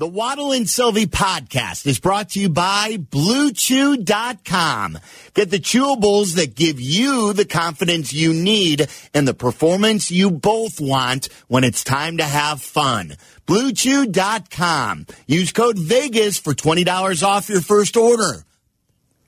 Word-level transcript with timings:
The 0.00 0.06
Waddle 0.06 0.52
and 0.52 0.66
Silvy 0.66 1.04
podcast 1.04 1.86
is 1.86 2.00
brought 2.00 2.30
to 2.30 2.40
you 2.40 2.48
by 2.48 2.96
BlueChew.com. 2.96 4.98
Get 5.34 5.50
the 5.50 5.58
chewables 5.58 6.36
that 6.36 6.54
give 6.54 6.80
you 6.80 7.34
the 7.34 7.44
confidence 7.44 8.10
you 8.10 8.32
need 8.32 8.88
and 9.12 9.28
the 9.28 9.34
performance 9.34 10.10
you 10.10 10.30
both 10.30 10.80
want 10.80 11.28
when 11.48 11.64
it's 11.64 11.84
time 11.84 12.16
to 12.16 12.24
have 12.24 12.62
fun. 12.62 13.16
BlueChew.com. 13.46 15.06
Use 15.26 15.52
code 15.52 15.76
VEGAS 15.76 16.40
for 16.40 16.54
$20 16.54 17.22
off 17.22 17.50
your 17.50 17.60
first 17.60 17.98
order. 17.98 18.46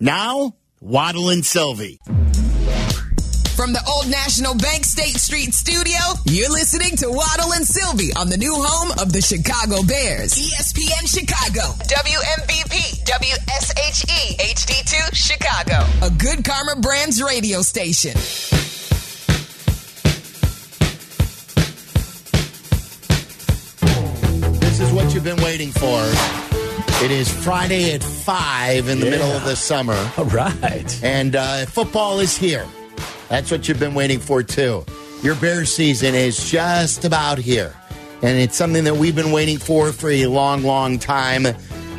Now, 0.01 0.55
Waddle 0.81 1.29
and 1.29 1.45
Silvy. 1.45 2.01
From 3.57 3.73
the 3.75 3.85
Old 3.87 4.09
National 4.11 4.55
Bank 4.55 4.85
State 4.85 5.17
Street 5.21 5.53
studio, 5.53 6.01
you're 6.25 6.51
listening 6.51 6.97
to 6.97 7.09
Waddle 7.11 7.53
and 7.53 7.67
Silvy 7.67 8.11
on 8.17 8.31
the 8.31 8.37
new 8.37 8.55
home 8.55 8.91
of 8.93 9.13
the 9.13 9.21
Chicago 9.21 9.83
Bears. 9.83 10.33
ESPN 10.33 11.07
Chicago, 11.07 11.61
WMVP, 11.85 13.05
WSHE, 13.05 14.39
HD2, 14.41 15.15
Chicago. 15.15 15.87
A 16.05 16.11
good 16.11 16.45
Karma 16.45 16.81
Brands 16.81 17.23
radio 17.23 17.61
station. 17.61 18.15
This 24.61 24.81
is 24.81 24.91
what 24.93 25.13
you've 25.15 25.25
been 25.25 25.43
waiting 25.43 25.71
for. 25.73 26.03
It 27.05 27.11
is 27.11 27.31
Friday 27.45 27.93
at 27.93 28.03
5 28.03 28.89
in 28.89 28.99
the 28.99 29.11
middle 29.11 29.31
of 29.31 29.45
the 29.45 29.57
summer. 29.57 30.11
All 30.17 30.25
right. 30.25 31.05
And 31.05 31.37
uh, 31.37 31.67
football 31.67 32.19
is 32.21 32.37
here. 32.37 32.67
That's 33.33 33.51
what 33.51 33.67
you've 33.67 33.81
been 33.81 33.95
waiting 33.95 34.19
for, 34.19 34.43
too. 34.43 34.85
Your 35.23 35.35
bear 35.37 35.65
season 35.65 36.15
is 36.15 36.51
just 36.51 37.07
about 37.07 37.39
here. 37.39 37.75
And 38.21 38.39
it's 38.39 38.55
something 38.55 38.85
that 38.85 38.97
we've 38.97 39.17
been 39.17 39.33
waiting 39.33 39.57
for 39.57 39.91
for 39.91 40.11
a 40.11 40.27
long, 40.27 40.65
long 40.65 40.99
time. 40.99 41.47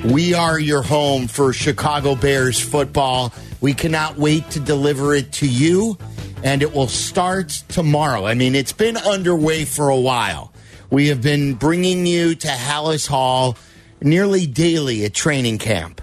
We 0.06 0.36
are 0.36 0.60
your 0.60 0.84
home 0.84 1.28
for 1.28 1.52
Chicago 1.52 2.14
Bears 2.14 2.60
football. 2.60 3.34
We 3.62 3.74
cannot 3.74 4.20
wait 4.20 4.48
to 4.52 4.60
deliver 4.60 5.16
it 5.16 5.32
to 5.32 5.48
you. 5.48 5.98
And 6.44 6.62
it 6.62 6.72
will 6.72 6.88
start 6.88 7.50
tomorrow. 7.68 8.28
I 8.28 8.36
mean, 8.36 8.54
it's 8.54 8.72
been 8.72 8.98
underway 8.98 9.66
for 9.66 9.90
a 9.90 10.00
while. 10.00 10.54
We 10.92 11.08
have 11.08 11.24
been 11.24 11.56
bringing 11.56 12.06
you 12.06 12.36
to 12.36 12.48
Halas 12.48 13.08
Hall 13.08 13.58
nearly 14.02 14.46
daily 14.46 15.04
at 15.04 15.16
training 15.16 15.58
camp. 15.58 16.00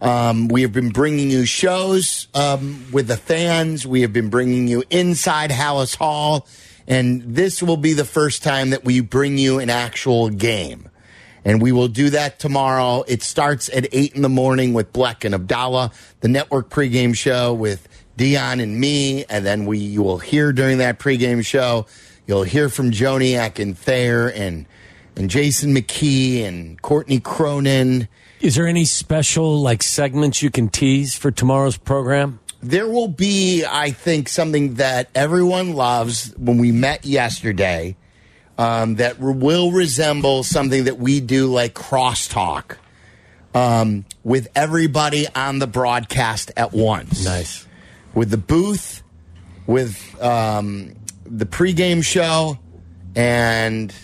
Um, 0.00 0.48
we 0.48 0.62
have 0.62 0.72
been 0.72 0.90
bringing 0.90 1.30
you 1.30 1.44
shows 1.44 2.28
um, 2.34 2.86
with 2.90 3.08
the 3.08 3.16
fans. 3.16 3.86
We 3.86 4.00
have 4.02 4.12
been 4.12 4.30
bringing 4.30 4.66
you 4.66 4.82
inside 4.90 5.50
Halas 5.50 5.96
Hall. 5.96 6.46
And 6.86 7.22
this 7.22 7.62
will 7.62 7.76
be 7.76 7.92
the 7.92 8.04
first 8.04 8.42
time 8.42 8.70
that 8.70 8.84
we 8.84 9.00
bring 9.00 9.38
you 9.38 9.58
an 9.58 9.70
actual 9.70 10.30
game. 10.30 10.88
And 11.44 11.62
we 11.62 11.72
will 11.72 11.88
do 11.88 12.10
that 12.10 12.38
tomorrow. 12.38 13.04
It 13.06 13.22
starts 13.22 13.70
at 13.70 13.86
8 13.92 14.14
in 14.14 14.22
the 14.22 14.28
morning 14.28 14.74
with 14.74 14.92
Bleck 14.92 15.24
and 15.24 15.34
Abdallah, 15.34 15.92
the 16.20 16.28
network 16.28 16.68
pregame 16.68 17.14
show 17.14 17.54
with 17.54 17.88
Dion 18.16 18.60
and 18.60 18.78
me. 18.78 19.24
And 19.26 19.44
then 19.44 19.66
we 19.66 19.78
you 19.78 20.02
will 20.02 20.18
hear 20.18 20.52
during 20.52 20.78
that 20.78 20.98
pregame 20.98 21.44
show, 21.44 21.86
you'll 22.26 22.42
hear 22.42 22.68
from 22.68 22.90
Joniak 22.90 23.58
and 23.58 23.76
Thayer 23.76 24.28
and, 24.28 24.66
and 25.16 25.30
Jason 25.30 25.74
McKie 25.74 26.42
and 26.42 26.80
Courtney 26.80 27.20
Cronin. 27.20 28.08
Is 28.40 28.54
there 28.54 28.66
any 28.66 28.86
special 28.86 29.60
like 29.60 29.82
segments 29.82 30.42
you 30.42 30.50
can 30.50 30.70
tease 30.70 31.14
for 31.14 31.30
tomorrow's 31.30 31.76
program? 31.76 32.40
There 32.62 32.88
will 32.88 33.08
be, 33.08 33.64
I 33.64 33.90
think, 33.90 34.28
something 34.28 34.74
that 34.74 35.10
everyone 35.14 35.74
loves 35.74 36.34
when 36.38 36.56
we 36.58 36.72
met 36.72 37.04
yesterday 37.04 37.96
um, 38.56 38.96
that 38.96 39.16
re- 39.18 39.34
will 39.34 39.72
resemble 39.72 40.42
something 40.42 40.84
that 40.84 40.98
we 40.98 41.20
do 41.20 41.52
like 41.52 41.74
crosstalk 41.74 42.76
um, 43.54 44.06
with 44.24 44.48
everybody 44.54 45.26
on 45.34 45.58
the 45.58 45.66
broadcast 45.66 46.50
at 46.56 46.72
once. 46.72 47.24
Nice. 47.24 47.66
With 48.14 48.30
the 48.30 48.38
booth, 48.38 49.02
with 49.66 50.22
um, 50.22 50.94
the 51.24 51.46
pregame 51.46 52.02
show, 52.02 52.58
and 53.14 53.94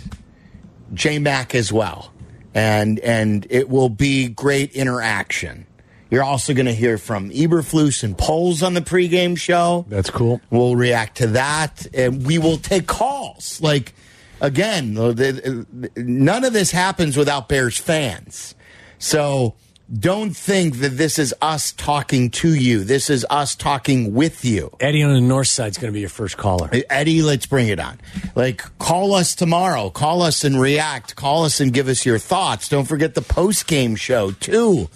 J 0.93 1.19
Mac 1.19 1.55
as 1.55 1.73
well. 1.73 2.13
And, 2.57 2.99
and 3.01 3.47
it 3.51 3.69
will 3.69 3.91
be 3.91 4.29
great 4.29 4.73
interaction. 4.73 5.67
You're 6.11 6.23
also 6.25 6.55
going 6.55 6.67
to 6.67 6.75
hear 6.75 6.99
from 6.99 7.31
Eberflus 7.31 8.03
and 8.03 8.17
Poles 8.17 8.63
on 8.63 8.75
the 8.75 8.81
pregame 8.81 9.37
show. 9.37 9.85
That's 9.89 10.09
cool. 10.09 10.41
We'll 10.51 10.77
react 10.77 11.19
to 11.19 11.27
that, 11.29 11.87
and 11.93 12.25
we 12.27 12.39
will 12.39 12.57
take 12.57 12.87
calls. 12.87 13.61
Like 13.61 13.93
again, 14.41 14.95
none 14.95 16.45
of 16.45 16.53
this 16.53 16.71
happens 16.71 17.17
without 17.17 17.49
Bears 17.49 17.77
fans. 17.77 18.55
So 18.99 19.55
don't 19.93 20.37
think 20.37 20.77
that 20.79 20.97
this 20.97 21.19
is 21.19 21.33
us 21.41 21.71
talking 21.73 22.31
to 22.31 22.53
you. 22.53 22.83
This 22.83 23.09
is 23.09 23.25
us 23.31 23.55
talking 23.55 24.15
with 24.15 24.45
you. 24.45 24.77
Eddie 24.81 25.03
on 25.03 25.15
the 25.15 25.21
north 25.21 25.47
side 25.47 25.71
is 25.71 25.79
going 25.79 25.93
to 25.93 25.95
be 25.95 26.01
your 26.01 26.09
first 26.09 26.37
caller. 26.37 26.69
Eddie, 26.91 27.23
let's 27.23 27.47
bring 27.47 27.69
it 27.69 27.79
on. 27.79 28.01
Like, 28.35 28.63
call 28.79 29.15
us 29.15 29.37
tomorrow. 29.37 29.91
Call 29.91 30.23
us 30.23 30.43
and 30.43 30.61
react. 30.61 31.15
Call 31.15 31.45
us 31.45 31.61
and 31.61 31.73
give 31.73 31.89
us 31.89 32.05
your 32.05 32.19
thoughts. 32.19 32.69
Don't 32.69 32.87
forget 32.87 33.15
the 33.15 33.23
post 33.23 33.69
game 33.69 33.95
show, 33.95 34.33
too. 34.33 34.89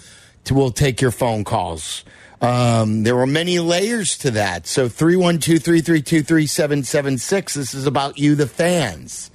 To, 0.45 0.55
we'll 0.55 0.73
take 0.73 1.00
your 1.00 1.12
phone 1.12 1.45
calls. 1.45 2.05
Um, 2.41 3.05
there 3.05 3.15
were 3.15 3.27
many 3.27 3.61
layers 3.61 4.19
to 4.19 4.33
that. 4.33 4.67
So 4.67 4.89
312 4.89 5.62
332 5.62 6.23
3776. 6.23 7.55
This 7.55 7.75
is 7.75 7.87
about 7.87 8.19
you, 8.19 8.34
the 8.34 8.47
fans. 8.47 9.31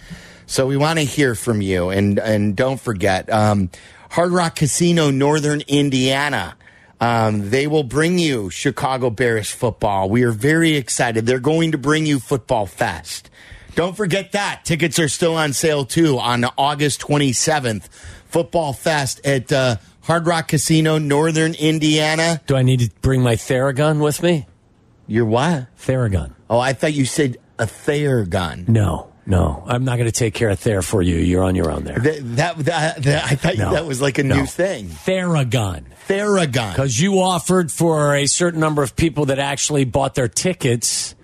So 0.48 0.68
we 0.68 0.76
want 0.76 1.00
to 1.00 1.06
hear 1.06 1.34
from 1.34 1.62
you. 1.62 1.90
And, 1.90 2.20
and 2.20 2.56
don't 2.56 2.80
forget, 2.80 3.32
um, 3.32 3.70
Hard 4.12 4.32
Rock 4.32 4.56
Casino, 4.56 5.10
Northern 5.12 5.62
Indiana. 5.68 6.56
Um, 7.02 7.50
they 7.50 7.68
will 7.68 7.84
bring 7.84 8.18
you 8.20 8.50
Chicago 8.50 9.10
Bears 9.10 9.52
football. 9.52 10.10
We 10.10 10.24
are 10.24 10.32
very 10.32 10.76
excited. 10.76 11.26
They're 11.26 11.40
going 11.40 11.74
to 11.74 11.78
bring 11.78 12.06
you 12.06 12.20
Football 12.20 12.66
Fest. 12.66 13.30
Don't 13.76 13.98
forget 13.98 14.32
that. 14.32 14.62
Tickets 14.64 14.98
are 15.00 15.10
still 15.10 15.36
on 15.36 15.52
sale 15.52 15.84
too 15.86 16.18
on 16.18 16.46
August 16.58 17.02
27th. 17.02 17.88
Football 18.28 18.72
Fest 18.72 19.20
at 19.26 19.52
uh, 19.52 19.76
Hard 20.04 20.26
Rock 20.26 20.48
Casino, 20.48 20.98
Northern 20.98 21.54
Indiana. 21.54 22.42
Do 22.48 22.56
I 22.56 22.62
need 22.62 22.80
to 22.80 22.90
bring 23.02 23.22
my 23.22 23.36
Theragun 23.36 24.02
with 24.02 24.24
me? 24.24 24.46
You're 25.08 25.26
what? 25.26 25.68
Theragun. 25.78 26.34
Oh, 26.50 26.60
I 26.60 26.74
thought 26.74 26.94
you 26.94 27.06
said 27.06 27.38
a 27.60 27.68
Thayer 27.68 28.24
gun. 28.26 28.66
No, 28.68 29.12
no. 29.26 29.64
I'm 29.66 29.84
not 29.86 29.98
going 29.98 30.08
to 30.10 30.12
take 30.18 30.34
care 30.34 30.50
of 30.50 30.60
Ther 30.60 30.82
for 30.82 31.02
you. 31.02 31.16
You're 31.16 31.44
on 31.44 31.56
your 31.56 31.72
own 31.72 31.84
there. 31.84 31.98
That, 32.00 32.36
that, 32.36 32.58
that, 32.66 33.04
that- 33.04 33.24
I 33.26 33.36
thought 33.36 33.58
No. 33.58 33.72
that 33.74 33.86
was 33.86 34.02
like 34.02 34.18
a 34.18 34.24
No. 34.24 34.36
new 34.38 34.46
thing. 34.46 34.88
Theragun. 34.88 35.84
Theragun. 36.08 36.72
Because 36.74 37.00
you 37.00 37.20
offered 37.20 37.72
for 37.72 38.16
a 38.16 38.28
certain 38.28 38.60
number 38.60 38.84
of 38.84 38.96
people 38.96 39.26
that 39.26 39.40
actually 39.40 39.86
bought 39.86 40.16
their 40.16 40.28
tickets 40.28 41.16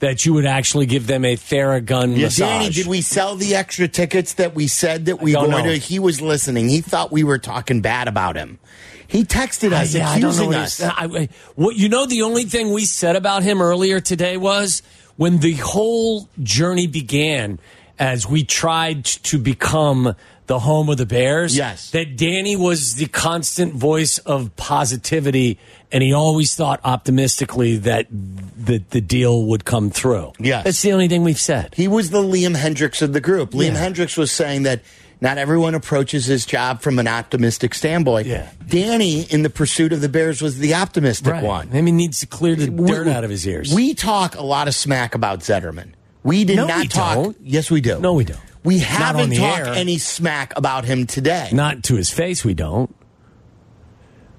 that 0.00 0.26
you 0.26 0.32
would 0.34 0.46
actually 0.46 0.86
give 0.86 1.06
them 1.06 1.24
a 1.24 1.36
Theragun 1.36 2.16
Yeah, 2.16 2.24
massage. 2.24 2.38
Danny, 2.48 2.70
did 2.70 2.86
we 2.88 3.02
sell 3.02 3.36
the 3.36 3.54
extra 3.54 3.86
tickets 3.86 4.34
that 4.34 4.54
we 4.54 4.66
said 4.66 5.04
that 5.06 5.20
we 5.22 5.32
don't 5.32 5.50
going 5.50 5.64
know. 5.66 5.72
to? 5.72 5.78
He 5.78 5.98
was 6.00 6.20
listening. 6.20 6.68
He 6.68 6.80
thought 6.80 7.12
we 7.12 7.22
were 7.22 7.38
talking 7.38 7.82
bad 7.82 8.08
about 8.08 8.34
him. 8.36 8.58
He 9.06 9.24
texted 9.24 9.72
us 9.72 9.94
I 9.94 10.18
don't 10.18 10.36
know 10.36 10.50
accusing 10.50 10.54
us. 10.54 10.82
I, 10.82 11.04
I- 11.04 11.28
what 11.54 11.76
you 11.76 11.88
know. 11.90 12.06
The 12.06 12.22
only 12.22 12.44
thing 12.44 12.72
we 12.72 12.84
said 12.86 13.14
about 13.14 13.42
him 13.42 13.60
earlier 13.60 14.00
today 14.00 14.38
was 14.38 14.82
when 15.16 15.38
the 15.38 15.54
whole 15.54 16.28
journey 16.42 16.86
began, 16.86 17.58
as 17.98 18.26
we 18.28 18.44
tried 18.44 19.04
to 19.04 19.38
become 19.38 20.14
the 20.46 20.58
home 20.58 20.88
of 20.88 20.98
the 20.98 21.06
Bears. 21.06 21.56
Yes. 21.56 21.90
that 21.92 22.16
Danny 22.16 22.56
was 22.56 22.96
the 22.96 23.06
constant 23.06 23.74
voice 23.74 24.18
of 24.18 24.54
positivity, 24.56 25.58
and 25.90 26.02
he 26.02 26.12
always 26.12 26.54
thought 26.54 26.80
optimistically 26.84 27.76
that 27.78 28.06
the 28.10 28.82
the 28.90 29.00
deal 29.00 29.46
would 29.46 29.64
come 29.64 29.90
through. 29.90 30.32
Yes. 30.38 30.64
that's 30.64 30.82
the 30.82 30.92
only 30.92 31.08
thing 31.08 31.22
we've 31.22 31.40
said. 31.40 31.74
He 31.76 31.88
was 31.88 32.10
the 32.10 32.22
Liam 32.22 32.56
Hendriks 32.56 33.02
of 33.02 33.12
the 33.12 33.20
group. 33.20 33.52
Liam 33.52 33.74
Yeah. 33.74 33.88
Hendriks 33.88 34.16
was 34.16 34.32
saying 34.32 34.64
that 34.64 34.80
not 35.22 35.38
everyone 35.38 35.74
approaches 35.74 36.26
his 36.26 36.44
job 36.44 36.82
from 36.82 36.98
an 36.98 37.06
optimistic 37.08 37.74
standpoint. 37.74 38.26
Yeah. 38.26 38.50
Danny, 38.68 39.22
in 39.22 39.42
the 39.42 39.48
pursuit 39.50 39.92
of 39.94 40.00
the 40.02 40.08
Bears, 40.10 40.42
was 40.42 40.58
the 40.58 40.74
optimistic 40.74 41.40
one. 41.42 41.70
I 41.72 41.80
mean, 41.80 41.96
needs 41.96 42.20
to 42.20 42.26
clear 42.26 42.54
the 42.56 42.70
We- 42.70 42.90
dirt 42.90 43.06
out 43.08 43.22
of 43.24 43.30
his 43.30 43.46
ears. 43.46 43.72
We 43.72 43.94
talk 43.94 44.34
a 44.34 44.42
lot 44.42 44.68
of 44.68 44.74
smack 44.74 45.14
about 45.14 45.40
Zederman. 45.40 45.92
We 46.24 46.44
did 46.44 46.56
No, 46.56 46.66
not 46.66 46.78
we 46.80 46.88
talk. 46.88 47.14
don't. 47.14 47.36
Yes, 47.40 47.70
we 47.70 47.80
do. 47.80 47.98
No, 48.00 48.12
we 48.14 48.24
don't. 48.24 48.38
We 48.64 48.80
haven't 48.80 49.30
talked 49.34 49.66
air. 49.68 49.74
any 49.74 49.98
smack 49.98 50.52
about 50.56 50.84
him 50.84 51.06
today. 51.06 51.48
Not 51.52 51.82
to 51.84 51.96
his 51.96 52.10
face, 52.10 52.44
we 52.44 52.54
don't. 52.54 52.94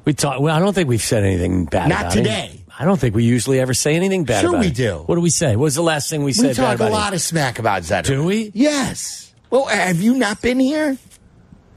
We 0.05 0.13
talk. 0.13 0.39
Well, 0.39 0.55
I 0.55 0.59
don't 0.59 0.73
think 0.73 0.89
we've 0.89 1.01
said 1.01 1.23
anything 1.23 1.65
bad. 1.65 1.89
Not 1.89 1.99
about 2.01 2.13
him. 2.17 2.23
today. 2.23 2.59
I 2.77 2.85
don't 2.85 2.99
think 2.99 3.15
we 3.15 3.23
usually 3.23 3.59
ever 3.59 3.73
say 3.73 3.95
anything 3.95 4.23
bad. 4.23 4.41
Sure 4.41 4.57
we 4.57 4.67
him. 4.67 4.73
do. 4.73 5.03
What 5.05 5.15
do 5.15 5.21
we 5.21 5.29
say? 5.29 5.55
What 5.55 5.63
was 5.63 5.75
the 5.75 5.83
last 5.83 6.09
thing 6.09 6.21
we, 6.21 6.25
we 6.27 6.33
said? 6.33 6.47
We 6.49 6.53
talk 6.55 6.79
a 6.79 6.85
lot 6.89 7.09
him? 7.09 7.15
of 7.15 7.21
smack 7.21 7.59
about 7.59 7.83
Zederman. 7.83 8.05
Do 8.05 8.23
we? 8.25 8.51
Yes. 8.53 9.32
Well, 9.53 9.65
have 9.65 10.01
you 10.01 10.15
not 10.15 10.41
been 10.41 10.59
here? 10.59 10.97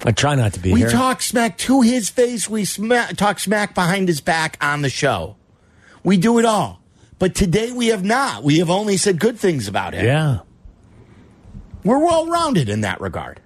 I 0.02 0.10
try 0.12 0.34
not 0.34 0.54
to 0.54 0.60
be 0.60 0.72
We 0.72 0.80
here. 0.80 0.88
talk 0.88 1.20
smack 1.20 1.58
to 1.58 1.82
his 1.82 2.08
face. 2.08 2.48
We 2.48 2.64
smack, 2.64 3.18
talk 3.18 3.38
smack 3.38 3.74
behind 3.74 4.08
his 4.08 4.22
back 4.22 4.56
on 4.62 4.80
the 4.80 4.88
show. 4.88 5.36
We 6.02 6.16
do 6.16 6.38
it 6.38 6.46
all. 6.46 6.80
But 7.18 7.34
today 7.34 7.72
we 7.72 7.88
have 7.88 8.02
not. 8.02 8.42
We 8.42 8.60
have 8.60 8.70
only 8.70 8.96
said 8.96 9.20
good 9.20 9.38
things 9.38 9.68
about 9.68 9.92
him. 9.92 10.06
yeah. 10.06 10.38
We're 11.84 11.98
well 11.98 12.26
rounded 12.28 12.70
in 12.70 12.80
that 12.80 13.02
regard. 13.02 13.42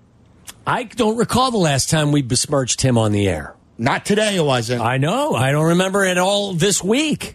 I 0.65 0.85
don't 0.85 1.17
recall 1.17 1.50
the 1.50 1.59
last 1.59 1.91
time 1.91 2.12
we 2.12 2.23
besmirched 2.23 2.82
him 2.82 2.97
on 2.99 3.11
the 3.11 3.29
air. 3.29 3.56
Not 3.79 4.06
today, 4.06 4.37
it 4.37 4.44
wasn't. 4.44 4.81
I 4.81 4.99
know. 4.99 5.35
I 5.35 5.50
don't 5.50 5.71
remember 5.71 6.05
it 6.05 6.19
all 6.19 6.53
this 6.55 6.85
week. 6.85 7.35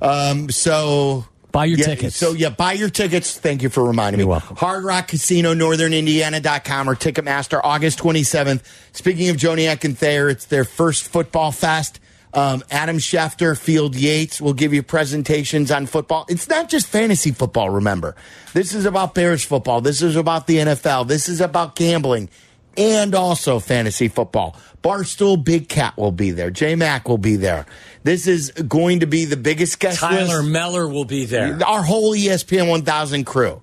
Um, 0.00 0.50
so 0.50 1.26
Buy 1.52 1.66
your 1.66 1.78
yeah, 1.78 1.84
tickets. 1.84 2.16
So 2.16 2.32
yeah, 2.32 2.48
buy 2.48 2.72
your 2.72 2.88
tickets. 2.88 3.38
Thank 3.38 3.62
you 3.62 3.68
for 3.68 3.84
reminding 3.84 4.18
You're 4.18 4.26
me. 4.26 4.30
welcome. 4.30 4.56
Hard 4.56 4.84
Rock 4.84 5.08
Casino, 5.08 5.52
northern.indiana.com 5.52 6.88
or 6.88 6.96
Ticketmaster, 6.96 7.60
August 7.62 7.98
27th. 7.98 8.62
Speaking 8.92 9.28
of 9.28 9.36
Joniak 9.36 9.84
and 9.84 9.96
Thayer, 9.96 10.30
it's 10.30 10.46
their 10.46 10.64
first 10.64 11.04
football 11.04 11.52
fest. 11.52 12.00
Um, 12.34 12.64
Adam 12.70 12.96
Schefter, 12.96 13.58
Field 13.58 13.94
Yates 13.94 14.40
will 14.40 14.54
give 14.54 14.72
you 14.72 14.82
presentations 14.82 15.70
on 15.70 15.84
football. 15.84 16.24
It's 16.30 16.48
not 16.48 16.70
just 16.70 16.86
fantasy 16.86 17.30
football, 17.30 17.68
remember. 17.68 18.16
This 18.54 18.72
is 18.74 18.86
about 18.86 19.14
Bears 19.14 19.44
football. 19.44 19.82
This 19.82 20.00
is 20.00 20.16
about 20.16 20.46
the 20.46 20.56
NFL. 20.56 21.08
This 21.08 21.28
is 21.28 21.42
about 21.42 21.76
gambling 21.76 22.30
and 22.76 23.14
also 23.14 23.58
fantasy 23.58 24.08
football. 24.08 24.56
Barstool 24.82 25.42
Big 25.42 25.68
Cat 25.68 25.96
will 25.96 26.12
be 26.12 26.30
there. 26.30 26.50
J 26.50 26.74
Mac 26.74 27.08
will 27.08 27.18
be 27.18 27.36
there. 27.36 27.66
This 28.02 28.26
is 28.26 28.50
going 28.50 29.00
to 29.00 29.06
be 29.06 29.24
the 29.24 29.36
biggest 29.36 29.78
guest 29.78 30.02
list. 30.02 30.12
Tyler 30.12 30.38
list 30.40 30.50
Meller 30.50 30.88
will 30.88 31.04
be 31.04 31.24
there. 31.24 31.58
our 31.64 31.82
whole 31.82 32.14
ESPN 32.14 32.68
1000 32.68 33.24
crew. 33.24 33.62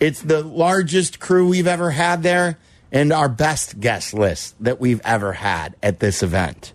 It's 0.00 0.22
the 0.22 0.42
largest 0.42 1.20
crew 1.20 1.48
we've 1.48 1.66
ever 1.66 1.90
had 1.90 2.22
there 2.22 2.58
and 2.90 3.12
our 3.12 3.28
best 3.28 3.78
guest 3.80 4.14
list 4.14 4.56
that 4.62 4.80
we've 4.80 5.00
ever 5.04 5.34
had 5.34 5.76
at 5.82 6.00
this 6.00 6.22
event. 6.22 6.72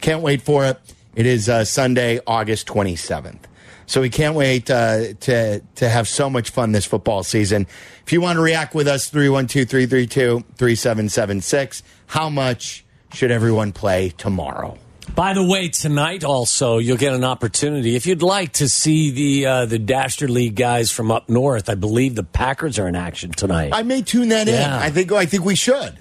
Can't 0.00 0.22
wait 0.22 0.42
for 0.42 0.64
it. 0.66 0.78
It 1.14 1.26
is 1.26 1.48
uh, 1.48 1.64
Sunday, 1.64 2.20
August 2.26 2.66
27th. 2.68 3.40
So 3.86 4.00
we 4.00 4.10
can't 4.10 4.34
wait 4.34 4.70
uh, 4.70 5.14
to 5.20 5.60
to 5.76 5.88
have 5.88 6.08
so 6.08 6.28
much 6.28 6.50
fun 6.50 6.72
this 6.72 6.84
football 6.84 7.22
season. 7.22 7.66
If 8.04 8.12
you 8.12 8.20
want 8.20 8.36
to 8.36 8.42
react 8.42 8.74
with 8.74 8.88
us, 8.88 9.08
312 9.08 9.68
332 9.68 10.44
3776. 10.56 11.82
How 12.06 12.28
much 12.28 12.84
should 13.12 13.30
everyone 13.30 13.72
play 13.72 14.10
tomorrow? 14.10 14.78
By 15.14 15.34
the 15.34 15.44
way, 15.44 15.68
tonight 15.68 16.24
also 16.24 16.78
you'll 16.78 16.96
get 16.96 17.14
an 17.14 17.24
opportunity 17.24 17.94
if 17.94 18.06
you'd 18.06 18.22
like 18.22 18.54
to 18.54 18.68
see 18.68 19.10
the 19.12 19.46
uh, 19.46 19.66
the 19.66 19.78
Dasher 19.78 20.28
League 20.28 20.56
guys 20.56 20.90
from 20.90 21.10
up 21.10 21.28
north. 21.28 21.70
I 21.70 21.74
believe 21.74 22.16
the 22.16 22.24
Packers 22.24 22.78
are 22.78 22.88
in 22.88 22.96
action 22.96 23.30
tonight. 23.30 23.70
I 23.72 23.82
may 23.82 24.02
tune 24.02 24.28
that 24.28 24.48
in. 24.48 24.62
I 24.62 24.90
think 24.90 25.12
I 25.12 25.26
think 25.26 25.44
we 25.44 25.54
should. 25.54 25.98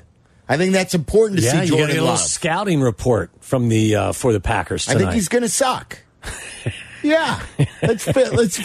I 0.48 0.58
think 0.58 0.74
that's 0.74 0.94
important 0.94 1.40
to 1.40 1.46
yeah, 1.46 1.52
see 1.52 1.58
you 1.66 1.72
got 1.72 1.78
Jordan 1.78 1.90
a 1.90 2.00
little 2.00 2.08
Love. 2.10 2.20
scouting 2.20 2.82
report 2.82 3.32
from 3.42 3.70
the 3.70 3.96
uh, 3.96 4.12
for 4.12 4.34
the 4.34 4.40
Packers 4.40 4.88
I 4.88 4.96
think 4.96 5.12
he's 5.12 5.28
going 5.28 5.44
to 5.44 5.50
suck. 5.50 6.00
yeah, 7.06 7.42
let's 7.82 8.04
fit, 8.04 8.34
let's 8.34 8.60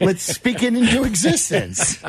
let's 0.00 0.22
speak 0.22 0.62
it 0.62 0.74
into 0.74 1.04
existence. 1.04 1.98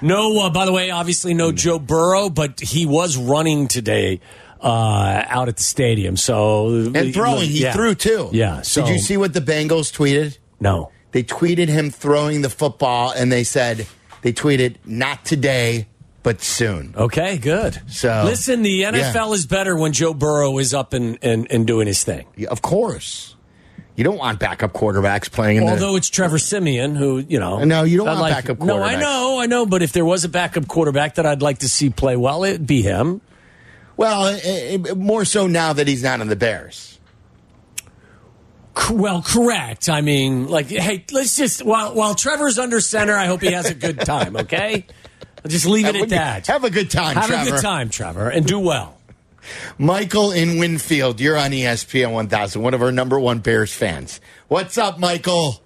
No, 0.00 0.40
uh, 0.40 0.50
by 0.50 0.64
the 0.64 0.72
way, 0.72 0.90
obviously 0.90 1.34
no 1.34 1.52
Joe 1.52 1.78
Burrow, 1.78 2.28
but 2.28 2.58
he 2.60 2.86
was 2.86 3.16
running 3.16 3.68
today 3.68 4.20
uh, 4.60 5.22
out 5.28 5.48
at 5.48 5.56
the 5.58 5.62
stadium. 5.62 6.16
So 6.16 6.90
And 6.92 7.14
throwing, 7.14 7.48
he 7.48 7.62
yeah. 7.62 7.72
threw 7.72 7.94
too. 7.94 8.30
Yeah. 8.32 8.62
So, 8.62 8.84
Did 8.84 8.94
you 8.94 8.98
see 8.98 9.16
what 9.16 9.32
the 9.32 9.40
Bengals 9.40 9.92
tweeted? 9.96 10.38
No. 10.60 10.90
They 11.12 11.22
tweeted 11.22 11.68
him 11.68 11.90
throwing 11.90 12.42
the 12.42 12.50
football, 12.50 13.12
and 13.12 13.30
they 13.30 13.44
said 13.44 13.86
they 14.22 14.32
tweeted 14.32 14.76
not 14.84 15.24
today, 15.24 15.86
but 16.24 16.40
soon. 16.42 16.94
Okay, 16.96 17.38
good. 17.38 17.80
So- 17.88 18.22
listen, 18.24 18.62
the 18.62 18.82
NFL 18.82 19.12
Yeah. 19.28 19.32
is 19.34 19.46
better 19.46 19.76
when 19.76 19.92
Joe 19.92 20.14
Burrow 20.14 20.58
is 20.58 20.74
up 20.74 20.94
and, 20.94 21.18
and, 21.22 21.46
and 21.50 21.66
doing 21.66 21.86
his 21.86 22.02
thing. 22.02 22.26
Yeah, 22.36 22.48
Of 22.48 22.62
course, 22.62 23.36
you 23.96 24.04
don't 24.04 24.16
want 24.18 24.38
backup 24.38 24.72
quarterbacks 24.72 25.30
playing 25.30 25.58
in 25.58 25.66
the. 25.66 25.72
Although 25.72 25.96
it's 25.96 26.08
Trevor 26.08 26.38
Siemian, 26.38 26.94
who 26.96 27.18
you 27.18 27.38
know, 27.38 27.62
No, 27.64 27.82
you 27.82 27.98
don't 27.98 28.08
I'd 28.08 28.20
want 28.20 28.32
backup 28.34 28.58
quarterbacks. 28.58 28.66
No, 28.66 28.82
I 28.82 28.96
know, 28.96 29.38
I 29.40 29.46
know. 29.46 29.66
But 29.66 29.82
if 29.82 29.92
there 29.92 30.04
was 30.04 30.24
a 30.24 30.28
backup 30.28 30.66
quarterback 30.68 31.16
that 31.16 31.26
I'd 31.26 31.42
like 31.42 31.58
to 31.58 31.68
see 31.68 31.90
play 31.90 32.16
well, 32.16 32.44
it'd 32.44 32.66
be 32.66 32.82
him. 32.82 33.20
well, 33.96 34.26
eh, 34.26 34.38
eh, 34.88 34.94
more 34.94 35.24
so 35.24 35.46
now 35.46 35.72
that 35.74 35.86
he's 35.88 36.02
not 36.02 36.20
in 36.20 36.28
the 36.28 36.36
Bears. 36.36 36.98
Well, 38.90 39.20
correct. 39.22 39.90
I 39.90 40.00
mean, 40.00 40.48
like, 40.48 40.66
hey, 40.68 41.04
let's 41.12 41.36
just 41.36 41.62
while 41.62 41.94
while 41.94 42.14
Trevor's 42.14 42.58
under 42.58 42.80
center, 42.80 43.14
I 43.14 43.26
hope 43.26 43.42
he 43.42 43.52
has 43.52 43.68
a 43.68 43.74
good 43.74 44.00
time. 44.00 44.34
Okay, 44.36 44.86
I'll 45.44 45.48
just 45.50 45.66
leave 45.66 45.86
it 45.86 45.94
at 45.96 46.08
that. 46.08 46.46
have 46.46 46.64
a 46.64 46.70
good 46.70 46.90
time, 46.90 47.16
Have 47.16 47.26
Trevor. 47.26 47.48
a 47.48 47.52
good 47.52 47.60
time, 47.62 47.90
Trevor, 47.90 48.30
and 48.30 48.46
do 48.46 48.58
well. 48.58 48.96
Michael 49.78 50.32
in 50.32 50.58
Winfield, 50.58 51.20
you're 51.20 51.36
on 51.36 51.50
ESPN 51.50 52.12
1000, 52.12 52.62
one 52.62 52.74
of 52.74 52.82
our 52.82 52.92
number 52.92 53.18
one 53.18 53.40
Bears 53.40 53.72
fans. 53.72 54.20
What's 54.48 54.78
up, 54.78 54.98
Michael? 54.98 55.62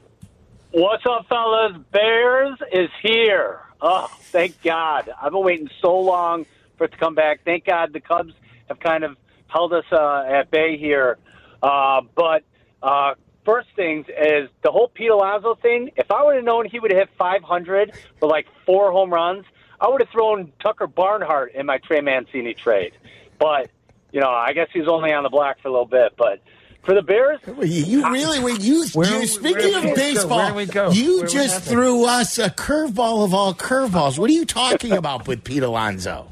What's 0.73 1.05
up, 1.06 1.26
fellas? 1.28 1.73
Bears 1.90 2.58
is 2.73 2.90
here. 3.02 3.61
Oh, 3.81 4.08
thank 4.25 4.62
God. 4.62 5.11
I've 5.20 5.32
been 5.32 5.44
waiting 5.44 5.70
so 5.81 5.99
long 5.99 6.46
for 6.76 6.84
it 6.84 6.93
to 6.93 6.99
come 6.99 7.14
back. 7.14 7.40
Thank 7.44 7.64
God 7.64 7.93
the 7.93 8.00
Cubs 8.00 8.34
have 8.69 8.81
kind 8.81 9.05
of 9.05 9.17
held 9.49 9.73
us 9.73 9.84
uh, 9.93 10.25
at 10.28 10.50
bay 10.50 10.76
here. 10.76 11.19
Uh, 11.62 12.02
but 12.14 12.43
uh, 12.82 13.14
first 13.44 13.69
things 13.76 14.06
is 14.08 14.50
the 14.62 14.70
whole 14.70 14.88
Pete 14.88 15.11
Alonso 15.11 15.55
thing. 15.55 15.90
If 15.96 16.11
I 16.11 16.23
would 16.25 16.37
have 16.37 16.44
known 16.44 16.67
he 16.67 16.78
would 16.78 16.90
have 16.90 17.08
hit 17.08 17.11
500 17.17 17.93
with 18.20 18.31
like 18.31 18.46
four 18.64 18.93
home 18.93 19.11
runs, 19.11 19.44
I 19.81 19.88
would 19.88 20.00
have 20.00 20.11
thrown 20.11 20.52
Tucker 20.62 20.87
Barnhart 20.87 21.55
in 21.55 21.67
my 21.67 21.78
Trey 21.78 22.00
Mancini 22.00 22.55
trade. 22.55 22.93
But, 23.38 23.71
you 24.12 24.21
know, 24.21 24.31
I 24.31 24.53
guess 24.53 24.69
he's 24.73 24.88
only 24.88 25.12
on 25.12 25.23
the 25.23 25.29
block 25.31 25.56
for 25.62 25.69
a 25.69 25.71
little 25.71 25.87
bit. 25.87 26.15
But 26.17 26.41
for 26.85 26.94
the 26.94 27.03
Bears, 27.03 27.41
You 27.62 28.09
really, 28.11 28.41
wait, 28.41 28.61
you, 28.61 28.87
Where- 28.94 29.09
you 29.21 29.27
speaking 29.27 29.71
where- 29.73 29.79
of 29.79 29.85
where- 29.85 29.94
baseball, 29.97 30.38
where 30.38 30.55
we 30.55 30.67
go? 30.67 30.91
you 30.91 31.19
Where 31.19 31.27
just 31.27 31.55
happen? 31.65 31.69
threw 31.69 32.05
us 32.06 32.38
a 32.38 32.50
curveball 32.50 33.25
of 33.25 33.35
all 33.35 33.55
curveballs. 33.55 34.19
What 34.19 34.31
are 34.31 34.35
you 34.35 34.44
talking 34.44 34.93
about 34.97 35.27
with 35.27 35.43
Pete 35.44 35.62
Alonso? 35.62 36.29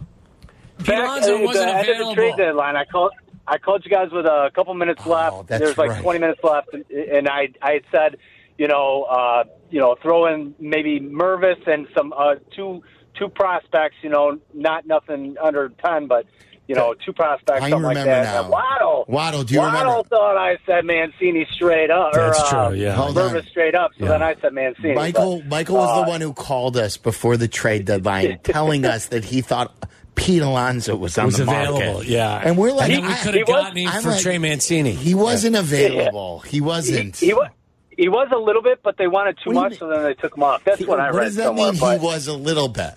Pete 0.78 0.86
back 0.88 1.04
Alonso 1.04 1.36
at 1.38 1.44
wasn't 1.44 1.68
end 1.68 1.78
of 1.80 1.86
the 1.86 1.92
available. 1.92 2.14
trade 2.14 2.36
deadline, 2.36 2.76
I 2.76 2.84
called. 2.84 3.12
I 3.46 3.58
called 3.58 3.84
you 3.84 3.90
guys 3.90 4.10
with 4.10 4.24
a 4.24 4.50
couple 4.54 4.72
minutes 4.72 5.02
Oh, 5.04 5.10
left. 5.10 5.48
that's 5.48 5.62
There's 5.62 5.76
like 5.76 5.90
right. 5.90 6.02
20 6.02 6.18
minutes 6.18 6.40
left, 6.42 6.72
and, 6.72 6.82
and 6.90 7.28
I 7.28 7.48
I 7.60 7.72
had 7.72 7.82
said, 7.92 8.16
you 8.56 8.68
know, 8.68 9.02
uh, 9.02 9.44
you 9.70 9.80
know, 9.80 9.96
throw 10.00 10.24
in 10.32 10.54
maybe 10.58 10.98
Mervis 10.98 11.66
and 11.66 11.86
some 11.94 12.14
uh, 12.16 12.36
two 12.56 12.82
two 13.18 13.28
prospects. 13.28 13.96
You 14.02 14.08
know, 14.08 14.38
not 14.54 14.86
nothing 14.86 15.36
under 15.42 15.68
10, 15.68 16.06
but 16.06 16.24
you 16.66 16.74
know, 16.74 16.94
two 17.04 17.12
prospects, 17.12 17.62
I 17.62 17.68
something 17.70 17.82
like 17.82 17.96
remember 17.96 18.10
that. 18.10 18.24
now. 18.34 18.40
And 18.42 18.50
Waddle, 18.50 19.04
Waddle, 19.08 19.44
do 19.44 19.54
you 19.54 19.60
remember? 19.60 19.78
Waddle 19.78 19.92
remember? 19.92 20.08
thought 20.08 20.36
I 20.36 20.56
said 20.66 20.84
Mancini 20.84 21.46
straight 21.52 21.90
up. 21.90 22.12
That's 22.14 22.38
or, 22.52 22.56
uh, 22.56 22.68
true, 22.70 22.78
yeah. 22.78 22.92
Hold 22.94 23.18
on. 23.18 23.42
Straight 23.46 23.74
up. 23.74 23.90
So 23.98 24.04
Yeah. 24.04 24.10
then 24.12 24.22
I 24.22 24.34
said 24.40 24.52
Mancini. 24.54 24.94
Michael, 24.94 25.38
but, 25.40 25.46
Michael 25.48 25.76
was 25.76 25.90
uh, 25.90 26.04
the 26.04 26.08
one 26.10 26.20
who 26.20 26.32
called 26.32 26.76
us 26.76 26.96
before 26.96 27.36
the 27.36 27.48
trade 27.48 27.84
deadline, 27.84 28.38
telling 28.44 28.84
us 28.86 29.06
that 29.06 29.24
he 29.24 29.40
thought 29.42 29.72
Pete 30.14 30.42
Alonso 30.42 30.94
was 30.96 31.18
on 31.18 31.26
was 31.26 31.36
the 31.38 31.42
available, 31.42 31.80
market. 31.94 32.08
yeah. 32.08 32.40
and 32.42 32.56
we're 32.56 32.72
like, 32.72 32.90
and 32.90 33.02
then 33.04 33.10
we 33.10 33.14
could 33.16 33.34
he 33.34 33.40
have 33.40 33.48
was- 33.48 33.62
gotten 33.64 33.76
him 33.78 33.88
I'm 33.88 34.02
for 34.02 34.10
like- 34.10 34.22
Trey 34.22 34.38
Mancini. 34.38 34.92
he 34.92 35.14
wasn't 35.14 35.56
available. 35.56 36.40
He 36.40 36.50
He, 36.56 36.60
wasn't. 36.60 37.16
he 37.16 37.34
was. 37.34 37.48
He 37.96 38.08
was 38.08 38.26
a 38.34 38.38
little 38.38 38.60
bit, 38.62 38.80
but 38.82 38.96
they 38.96 39.06
wanted 39.06 39.36
too 39.44 39.50
What 39.52 39.54
much, 39.54 39.70
mean? 39.72 39.78
so 39.78 39.88
then 39.88 40.02
they 40.02 40.14
took 40.14 40.36
him 40.36 40.42
off. 40.42 40.64
That's 40.64 40.84
what 40.84 40.98
I 40.98 41.12
what 41.12 41.18
read 41.18 41.24
does 41.26 41.36
that 41.36 41.44
somewhere. 41.44 41.70
mean? 41.70 41.80
but, 41.80 42.00
He 42.00 42.04
was 42.04 42.26
a 42.26 42.32
little 42.32 42.66
bit. 42.66 42.92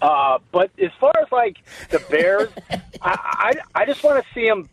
Uh, 0.00 0.38
but 0.52 0.70
as 0.82 0.90
far 1.00 1.12
as 1.20 1.30
like 1.32 1.58
the 1.90 1.98
Bears, 2.10 2.50
I, 3.02 3.52
I 3.74 3.82
I 3.82 3.86
just 3.86 4.02
want 4.02 4.24
to 4.24 4.34
see 4.34 4.46
him 4.46 4.68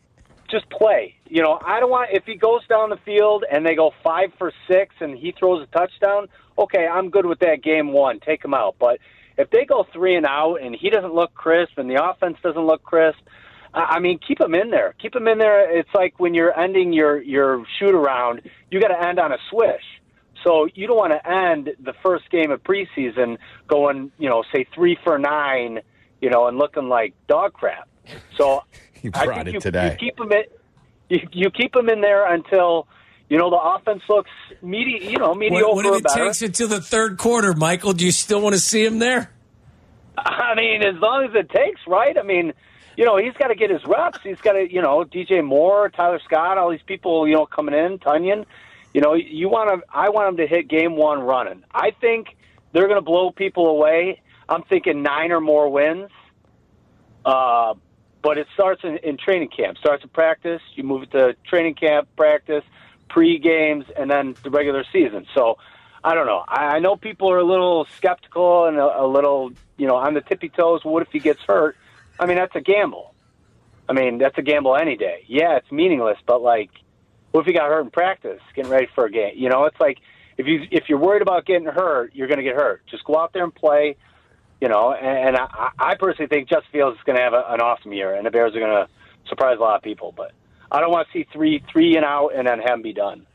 just 0.50 0.70
play. 0.70 1.16
You 1.28 1.42
know, 1.42 1.60
I 1.64 1.80
don't 1.80 1.90
want 1.90 2.12
if 2.14 2.26
he 2.26 2.36
goes 2.36 2.66
down 2.68 2.90
the 2.90 2.98
field 2.98 3.44
and 3.52 3.66
they 3.66 3.76
go 3.76 3.94
five 4.04 4.32
for 4.38 4.52
six 4.68 4.96
and 5.00 5.18
he 5.18 5.32
throws 5.32 5.64
a 5.64 5.78
touchdown. 5.78 6.28
Okay, 6.58 6.88
I'm 6.88 7.10
good 7.10 7.26
with 7.26 7.40
that. 7.40 7.62
Game 7.64 7.92
one, 7.92 8.20
take 8.20 8.44
him 8.44 8.54
out. 8.54 8.76
But 8.80 9.00
if 9.38 9.50
they 9.50 9.66
go 9.66 9.86
three 9.92 10.16
and 10.16 10.26
out 10.26 10.62
and 10.62 10.76
he 10.76 10.90
doesn't 10.90 11.14
look 11.14 11.34
crisp 11.34 11.78
and 11.78 11.90
the 11.90 12.04
offense 12.04 12.38
doesn't 12.44 12.66
look 12.66 12.84
crisp, 12.84 13.20
I 13.74 13.96
I 13.96 14.00
mean, 14.00 14.20
keep 14.26 14.40
him 14.40 14.56
in 14.56 14.70
there. 14.70 14.94
Keep 15.02 15.16
him 15.16 15.28
in 15.28 15.38
there. 15.38 15.78
It's 15.78 15.94
like 15.94 16.20
when 16.20 16.34
you're 16.34 16.58
ending 16.58 16.94
your 16.94 17.22
your 17.22 17.66
shoot 17.80 17.96
around, 17.96 18.42
you 18.70 18.80
got 18.80 18.90
to 18.90 19.08
end 19.08 19.20
on 19.20 19.32
a 19.32 19.38
swish. 19.50 19.84
So 20.44 20.68
you 20.74 20.88
don't 20.88 20.98
want 20.98 21.14
to 21.14 21.28
end 21.30 21.72
the 21.80 21.94
first 22.04 22.30
game 22.30 22.52
of 22.52 22.64
preseason 22.64 23.38
going, 23.68 24.12
you 24.20 24.30
know, 24.30 24.44
say 24.54 24.66
three 24.76 24.98
for 25.04 25.18
nine, 25.18 25.80
you 26.22 26.30
know, 26.30 26.48
and 26.48 26.58
looking 26.58 26.88
like 26.90 27.14
dog 27.28 27.54
crap. 27.54 27.88
So 28.38 28.64
You 29.02 29.12
I 29.14 29.26
think 29.28 29.48
it 29.48 29.54
you, 29.56 29.60
today. 29.60 29.92
you 29.92 29.98
keep 29.98 30.18
them 30.18 30.32
in, 30.32 30.44
you, 31.10 31.28
you 31.32 31.50
keep 31.52 31.74
them 31.74 31.90
in 31.90 32.02
there 32.02 32.32
until 32.32 32.88
you 33.30 33.38
know 33.38 33.50
the 33.50 33.58
offense 33.58 34.02
looks 34.10 34.30
medi- 34.64 35.08
you 35.10 35.18
know, 35.18 35.34
mediocre 35.36 35.66
What, 35.68 35.76
what 35.76 35.86
if 35.86 35.96
it 36.00 36.04
better. 36.04 36.26
takes 36.26 36.42
until 36.42 36.68
the 36.68 36.82
third 36.82 37.18
quarter, 37.18 37.54
Michael? 37.54 37.94
Do 37.94 38.06
you 38.06 38.12
still 38.12 38.42
want 38.42 38.54
to 38.56 38.60
see 38.62 38.84
him 38.86 39.00
there? 39.00 39.32
I 40.18 40.56
mean, 40.56 40.82
as 40.84 40.96
long 41.00 41.26
as 41.26 41.36
it 41.36 41.50
takes, 41.50 41.82
right? 41.88 42.18
I 42.18 42.24
mean, 42.24 42.54
you 42.98 43.04
know, 43.06 43.18
he's 43.18 43.34
got 43.34 43.48
to 43.50 43.56
get 43.56 43.70
his 43.70 43.84
reps. 43.86 44.20
He's 44.24 44.40
got 44.42 44.54
to, 44.54 44.72
you 44.72 44.82
know, 44.82 45.04
DJ 45.04 45.44
Moore, 45.44 45.90
Tyler 45.90 46.22
Scott, 46.24 46.58
all 46.58 46.72
these 46.72 46.82
people, 46.86 47.28
you 47.28 47.36
know, 47.36 47.46
coming 47.46 47.76
in, 47.76 48.00
Tunyon. 48.00 48.46
You 48.96 49.02
know, 49.02 49.14
you 49.14 49.50
want 49.50 49.70
to. 49.82 49.86
I 49.94 50.08
want 50.08 50.30
him 50.30 50.38
to 50.38 50.48
hit 50.48 50.70
game 50.70 50.96
one 50.96 51.20
running. 51.20 51.66
I 51.70 51.92
think 51.92 52.28
they're 52.72 52.88
going 52.88 52.96
to 52.96 53.02
blow 53.02 53.30
people 53.30 53.68
away. 53.68 54.22
I'm 54.48 54.64
thinking 54.64 55.04
nine 55.04 55.34
or 55.34 55.42
more 55.42 55.68
wins. 55.68 56.12
Uh, 57.26 57.74
but 58.22 58.38
it 58.38 58.48
starts 58.54 58.86
in, 58.86 58.96
in 59.00 59.18
training 59.18 59.50
camp. 59.50 59.80
Starts 59.80 60.04
in 60.06 60.10
practice. 60.12 60.62
You 60.76 60.86
move 60.86 61.04
it 61.04 61.12
to 61.12 61.36
training 61.46 61.76
camp, 61.76 62.08
practice, 62.16 62.64
pre 63.10 63.38
games, 63.38 63.84
and 63.98 64.10
then 64.10 64.34
the 64.44 64.50
regular 64.50 64.86
season. 64.94 65.26
So 65.36 65.58
I 66.02 66.16
don't 66.16 66.26
know. 66.26 66.46
I, 66.48 66.78
I 66.78 66.80
know 66.80 66.96
people 66.96 67.30
are 67.30 67.40
a 67.40 67.44
little 67.44 67.86
skeptical 67.98 68.64
and 68.64 68.78
a, 68.78 69.02
a 69.02 69.06
little, 69.06 69.52
you 69.76 69.88
know, 69.88 69.98
on 69.98 70.14
the 70.14 70.22
tippy 70.22 70.48
toes. 70.48 70.86
What 70.86 71.02
if 71.02 71.10
he 71.12 71.20
gets 71.20 71.42
hurt? 71.42 71.76
I 72.18 72.28
mean, 72.28 72.38
that's 72.38 72.56
a 72.56 72.62
gamble. 72.62 73.14
I 73.90 73.92
mean, 73.92 74.20
that's 74.20 74.38
a 74.38 74.42
gamble 74.42 74.78
any 74.78 74.96
day. 74.96 75.26
Yeah, 75.28 75.58
it's 75.58 75.70
meaningless, 75.70 76.18
but 76.26 76.42
like, 76.42 76.70
what 77.36 77.42
if 77.42 77.48
he 77.48 77.54
got 77.54 77.68
hurt 77.70 77.82
in 77.82 77.92
practice, 77.92 78.40
getting 78.56 78.72
ready 78.72 78.88
for 78.96 79.06
a 79.06 79.12
game? 79.12 79.34
You 79.36 79.50
know, 79.50 79.66
it's 79.66 79.78
like 79.78 79.98
if 80.38 80.48
you 80.48 80.62
if 80.72 80.86
you're 80.88 80.98
worried 80.98 81.22
about 81.22 81.46
getting 81.46 81.66
hurt, 81.68 82.12
you're 82.16 82.28
going 82.30 82.38
to 82.38 82.44
get 82.44 82.56
hurt. 82.56 82.82
Just 82.90 83.04
go 83.04 83.18
out 83.20 83.34
there 83.34 83.44
and 83.44 83.54
play. 83.54 83.98
You 84.62 84.70
know, 84.70 84.94
and, 84.94 85.28
and 85.30 85.38
I, 85.38 85.70
I 85.78 85.96
personally 85.96 86.30
think 86.30 86.48
Justin 86.48 86.70
Fields 86.72 86.98
is 86.98 87.04
going 87.04 87.18
to 87.18 87.22
have 87.22 87.34
a, 87.34 87.44
an 87.50 87.60
awesome 87.60 87.92
year, 87.92 88.16
and 88.16 88.26
the 88.26 88.32
Bears 88.32 88.56
are 88.56 88.60
going 88.60 88.72
to 88.72 88.88
surprise 89.28 89.58
a 89.60 89.62
lot 89.62 89.76
of 89.76 89.82
people. 89.84 90.14
But 90.16 90.32
I 90.72 90.80
don't 90.80 90.92
want 90.92 91.08
to 91.12 91.20
see 91.20 91.28
three 91.34 91.62
three 91.72 91.98
and 91.98 92.06
out 92.06 92.30
and 92.30 92.48
then 92.48 92.60
have 92.60 92.76
him 92.76 92.82
be 92.82 92.94
done. 92.94 93.28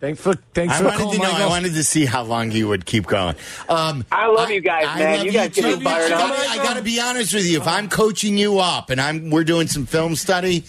Thanks 0.00 0.20
for 0.20 0.34
thanks 0.54 0.74
I 0.74 0.78
for 0.78 0.84
wanted 0.84 0.98
calling, 0.98 1.20
to 1.20 1.26
know. 1.26 1.32
I 1.32 1.46
wanted 1.46 1.74
to 1.74 1.84
see 1.84 2.06
how 2.06 2.22
long 2.22 2.50
you 2.52 2.68
would 2.68 2.86
keep 2.86 3.06
going. 3.06 3.36
Um, 3.68 4.04
I 4.10 4.28
love 4.28 4.50
you 4.50 4.62
guys, 4.62 4.84
man. 4.98 5.18
love 5.18 5.26
You 5.26 5.32
guys 5.32 5.54
get 5.54 5.64
me 5.64 5.74
too. 5.76 5.80
fired 5.84 6.12
I 6.12 6.14
up. 6.22 6.28
gotta- 6.36 6.48
I 6.48 6.56
got 6.56 6.76
to 6.78 6.82
be 6.82 7.00
honest 7.00 7.34
with 7.34 7.44
you. 7.46 7.58
If 7.58 7.66
I'm 7.66 7.88
coaching 7.90 8.38
you 8.38 8.58
up 8.60 8.88
and 8.88 8.98
I'm 9.00 9.28
we're 9.28 9.44
doing 9.44 9.66
some 9.66 9.84
film 9.84 10.16
study, 10.16 10.64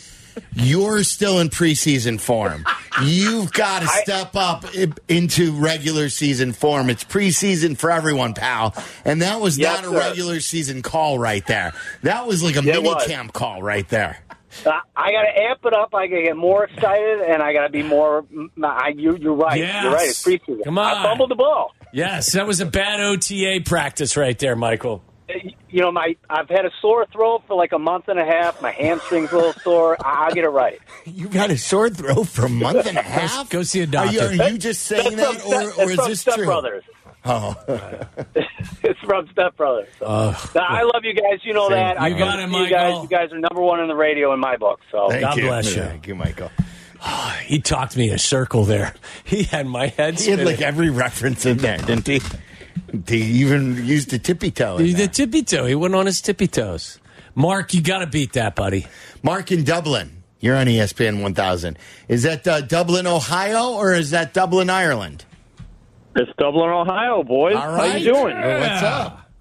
you're 0.53 1.03
still 1.03 1.39
in 1.39 1.49
preseason 1.49 2.19
form. 2.19 2.65
You've 3.03 3.51
got 3.53 3.81
to 3.81 3.87
step 3.87 4.35
up 4.35 4.65
into 5.07 5.53
regular 5.53 6.09
season 6.09 6.53
form. 6.53 6.89
It's 6.89 7.03
preseason 7.03 7.77
for 7.77 7.89
everyone, 7.91 8.33
pal. 8.33 8.75
And 9.05 9.21
that 9.21 9.39
was 9.41 9.57
Yes, 9.57 9.81
not 9.81 9.85
a 9.85 9.93
sir. 9.93 9.99
regular 10.09 10.39
season 10.39 10.81
call 10.81 11.17
right 11.19 11.45
there. 11.47 11.73
That 12.03 12.27
was 12.27 12.43
like 12.43 12.55
a 12.57 12.63
Yeah, 12.63 12.79
mini 12.79 12.95
camp 13.05 13.33
call 13.33 13.61
right 13.61 13.87
there. 13.89 14.19
Uh, 14.65 14.71
I 14.97 15.11
got 15.13 15.21
to 15.21 15.41
amp 15.43 15.59
it 15.65 15.73
up. 15.73 15.95
I 15.95 16.07
got 16.07 16.15
to 16.17 16.23
get 16.23 16.35
more 16.35 16.65
excited, 16.65 17.21
and 17.21 17.41
I 17.41 17.53
got 17.53 17.63
to 17.67 17.69
be 17.69 17.83
more. 17.83 18.25
I, 18.61 18.89
you, 18.95 19.15
you're 19.15 19.33
right. 19.33 19.57
Yes. 19.57 19.83
You're 19.83 19.93
right. 19.93 20.09
It's 20.09 20.23
preseason. 20.23 20.63
Come 20.65 20.77
on. 20.77 20.97
I 20.97 21.03
fumbled 21.03 21.31
the 21.31 21.35
ball. 21.35 21.71
Yes, 21.93 22.33
that 22.33 22.45
was 22.45 22.59
a 22.59 22.65
bad 22.65 22.99
OTA 22.99 23.61
practice 23.65 24.17
right 24.17 24.37
there, 24.37 24.55
Michael. 24.57 25.03
You 25.69 25.81
know, 25.81 25.91
my 25.91 26.15
I've 26.29 26.49
had 26.49 26.65
a 26.65 26.71
sore 26.81 27.05
throat 27.05 27.43
for 27.47 27.55
like 27.55 27.71
a 27.71 27.79
month 27.79 28.07
and 28.07 28.19
a 28.19 28.25
half. 28.25 28.61
My 28.61 28.71
hamstring's 28.71 29.31
a 29.31 29.35
little 29.35 29.53
sore. 29.53 29.97
I- 30.05 30.25
I'll 30.27 30.33
get 30.33 30.43
it 30.43 30.49
right. 30.49 30.79
You've 31.05 31.31
got 31.31 31.49
a 31.49 31.57
sore 31.57 31.89
throat 31.89 32.27
for 32.27 32.45
a 32.45 32.49
month 32.49 32.85
and 32.85 32.97
a 32.97 33.01
half. 33.01 33.49
go 33.49 33.63
see 33.63 33.79
a 33.79 33.83
Are 33.83 34.05
you, 34.07 34.19
doctor. 34.19 34.43
are 34.43 34.49
you 34.49 34.57
just 34.57 34.83
saying 34.83 35.15
That's 35.15 35.37
that, 35.37 35.41
from, 35.43 35.53
or, 35.53 35.71
Step- 35.71 35.77
or 35.77 35.83
it's 35.83 35.91
is 35.91 35.95
from 35.97 36.09
this 36.09 36.21
Step 36.21 36.35
true? 36.35 36.45
Brothers. 36.45 36.83
Oh. 37.23 37.55
it's 38.83 38.99
from 39.01 39.27
Step 39.31 39.55
Brothers. 39.55 39.87
So. 39.99 40.05
Now, 40.55 40.65
I 40.67 40.81
love 40.83 41.03
you 41.03 41.13
guys. 41.13 41.39
You 41.43 41.53
know 41.53 41.69
that. 41.69 42.01
I 42.01 42.07
You 42.09 42.17
got 42.17 42.39
it, 42.39 42.47
to 42.47 42.51
you 42.57 42.69
guys. 42.69 42.93
Michael. 42.93 43.03
You 43.03 43.07
guys 43.09 43.31
are 43.31 43.39
number 43.39 43.61
one 43.61 43.79
in 43.79 43.87
the 43.87 43.95
radio 43.95 44.33
in 44.33 44.39
my 44.39 44.57
book. 44.57 44.79
So 44.91 45.07
Thank 45.09 45.21
God 45.21 45.37
you. 45.37 45.43
bless 45.43 45.75
you. 45.75 45.81
Thank 45.83 46.07
you, 46.07 46.15
Michael. 46.15 46.51
He 47.45 47.59
talked 47.59 47.97
me 47.97 48.09
in 48.09 48.15
a 48.15 48.19
circle 48.19 48.63
there. 48.63 48.93
He 49.23 49.43
had 49.43 49.67
my 49.67 49.87
head 49.87 50.19
He 50.19 50.29
had 50.29 50.39
spinning. 50.39 50.45
like 50.45 50.61
every 50.61 50.89
reference 50.89 51.45
in 51.45 51.57
there, 51.57 51.77
didn't 51.77 52.07
he? 52.07 52.21
He 53.07 53.21
even 53.41 53.85
used 53.85 54.09
the 54.09 54.19
tippy 54.19 54.51
toe. 54.51 54.77
in 54.77 54.95
the 54.95 55.07
tippy 55.07 55.43
toe. 55.43 55.65
He 55.65 55.75
went 55.75 55.95
on 55.95 56.05
his 56.05 56.21
tippy 56.21 56.47
toes. 56.47 56.99
Mark, 57.35 57.73
you 57.73 57.81
got 57.81 57.99
to 57.99 58.07
beat 58.07 58.33
that, 58.33 58.55
buddy. 58.55 58.87
Mark 59.23 59.51
in 59.51 59.63
Dublin. 59.63 60.23
You're 60.39 60.55
on 60.57 60.65
ESPN 60.65 61.21
1000. 61.21 61.77
Is 62.07 62.23
that 62.23 62.47
uh, 62.47 62.61
Dublin, 62.61 63.05
Ohio, 63.07 63.73
or 63.73 63.93
is 63.93 64.09
that 64.11 64.33
Dublin, 64.33 64.69
Ireland? 64.69 65.23
It's 66.15 66.31
Dublin, 66.37 66.69
Ohio, 66.69 67.23
boys. 67.23 67.55
All 67.55 67.71
right. 67.71 67.91
How 67.91 67.97
you 67.97 68.13
doing? 68.13 68.35
Well, 68.39 68.59
What's 68.59 68.83
up? 68.83 69.31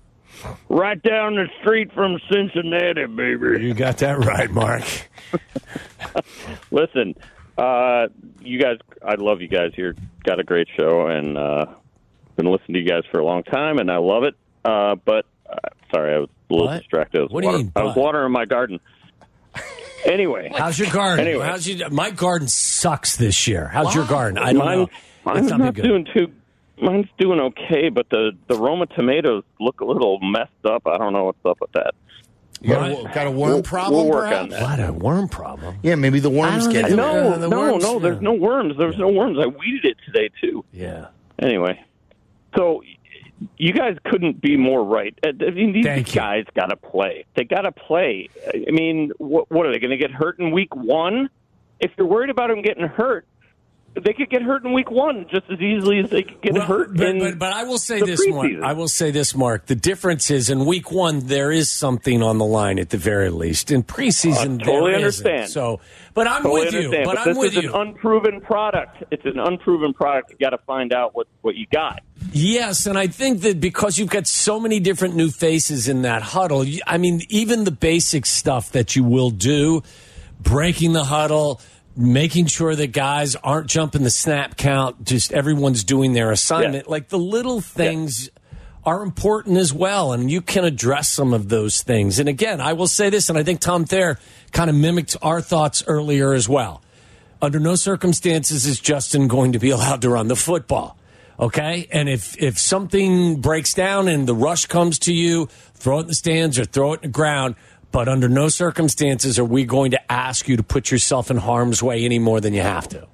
Right 0.69 1.03
down 1.03 1.35
the 1.35 1.49
street 1.61 1.93
from 1.93 2.19
Cincinnati, 2.31 3.07
baby. 3.07 3.65
You 3.65 3.75
got 3.75 3.99
that 3.99 4.19
right, 4.19 4.51
Mark. 4.51 4.85
Listen, 6.71 7.15
uh, 7.59 8.07
you 8.41 8.61
guys, 8.61 8.79
I 9.05 9.15
love 9.17 9.41
you 9.41 9.49
guys 9.49 9.73
here. 9.75 9.95
Got 10.25 10.39
a 10.41 10.45
great 10.45 10.69
show, 10.79 11.09
and 11.09 11.37
uh, 11.37 11.67
been 12.43 12.51
listening 12.53 12.75
to 12.75 12.81
you 12.81 12.89
guys 12.89 13.03
for 13.11 13.19
a 13.21 13.25
long 13.25 13.43
time, 13.43 13.79
and 13.79 13.91
I 13.91 13.99
love 13.99 14.25
it. 14.25 14.35
Uh, 14.65 14.95
but 15.05 15.27
uh, 15.49 15.57
sorry, 15.93 16.15
I 16.15 16.19
was 16.19 16.29
a 16.51 16.53
little 16.53 16.69
What? 16.69 16.79
distracted. 16.79 17.19
I 17.19 17.23
was, 17.23 17.31
What 17.33 17.41
do 17.43 17.47
you 17.49 17.53
water- 17.53 17.65
mean, 17.65 17.73
I 17.77 17.83
was 17.85 17.95
but? 17.95 18.01
watering 18.01 18.33
my 18.33 18.45
garden. 18.45 18.81
Anyway, 20.05 20.51
How's 20.57 20.79
your 20.79 20.91
garden? 20.91 21.27
Anyway. 21.27 21.45
How's 21.45 21.69
your, 21.69 21.91
my 21.91 22.11
garden 22.11 22.49
sucks 22.49 23.17
this 23.17 23.47
year. 23.47 23.69
How's 23.69 23.95
your 23.95 24.07
garden? 24.07 24.39
I 24.39 24.53
don't 24.53 24.65
mine, 24.65 24.79
know. 24.79 24.89
mine's 25.25 25.41
It's 25.41 25.51
not, 25.51 25.59
been 25.59 25.73
good. 25.73 25.83
doing 25.85 26.07
too. 26.15 26.33
Mine's 26.83 27.09
doing 27.19 27.39
okay, 27.41 27.91
but 27.91 28.09
the 28.09 28.31
the 28.49 28.57
Roma 28.57 28.87
tomatoes 28.87 29.45
look 29.59 29.83
a 29.83 29.85
little 29.85 30.19
messed 30.23 30.51
up. 30.65 30.87
I 30.87 30.97
don't 30.97 31.13
know 31.13 31.25
what's 31.25 31.45
up 31.45 31.61
with 31.61 31.73
that. 31.73 31.93
You 32.63 32.71
got, 32.71 32.91
a, 32.91 33.11
got 33.15 33.27
a 33.27 33.31
worm 33.31 33.51
We'll- 33.53 33.63
problem, 33.63 34.07
we'll 34.07 34.11
work 34.15 34.29
perhaps? 34.31 34.43
on 34.45 34.49
that. 34.51 34.63
What 34.63 34.81
a 34.89 34.93
worm 34.93 35.29
problem. 35.29 35.79
Yeah, 35.83 35.95
maybe 35.97 36.21
the 36.21 36.31
worms 36.31 36.69
get 36.69 36.83
don't 36.83 36.91
to 36.93 36.97
know. 36.97 37.17
it. 37.19 37.23
No, 37.23 37.39
the 37.39 37.49
no, 37.49 37.59
worms, 37.59 37.83
no. 37.85 37.99
There's 37.99 38.17
yeah. 38.17 38.21
no 38.23 38.33
worms. 38.33 38.75
There's 38.79 38.97
no 38.99 39.09
worms. 39.09 39.39
I 39.39 39.47
weeded 39.47 39.85
it 39.85 39.97
today 40.07 40.31
too. 40.41 40.65
Yeah. 40.73 41.09
Anyway, 41.39 41.83
so 42.57 42.83
you 43.57 43.73
guys 43.73 43.97
couldn't 44.05 44.41
be 44.41 44.57
more 44.57 44.85
right. 44.85 45.19
Uh, 45.25 45.31
I 45.47 45.51
mean, 45.51 45.73
these 45.73 45.85
Thank 45.85 46.13
guys 46.13 46.45
got 46.55 46.67
to 46.67 46.77
play. 46.77 47.25
They 47.35 47.45
got 47.45 47.63
to 47.63 47.73
play. 47.73 48.29
I 48.55 48.71
mean, 48.71 49.13
what, 49.19 49.51
what 49.51 49.67
are 49.67 49.73
they 49.73 49.79
going 49.79 49.91
to 49.91 49.97
get 49.97 50.11
hurt 50.11 50.39
in 50.39 50.51
week 50.51 50.75
one? 50.75 51.31
If 51.79 51.93
you're 51.97 52.07
worried 52.07 52.31
about 52.31 52.49
them 52.49 52.63
getting 52.63 52.87
hurt, 52.87 53.27
they 53.95 54.13
could 54.13 54.31
get 54.31 54.43
hurt 54.43 54.65
in 54.65 54.73
week 54.73 54.91
one 54.91 55.27
just 55.31 55.51
as 55.51 55.61
easily 55.61 55.99
as 55.99 56.11
they 56.11 56.23
could 56.23 56.41
get 56.41 56.53
Well, 56.55 56.63
hurt 56.65 56.95
but, 56.97 57.19
but, 57.19 57.39
but 57.41 57.53
I 57.53 57.65
will 57.65 57.79
say 57.79 58.01
this, 58.01 58.25
Mark. 58.29 58.53
I 58.63 58.73
will 58.73 58.87
say 58.89 59.11
this, 59.11 59.35
Mark. 59.35 59.67
The 59.67 59.75
difference 59.75 60.31
is 60.31 60.49
in 60.49 60.65
week 60.65 60.93
one 60.93 61.21
there 61.27 61.51
is 61.51 61.71
something 61.71 62.23
on 62.23 62.39
the 62.39 62.45
line 62.45 62.79
at 62.79 62.91
the 62.91 62.97
very 62.99 63.31
least. 63.31 63.71
In 63.73 63.83
preseason, 63.83 64.61
Uh, 64.61 64.65
totally 64.65 64.93
there 64.93 65.07
isn't. 65.07 65.27
understand. 65.27 65.51
So, 65.51 65.81
but 66.15 66.29
I'm 66.29 66.43
Totally 66.45 66.65
with 66.67 66.75
you. 66.75 66.91
But, 66.91 67.05
but, 67.05 67.19
I'm 67.19 67.25
this 67.29 67.39
with 67.39 67.57
is 67.57 67.63
you. 67.65 67.75
an 67.75 67.89
unproven 67.89 68.41
product. 68.41 69.03
It's 69.11 69.25
an 69.25 69.39
unproven 69.41 69.93
product. 69.93 70.31
You 70.31 70.37
got 70.39 70.51
to 70.51 70.59
find 70.59 70.93
out 70.93 71.15
what 71.17 71.27
what 71.41 71.57
you 71.57 71.67
got. 71.73 72.01
Yes, 72.33 72.87
and 72.87 72.97
I 72.97 73.09
think 73.09 73.41
that 73.41 73.61
because 73.61 73.99
you've 73.99 74.11
got 74.11 74.27
so 74.29 74.61
many 74.61 74.79
different 74.79 75.17
new 75.17 75.31
faces 75.31 75.89
in 75.89 76.03
that 76.03 76.23
huddle, 76.23 76.65
I 76.87 76.99
mean, 76.99 77.23
even 77.29 77.65
the 77.65 77.71
basic 77.73 78.25
stuff 78.27 78.71
that 78.73 78.95
you 78.95 79.03
will 79.03 79.31
do, 79.31 79.83
breaking 80.39 80.93
the 80.93 81.05
huddle, 81.05 81.61
making 81.97 82.47
sure 82.47 82.75
that 82.75 82.89
guys 82.89 83.37
aren't 83.37 83.67
jumping 83.67 84.03
the 84.03 84.11
snap 84.11 84.57
count, 84.57 85.05
just 85.05 85.33
everyone's 85.33 85.85
doing 85.85 86.13
their 86.13 86.31
assignment. 86.31 86.87
Yeah. 86.87 86.91
Like 86.91 87.09
the 87.09 87.19
little 87.19 87.61
things 87.61 88.31
are 88.85 89.03
important 89.03 89.59
as 89.59 89.73
well, 89.73 90.13
and 90.13 90.31
you 90.31 90.41
can 90.41 90.65
address 90.65 91.09
some 91.09 91.35
of 91.35 91.49
those 91.49 91.83
things. 91.83 92.19
And 92.19 92.29
again, 92.29 92.61
I 92.61 92.73
will 92.73 92.87
say 92.87 93.11
this, 93.11 93.29
and 93.29 93.37
I 93.37 93.43
think 93.43 93.61
Tom 93.61 93.85
Thayer 93.85 94.19
kind 94.53 94.71
of 94.71 94.77
mimicked 94.77 95.17
our 95.23 95.41
thoughts 95.41 95.85
earlier 95.87 96.33
as 96.33 96.49
well. 96.49 96.83
Under 97.43 97.61
no 97.61 97.75
circumstances 97.75 98.67
is 98.67 98.81
Justin 98.81 99.29
going 99.29 99.53
to 99.53 99.59
be 99.59 99.71
allowed 99.77 100.03
to 100.03 100.11
run 100.11 100.29
the 100.29 100.37
football. 100.37 100.97
Okay, 101.39 101.89
and 101.91 102.07
if 102.07 102.37
if 102.37 102.59
something 102.59 103.41
breaks 103.41 103.73
down 103.73 104.09
and 104.09 104.27
the 104.27 104.35
rush 104.35 104.67
comes 104.67 104.99
to 105.01 105.15
you, 105.15 105.47
throw 105.75 105.99
it 105.99 106.03
in 106.03 106.07
the 106.09 106.15
stands 106.15 106.59
or 106.59 106.67
throw 106.67 106.93
it 106.93 106.97
in 106.97 107.03
the 107.03 107.09
ground. 107.09 107.55
But 107.93 108.09
under 108.09 108.29
no 108.29 108.49
circumstances 108.49 109.39
are 109.39 109.45
we 109.45 109.65
going 109.65 109.91
to 109.93 110.13
ask 110.13 110.49
you 110.49 110.57
to 110.57 110.63
put 110.63 110.91
yourself 110.91 111.31
in 111.31 111.39
harm's 111.39 111.83
way 111.83 112.05
any 112.05 112.19
more 112.19 112.41
than 112.41 112.55
you 112.55 112.63
have 112.63 112.89
to. 112.91 113.09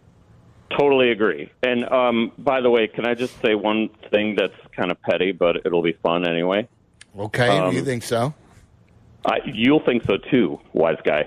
Totally 0.76 1.10
agree. 1.10 1.50
And 1.62 1.84
um, 1.90 2.32
by 2.36 2.60
the 2.60 2.68
way, 2.70 2.86
can 2.88 3.06
I 3.06 3.14
just 3.14 3.40
say 3.40 3.54
one 3.54 3.88
thing 4.10 4.34
that's 4.36 4.54
kind 4.74 4.90
of 4.90 5.00
petty, 5.00 5.32
but 5.32 5.64
it'll 5.64 5.82
be 5.82 5.92
fun 6.02 6.28
anyway? 6.28 6.68
Okay, 7.18 7.48
Um, 7.48 7.74
you 7.74 7.82
think 7.84 8.02
so? 8.02 8.34
I, 9.24 9.38
you'll 9.46 9.80
think 9.80 10.04
so 10.04 10.18
too, 10.18 10.60
wise 10.72 10.98
guy. 11.04 11.24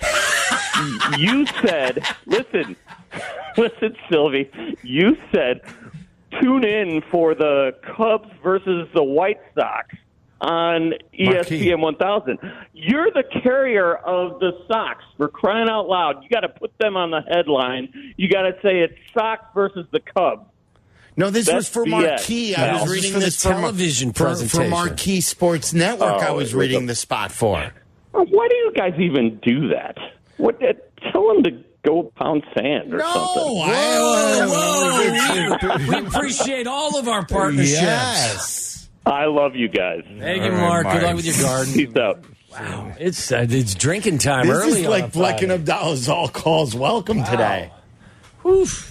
you 1.18 1.46
said, 1.46 2.04
listen, 2.26 2.76
listen, 3.56 3.96
Silvy. 4.08 4.50
You 4.82 5.16
said, 5.32 5.62
tune 6.40 6.64
in 6.64 7.02
for 7.10 7.34
the 7.34 7.74
Cubs 7.96 8.28
versus 8.42 8.88
the 8.94 9.02
White 9.02 9.40
Sox 9.54 9.88
on 10.42 10.90
Marquee. 11.18 11.66
ESPN 11.70 11.80
1000. 11.80 12.38
You're 12.74 13.10
the 13.12 13.24
carrier 13.42 13.94
of 13.96 14.38
the 14.40 14.52
Sox. 14.68 15.02
For 15.16 15.28
crying 15.28 15.68
out 15.70 15.88
loud, 15.88 16.22
you 16.22 16.28
got 16.28 16.40
to 16.40 16.48
put 16.48 16.72
them 16.78 16.96
on 16.96 17.10
the 17.10 17.20
headline. 17.28 18.14
You 18.16 18.28
got 18.28 18.42
to 18.42 18.52
say 18.62 18.80
it's 18.80 18.94
Sox 19.14 19.42
versus 19.54 19.86
the 19.92 20.00
Cubs. 20.00 20.46
No, 21.16 21.30
this 21.30 21.46
That's 21.46 21.56
was 21.56 21.68
for 21.68 21.84
BS. 21.84 21.90
Marquee. 21.90 22.56
I 22.56 22.66
No, 22.66 22.72
was 22.72 22.80
this 22.82 22.88
is 22.90 22.94
reading 22.96 23.12
for 23.12 23.18
the 23.20 23.24
this 23.26 23.42
from- 23.42 23.52
television 23.52 24.12
for, 24.12 24.18
for 24.18 24.24
presentation. 24.24 24.70
Marquee 24.70 25.20
Sports 25.20 25.72
Network. 25.74 26.22
I 26.22 26.28
Oh, 26.28 26.34
was 26.36 26.44
was 26.44 26.54
reading 26.54 26.84
a- 26.84 26.86
the 26.86 26.94
spot 26.94 27.30
for. 27.32 27.72
Why 28.12 28.48
do 28.48 28.56
you 28.56 28.72
guys 28.76 28.94
even 28.98 29.38
do 29.42 29.68
that? 29.68 29.96
What? 30.38 30.56
Uh, 30.62 30.72
tell 31.12 31.28
them 31.34 31.42
to 31.44 31.50
go 31.84 32.10
pound 32.16 32.42
sand 32.54 32.92
or 32.94 32.98
No, 32.98 33.12
something. 33.12 33.62
I, 35.70 35.86
we 35.88 36.06
appreciate 36.06 36.66
all 36.66 36.98
of 36.98 37.08
our 37.08 37.24
partnerships. 37.26 37.72
yes. 37.80 38.68
I 39.04 39.24
love 39.26 39.56
you 39.56 39.68
guys. 39.68 40.02
Thank 40.06 40.42
you, 40.44 40.50
All 40.50 40.50
right, 40.50 40.84
Mark. 40.84 40.86
Good 40.92 41.02
luck 41.02 41.16
with 41.16 41.24
your 41.26 41.36
garden. 41.48 41.74
Peace 41.74 41.96
out. 41.96 42.24
It's 43.00 43.32
uh, 43.32 43.46
it's 43.48 43.74
drinking 43.74 44.18
time 44.18 44.46
This 44.46 44.56
early. 44.56 44.80
is 44.80 44.84
on 44.86 44.90
like 44.90 45.04
a 45.04 45.08
Bleck 45.08 45.12
Friday. 45.12 45.42
and 45.44 45.52
Abdallah's 45.52 46.08
all 46.08 46.28
calls 46.28 46.74
welcome 46.74 47.24
today. 47.24 47.72
Oof. 48.46 48.90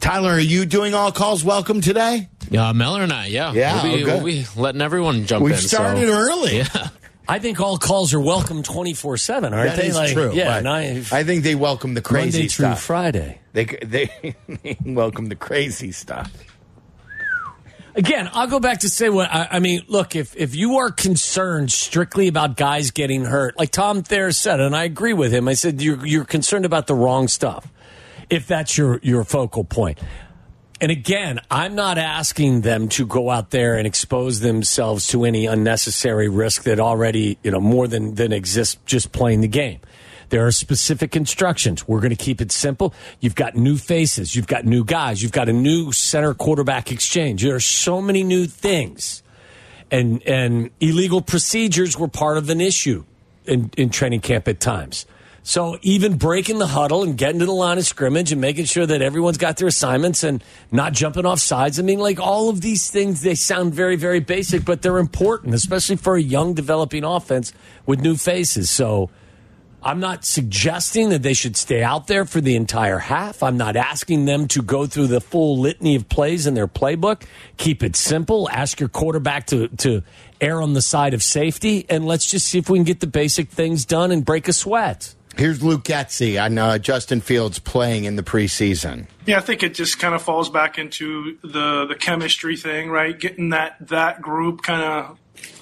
Tyler, 0.00 0.30
are 0.32 0.40
you 0.40 0.66
doing 0.66 0.94
all 0.94 1.12
calls 1.12 1.42
welcome 1.44 1.80
today? 1.80 2.28
Yeah, 2.50 2.72
Mellor 2.72 3.02
and 3.02 3.12
I, 3.12 3.26
yeah. 3.26 3.52
Yeah, 3.52 3.82
We'll 3.82 3.96
be, 3.96 4.02
okay. 4.04 4.14
we'll 4.14 4.24
be 4.24 4.44
letting 4.56 4.80
everyone 4.80 5.26
jump 5.26 5.40
in. 5.42 5.46
We 5.46 5.52
in. 5.52 5.58
started 5.58 6.08
so. 6.08 6.14
early. 6.14 6.58
Yeah. 6.58 6.88
I 7.28 7.38
think 7.40 7.60
all 7.60 7.76
calls 7.76 8.14
are 8.14 8.20
welcome 8.20 8.62
twenty 8.62 8.94
four 8.94 9.16
seven, 9.18 9.52
aren't 9.52 9.70
That 9.76 9.82
they? 9.82 9.88
is 9.88 9.96
Like, 9.96 10.12
true. 10.12 10.32
Yeah, 10.32 10.56
but 10.56 10.64
nine, 10.64 11.04
I 11.12 11.24
think 11.24 11.44
they 11.44 11.54
welcome 11.54 11.94
the 11.94 12.00
crazy 12.02 12.48
stuff. 12.48 12.62
Monday 12.62 12.72
through 12.72 12.76
stuff. 12.76 12.82
Friday. 12.82 13.38
They, 13.52 13.64
they 13.64 14.34
they 14.62 14.78
welcome 14.84 15.26
the 15.26 15.36
crazy 15.36 15.92
stuff. 15.92 16.32
Again, 17.98 18.30
I'll 18.32 18.46
go 18.46 18.60
back 18.60 18.78
to 18.80 18.88
say 18.88 19.08
what 19.08 19.28
I, 19.28 19.48
I 19.50 19.58
mean. 19.58 19.82
Look, 19.88 20.14
if 20.14 20.36
if 20.36 20.54
you 20.54 20.76
are 20.76 20.92
concerned 20.92 21.72
strictly 21.72 22.28
about 22.28 22.56
guys 22.56 22.92
getting 22.92 23.24
hurt, 23.24 23.58
like 23.58 23.72
Tom 23.72 24.04
Thayer 24.04 24.30
said, 24.30 24.60
and 24.60 24.76
I 24.76 24.84
agree 24.84 25.14
with 25.14 25.32
him, 25.32 25.48
I 25.48 25.54
said 25.54 25.82
you're 25.82 26.06
you're 26.06 26.24
concerned 26.24 26.64
about 26.64 26.86
the 26.86 26.94
wrong 26.94 27.26
stuff. 27.26 27.66
If 28.30 28.46
that's 28.46 28.78
your 28.78 29.00
your 29.02 29.24
focal 29.24 29.64
point, 29.64 29.98
and 30.80 30.92
again, 30.92 31.40
I'm 31.50 31.74
not 31.74 31.98
asking 31.98 32.60
them 32.60 32.88
to 32.90 33.04
go 33.04 33.30
out 33.30 33.50
there 33.50 33.74
and 33.74 33.84
expose 33.84 34.38
themselves 34.38 35.08
to 35.08 35.24
any 35.24 35.46
unnecessary 35.46 36.28
risk 36.28 36.62
that 36.62 36.78
already 36.78 37.36
you 37.42 37.50
know 37.50 37.60
more 37.60 37.88
than 37.88 38.14
than 38.14 38.32
exists 38.32 38.78
just 38.86 39.10
playing 39.10 39.40
the 39.40 39.48
game. 39.48 39.80
There 40.30 40.46
are 40.46 40.52
specific 40.52 41.16
instructions. 41.16 41.86
We're 41.86 42.00
going 42.00 42.14
to 42.14 42.16
keep 42.16 42.40
it 42.40 42.52
simple. 42.52 42.94
You've 43.20 43.34
got 43.34 43.56
new 43.56 43.76
faces. 43.76 44.36
You've 44.36 44.46
got 44.46 44.64
new 44.64 44.84
guys. 44.84 45.22
You've 45.22 45.32
got 45.32 45.48
a 45.48 45.52
new 45.52 45.92
center 45.92 46.34
quarterback 46.34 46.92
exchange. 46.92 47.42
There 47.42 47.54
are 47.54 47.60
so 47.60 48.00
many 48.00 48.22
new 48.22 48.46
things. 48.46 49.22
And, 49.90 50.22
and 50.26 50.70
illegal 50.80 51.22
procedures 51.22 51.98
were 51.98 52.08
part 52.08 52.36
of 52.36 52.50
an 52.50 52.60
issue 52.60 53.04
in, 53.46 53.70
in 53.76 53.90
training 53.90 54.20
camp 54.20 54.46
at 54.48 54.60
times. 54.60 55.06
So 55.48 55.78
even 55.80 56.18
breaking 56.18 56.58
the 56.58 56.66
huddle 56.66 57.02
and 57.02 57.16
getting 57.16 57.38
to 57.38 57.46
the 57.46 57.52
line 57.52 57.78
of 57.78 57.86
scrimmage 57.86 58.32
and 58.32 58.40
making 58.40 58.66
sure 58.66 58.84
that 58.84 59.00
everyone's 59.00 59.38
got 59.38 59.56
their 59.56 59.68
assignments 59.68 60.22
and 60.22 60.44
not 60.70 60.92
jumping 60.92 61.24
off 61.24 61.40
sides. 61.40 61.78
I 61.78 61.82
mean, 61.82 62.00
like 62.00 62.20
all 62.20 62.50
of 62.50 62.60
these 62.60 62.90
things, 62.90 63.22
they 63.22 63.34
sound 63.34 63.72
very, 63.72 63.96
very 63.96 64.20
basic, 64.20 64.66
but 64.66 64.82
they're 64.82 64.98
important, 64.98 65.54
especially 65.54 65.96
for 65.96 66.16
a 66.16 66.20
young 66.20 66.52
developing 66.52 67.02
offense 67.02 67.54
with 67.86 68.00
new 68.00 68.14
faces. 68.14 68.68
So, 68.68 69.08
I'm 69.82 70.00
not 70.00 70.24
suggesting 70.24 71.10
that 71.10 71.22
they 71.22 71.34
should 71.34 71.56
stay 71.56 71.82
out 71.82 72.08
there 72.08 72.24
for 72.24 72.40
the 72.40 72.56
entire 72.56 72.98
half. 72.98 73.42
I'm 73.42 73.56
not 73.56 73.76
asking 73.76 74.24
them 74.24 74.48
to 74.48 74.62
go 74.62 74.86
through 74.86 75.06
the 75.06 75.20
full 75.20 75.58
litany 75.58 75.94
of 75.94 76.08
plays 76.08 76.46
in 76.46 76.54
their 76.54 76.66
playbook. 76.66 77.22
Keep 77.58 77.84
it 77.84 77.94
simple. 77.94 78.48
Ask 78.50 78.80
your 78.80 78.88
quarterback 78.88 79.46
to, 79.48 79.68
to 79.68 80.02
err 80.40 80.60
on 80.60 80.72
the 80.72 80.82
side 80.82 81.14
of 81.14 81.22
safety, 81.22 81.86
and 81.88 82.06
let's 82.06 82.28
just 82.28 82.48
see 82.48 82.58
if 82.58 82.68
we 82.68 82.78
can 82.78 82.84
get 82.84 83.00
the 83.00 83.06
basic 83.06 83.50
things 83.50 83.84
done 83.84 84.10
and 84.10 84.24
break 84.24 84.48
a 84.48 84.52
sweat. 84.52 85.14
Here's 85.36 85.62
Luke 85.62 85.84
Getsy 85.84 86.42
on 86.42 86.58
uh, 86.58 86.78
Justin 86.78 87.20
Fields 87.20 87.60
playing 87.60 88.04
in 88.04 88.16
the 88.16 88.24
preseason. 88.24 89.06
Yeah, 89.24 89.38
I 89.38 89.40
think 89.40 89.62
it 89.62 89.72
just 89.72 90.00
kind 90.00 90.12
of 90.12 90.20
falls 90.20 90.50
back 90.50 90.78
into 90.78 91.38
the 91.42 91.86
the 91.86 91.94
chemistry 91.94 92.56
thing, 92.56 92.90
right? 92.90 93.16
Getting 93.16 93.50
that 93.50 93.76
that 93.86 94.20
group 94.20 94.62
kind 94.62 94.82
of 94.82 95.18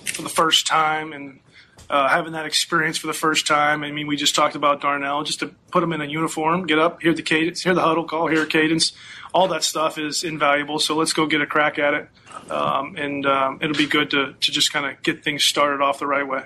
for 0.07 0.23
the 0.23 0.31
first 0.31 0.67
time 0.67 1.13
and 1.13 1.41
uh, 1.88 2.09
having 2.09 2.33
that 2.33 2.47
experience 2.47 2.99
for 2.99 3.07
the 3.07 3.12
first 3.12 3.47
time. 3.47 3.85
I 3.85 3.90
mean, 3.90 4.07
we 4.07 4.16
just 4.16 4.35
talked 4.35 4.57
about 4.57 4.81
Darnell, 4.81 5.25
just 5.25 5.40
to 5.40 5.49
put 5.71 5.83
him 5.83 5.93
in 5.93 6.00
a 6.00 6.07
uniform, 6.07 6.66
get 6.66 6.78
up, 6.78 7.02
hear 7.02 7.14
the 7.14 7.23
cadence, 7.23 7.62
hear 7.62 7.75
the 7.75 7.83
huddle 7.83 8.05
call, 8.05 8.26
hear 8.28 8.47
cadence. 8.47 8.93
All 9.33 9.49
that 9.49 9.62
stuff 9.62 9.99
is 9.99 10.25
invaluable. 10.25 10.78
So 10.78 10.97
let's 10.97 11.12
go 11.12 11.26
get 11.26 11.40
a 11.40 11.47
crack 11.47 11.78
at 11.78 11.95
it, 11.95 12.09
um, 12.50 12.97
and 12.97 13.26
um, 13.26 13.59
it'll 13.61 13.76
be 13.76 13.87
good 13.87 14.11
to 14.11 14.33
to 14.33 14.52
just 14.52 14.73
kind 14.73 14.87
of 14.87 15.02
get 15.02 15.23
things 15.23 15.45
started 15.45 15.83
off 15.83 15.99
the 15.99 16.07
right 16.07 16.26
way. 16.26 16.45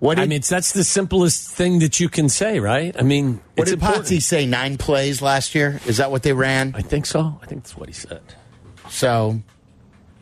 What 0.00 0.16
did, 0.16 0.22
I 0.22 0.26
mean, 0.26 0.42
that's 0.46 0.72
the 0.72 0.84
simplest 0.84 1.48
thing 1.50 1.78
that 1.78 1.98
you 1.98 2.10
can 2.10 2.28
say, 2.28 2.60
right? 2.60 2.94
I 2.98 3.02
mean, 3.02 3.40
what 3.54 3.68
did 3.68 3.80
Potsy 3.80 4.20
say? 4.20 4.44
Nine 4.44 4.76
plays 4.76 5.22
last 5.22 5.54
year? 5.54 5.80
Is 5.86 5.96
that 5.96 6.10
what 6.10 6.22
they 6.22 6.34
ran? 6.34 6.74
I 6.76 6.82
think 6.82 7.06
so. 7.06 7.38
I 7.40 7.46
think 7.46 7.62
that's 7.62 7.76
what 7.76 7.88
he 7.88 7.94
said. 7.94 8.20
So, 8.90 9.40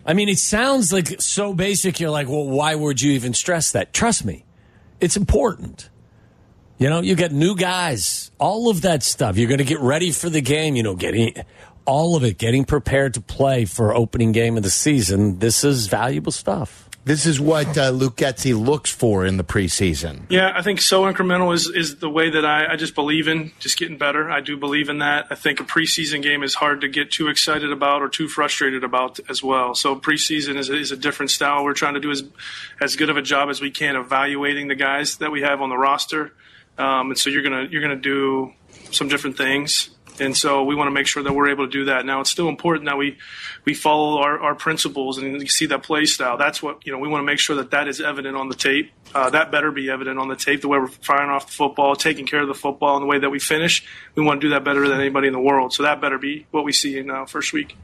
I 0.06 0.14
mean, 0.14 0.28
it 0.28 0.38
sounds 0.38 0.92
like 0.92 1.20
so 1.20 1.52
basic. 1.52 1.98
You're 1.98 2.10
like, 2.10 2.28
well, 2.28 2.46
why 2.46 2.76
would 2.76 3.00
you 3.00 3.12
even 3.12 3.34
stress 3.34 3.72
that? 3.72 3.92
Trust 3.92 4.24
me, 4.24 4.44
it's 5.02 5.16
important. 5.16 5.90
You 6.78 6.88
know, 6.88 7.00
you 7.00 7.14
get 7.14 7.32
new 7.32 7.54
guys, 7.54 8.30
all 8.38 8.70
of 8.70 8.82
that 8.82 9.02
stuff. 9.02 9.36
You're 9.36 9.48
going 9.48 9.58
to 9.58 9.64
get 9.64 9.80
ready 9.80 10.10
for 10.10 10.30
the 10.30 10.40
game, 10.40 10.74
you 10.74 10.82
know, 10.82 10.94
getting 10.94 11.34
all 11.84 12.16
of 12.16 12.24
it, 12.24 12.38
getting 12.38 12.64
prepared 12.64 13.14
to 13.14 13.20
play 13.20 13.64
for 13.64 13.94
opening 13.94 14.32
game 14.32 14.56
of 14.56 14.62
the 14.62 14.70
season. 14.70 15.38
This 15.38 15.64
is 15.64 15.88
valuable 15.88 16.32
stuff. 16.32 16.81
This 17.04 17.26
is 17.26 17.40
what 17.40 17.76
uh, 17.76 17.90
Luke 17.90 18.16
Getsy 18.16 18.58
looks 18.58 18.90
for 18.90 19.26
in 19.26 19.36
the 19.36 19.42
preseason. 19.42 20.22
Yeah, 20.28 20.52
I 20.54 20.62
think 20.62 20.80
so 20.80 21.02
incremental 21.02 21.52
is, 21.52 21.68
is 21.68 21.96
the 21.96 22.08
way 22.08 22.30
that 22.30 22.44
I, 22.44 22.72
I 22.72 22.76
just 22.76 22.94
believe 22.94 23.26
in, 23.26 23.50
just 23.58 23.76
getting 23.76 23.98
better. 23.98 24.30
I 24.30 24.40
do 24.40 24.56
believe 24.56 24.88
in 24.88 24.98
that. 24.98 25.26
I 25.28 25.34
think 25.34 25.58
a 25.58 25.64
preseason 25.64 26.22
game 26.22 26.44
is 26.44 26.54
hard 26.54 26.82
to 26.82 26.88
get 26.88 27.10
too 27.10 27.26
excited 27.26 27.72
about 27.72 28.02
or 28.02 28.08
too 28.08 28.28
frustrated 28.28 28.84
about 28.84 29.18
as 29.28 29.42
well. 29.42 29.74
So 29.74 29.96
preseason 29.96 30.56
is, 30.56 30.70
is 30.70 30.92
a 30.92 30.96
different 30.96 31.30
style. 31.30 31.64
We're 31.64 31.74
trying 31.74 31.94
to 31.94 32.00
do 32.00 32.12
as, 32.12 32.22
as 32.80 32.94
good 32.94 33.10
of 33.10 33.16
a 33.16 33.22
job 33.22 33.48
as 33.50 33.60
we 33.60 33.72
can 33.72 33.96
evaluating 33.96 34.68
the 34.68 34.76
guys 34.76 35.16
that 35.16 35.32
we 35.32 35.42
have 35.42 35.60
on 35.60 35.70
the 35.70 35.78
roster. 35.78 36.32
Um, 36.78 37.10
and 37.10 37.18
so 37.18 37.30
you're 37.30 37.42
gonna 37.42 37.68
you're 37.70 37.82
gonna 37.82 37.96
do 37.96 38.54
some 38.90 39.08
different 39.08 39.36
things 39.36 39.90
and 40.20 40.36
so 40.36 40.64
we 40.64 40.74
want 40.74 40.88
to 40.88 40.92
make 40.92 41.06
sure 41.06 41.22
that 41.22 41.32
we're 41.32 41.48
able 41.48 41.66
to 41.66 41.70
do 41.70 41.86
that. 41.86 42.04
Now, 42.04 42.20
it's 42.20 42.30
still 42.30 42.48
important 42.48 42.86
that 42.86 42.98
we 42.98 43.18
we 43.64 43.74
follow 43.74 44.20
our, 44.20 44.38
our 44.40 44.54
principles 44.54 45.18
and 45.18 45.40
you 45.40 45.46
see 45.46 45.66
that 45.66 45.82
play 45.82 46.04
style. 46.04 46.36
That's 46.36 46.62
what 46.62 46.86
you 46.86 46.92
know. 46.92 46.98
We 46.98 47.08
want 47.08 47.22
to 47.22 47.26
make 47.26 47.38
sure 47.38 47.56
that 47.56 47.70
that 47.70 47.88
is 47.88 48.00
evident 48.00 48.36
on 48.36 48.48
the 48.48 48.54
tape. 48.54 48.92
Uh, 49.14 49.30
that 49.30 49.50
better 49.50 49.70
be 49.70 49.90
evident 49.90 50.18
on 50.18 50.28
the 50.28 50.36
tape. 50.36 50.60
The 50.60 50.68
way 50.68 50.78
we're 50.78 50.88
firing 50.88 51.30
off 51.30 51.46
the 51.46 51.52
football, 51.52 51.96
taking 51.96 52.26
care 52.26 52.40
of 52.40 52.48
the 52.48 52.54
football, 52.54 52.96
and 52.96 53.02
the 53.02 53.06
way 53.06 53.18
that 53.18 53.30
we 53.30 53.38
finish. 53.38 53.84
We 54.14 54.22
want 54.22 54.40
to 54.40 54.46
do 54.46 54.50
that 54.50 54.64
better 54.64 54.86
than 54.86 55.00
anybody 55.00 55.28
in 55.28 55.32
the 55.32 55.40
world. 55.40 55.72
So 55.72 55.82
that 55.84 56.00
better 56.00 56.18
be 56.18 56.46
what 56.50 56.64
we 56.64 56.72
see 56.72 56.98
in 56.98 57.10
uh, 57.10 57.26
first 57.26 57.52
week. 57.52 57.76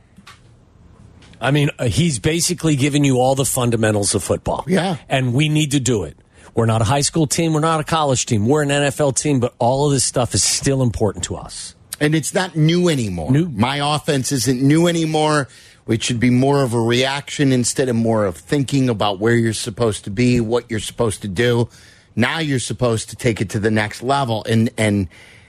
I 1.41 1.51
mean, 1.51 1.71
uh, 1.79 1.85
he's 1.85 2.19
basically 2.19 2.77
giving 2.77 3.05
you 3.05 3.19
all 3.19 3.35
the 3.35 3.45
fundamentals 3.45 4.15
of 4.15 4.23
football. 4.23 4.65
Yeah, 4.67 4.97
and 5.09 5.35
we 5.35 5.49
need 5.49 5.71
to 5.71 5.81
do 5.81 6.05
it. 6.05 6.17
We're 6.55 6.67
not 6.67 6.83
a 6.83 6.85
high 6.85 7.03
school 7.03 7.27
team. 7.27 7.53
We're 7.53 7.61
not 7.61 7.81
a 7.81 7.85
college 7.85 8.27
team. 8.27 8.47
We're 8.47 8.63
an 8.63 8.71
NFL 8.71 9.17
team, 9.17 9.39
but 9.39 9.55
all 9.59 9.87
of 9.87 9.93
this 9.93 10.03
stuff 10.03 10.35
is 10.35 10.43
still 10.43 10.83
important 10.83 11.25
to 11.25 11.37
us. 11.37 11.77
And 12.01 12.15
it's 12.15 12.35
not 12.35 12.57
new 12.57 12.89
anymore. 12.89 13.31
New. 13.31 13.49
My 13.49 13.95
offense 13.95 14.33
isn't 14.33 14.63
new 14.63 14.87
anymore. 14.87 15.49
It 15.89 16.03
should 16.03 16.21
be 16.21 16.31
more 16.31 16.63
of 16.63 16.75
a 16.75 16.81
reaction 16.81 17.51
instead 17.51 17.89
of 17.89 17.97
more 17.97 18.27
of 18.27 18.37
thinking 18.37 18.89
about 18.89 19.19
where 19.19 19.35
you're 19.35 19.53
supposed 19.55 20.05
to 20.05 20.11
be, 20.11 20.41
what 20.41 20.71
you're 20.71 20.81
supposed 20.81 21.23
to 21.23 21.29
do. 21.29 21.69
Now 22.15 22.41
you're 22.41 22.59
supposed 22.59 23.11
to 23.11 23.17
take 23.17 23.41
it 23.41 23.51
to 23.51 23.59
the 23.59 23.71
next 23.71 24.03
level 24.03 24.45
and 24.45 24.71
and 24.77 25.09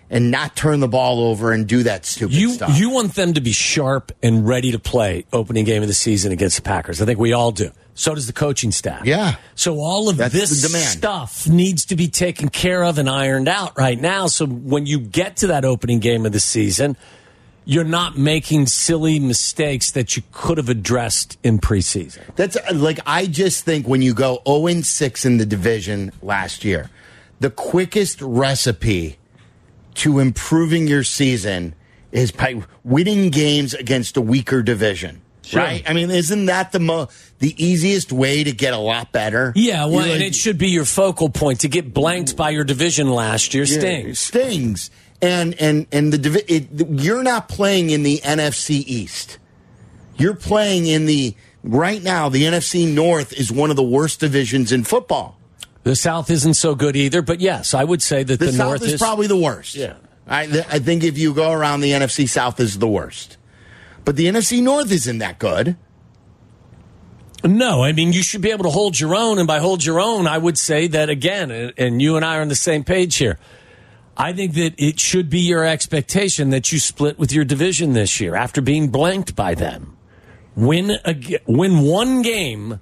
and 0.10 0.32
not 0.32 0.56
turn 0.56 0.80
the 0.80 0.88
ball 0.88 1.22
over 1.22 1.52
and 1.52 1.68
do 1.68 1.84
that 1.84 2.06
stupid 2.06 2.36
you, 2.36 2.52
stuff. 2.52 2.78
You 2.78 2.90
want 2.90 3.16
them 3.16 3.34
to 3.34 3.42
be 3.42 3.52
sharp 3.52 4.12
and 4.24 4.48
ready 4.48 4.72
to 4.72 4.80
play 4.80 5.26
opening 5.32 5.66
game 5.66 5.82
of 5.82 5.88
the 5.88 5.94
season 5.94 6.32
against 6.32 6.56
the 6.56 6.64
Packers. 6.64 7.02
I 7.02 7.06
think 7.06 7.20
we 7.20 7.34
all 7.34 7.52
do. 7.52 7.72
So 7.94 8.16
does 8.16 8.28
the 8.28 8.34
coaching 8.34 8.72
staff. 8.72 9.06
Yeah. 9.06 9.36
So 9.56 9.80
all 9.80 10.08
of 10.08 10.16
That's 10.16 10.34
this 10.34 10.90
stuff 10.94 11.48
needs 11.50 11.86
to 11.88 11.98
be 11.98 12.08
taken 12.08 12.48
care 12.48 12.82
of 12.84 12.98
and 12.98 13.10
ironed 13.10 13.50
out 13.50 13.78
right 13.78 14.00
now. 14.00 14.28
So 14.28 14.46
when 14.46 14.86
you 14.86 15.00
get 15.00 15.38
to 15.38 15.48
that 15.48 15.66
opening 15.66 16.00
game 16.00 16.26
of 16.26 16.32
the 16.32 16.40
season, 16.40 16.96
you're 17.66 17.84
not 17.84 18.18
making 18.18 18.68
silly 18.68 19.20
mistakes 19.20 19.92
that 19.92 20.16
you 20.16 20.24
could 20.32 20.58
have 20.58 20.70
addressed 20.70 21.38
in 21.44 21.60
preseason. 21.60 22.22
That's 22.38 22.56
uh, 22.56 22.72
like 22.74 23.00
I 23.06 23.26
just 23.26 23.66
think 23.66 23.86
when 23.86 24.02
you 24.02 24.14
go 24.14 24.42
0 24.48 24.68
and 24.68 24.86
6 24.86 25.26
in 25.26 25.38
the 25.38 25.46
division 25.46 26.14
last 26.22 26.64
year, 26.64 26.90
the 27.42 27.50
quickest 27.50 28.22
recipe 28.22 29.18
to 30.00 30.20
improving 30.20 30.88
your 30.88 31.04
season 31.04 31.76
is 32.12 32.32
by 32.32 32.64
winning 32.84 33.30
games 33.30 33.74
against 33.74 34.18
a 34.18 34.22
weaker 34.22 34.62
division. 34.62 35.22
Sure. 35.44 35.62
Right? 35.62 35.84
I 35.90 35.94
mean, 35.94 36.12
isn't 36.12 36.46
that 36.46 36.72
the 36.72 36.80
mo- 36.80 37.08
the 37.40 37.56
easiest 37.64 38.12
way 38.12 38.44
to 38.44 38.52
get 38.52 38.74
a 38.74 38.78
lot 38.78 39.12
better? 39.12 39.52
Yeah, 39.56 39.86
well, 39.86 40.06
You're 40.06 40.16
and 40.16 40.24
it 40.24 40.36
should 40.36 40.60
be 40.60 40.70
your 40.70 40.86
focal 40.86 41.30
point. 41.30 41.62
To 41.62 41.68
get 41.68 41.92
blanked 41.92 42.38
by 42.38 42.52
your 42.52 42.64
division 42.64 43.10
last 43.10 43.54
year 43.56 43.66
stings. 43.66 44.20
stings. 44.20 44.92
And 45.22 45.60
and 45.60 45.88
and 45.92 46.14
the 46.14 46.18
divi- 46.20 46.46
it, 46.48 46.68
you're 46.90 47.24
not 47.24 47.50
playing 47.50 47.90
in 47.90 48.04
the 48.04 48.20
NFC 48.20 48.84
East. 48.86 49.40
You're 50.18 50.36
playing 50.36 50.86
in 50.86 51.08
the 51.08 51.36
right 51.64 52.02
now. 52.04 52.30
The 52.30 52.44
NFC 52.44 52.88
North 52.94 53.34
is 53.34 53.52
one 53.52 53.72
of 53.72 53.76
the 53.76 53.84
worst 53.84 54.20
divisions 54.20 54.72
in 54.72 54.84
football. 54.84 55.39
The 55.90 55.96
South 55.96 56.30
isn't 56.30 56.54
so 56.54 56.76
good 56.76 56.96
either, 56.96 57.24
but 57.24 57.42
yes, 57.42 57.74
I 57.74 57.84
would 57.84 58.04
say 58.04 58.22
that 58.22 58.38
The, 58.38 58.46
the, 58.46 58.54
South 58.54 58.68
North 58.70 58.84
is, 58.84 59.02
probably 59.02 59.26
the 59.26 59.36
worst. 59.36 59.74
Yeah. 59.74 59.96
I 60.28 60.46
th- 60.46 60.66
I 60.70 60.78
think 60.78 61.04
if 61.04 61.18
you 61.18 61.34
go 61.34 61.52
around 61.52 61.82
the 61.82 61.94
NFC 61.94 62.30
South 62.30 62.60
is 62.60 62.78
the 62.78 62.88
worst. 62.88 63.38
But 64.06 64.16
the 64.16 64.28
NFC 64.28 64.62
North 64.62 64.92
isn't 64.92 65.18
that 65.18 65.40
good. 65.40 65.78
No, 67.44 67.84
I 67.84 67.94
mean 67.94 68.14
you 68.14 68.22
should 68.22 68.42
be 68.42 68.52
able 68.52 68.66
to 68.66 68.70
hold 68.70 69.00
your 69.00 69.16
own, 69.16 69.40
and 69.40 69.48
by 69.48 69.58
hold 69.58 69.84
your 69.84 70.00
own, 70.00 70.28
I 70.28 70.38
would 70.38 70.60
say 70.60 70.86
that 70.86 71.10
again, 71.10 71.50
and- 71.76 72.00
you 72.00 72.16
and 72.18 72.24
I 72.24 72.38
are 72.38 72.42
on 72.42 72.50
the 72.50 72.54
same 72.56 72.84
page 72.84 73.16
here. 73.16 73.40
I 74.16 74.32
think 74.32 74.54
that 74.54 74.76
it 74.78 75.00
should 75.00 75.28
be 75.28 75.40
your 75.40 75.66
expectation 75.66 76.52
that 76.52 76.72
you 76.72 76.78
split 76.78 77.18
with 77.18 77.32
your 77.32 77.46
division 77.46 77.94
this 77.94 78.20
year 78.22 78.36
after 78.36 78.62
being 78.62 78.90
blanked 78.90 79.36
by 79.36 79.56
them. 79.56 79.98
Win 80.56 80.92
a, 81.04 81.40
win 81.48 81.80
one 81.80 82.22
game 82.22 82.80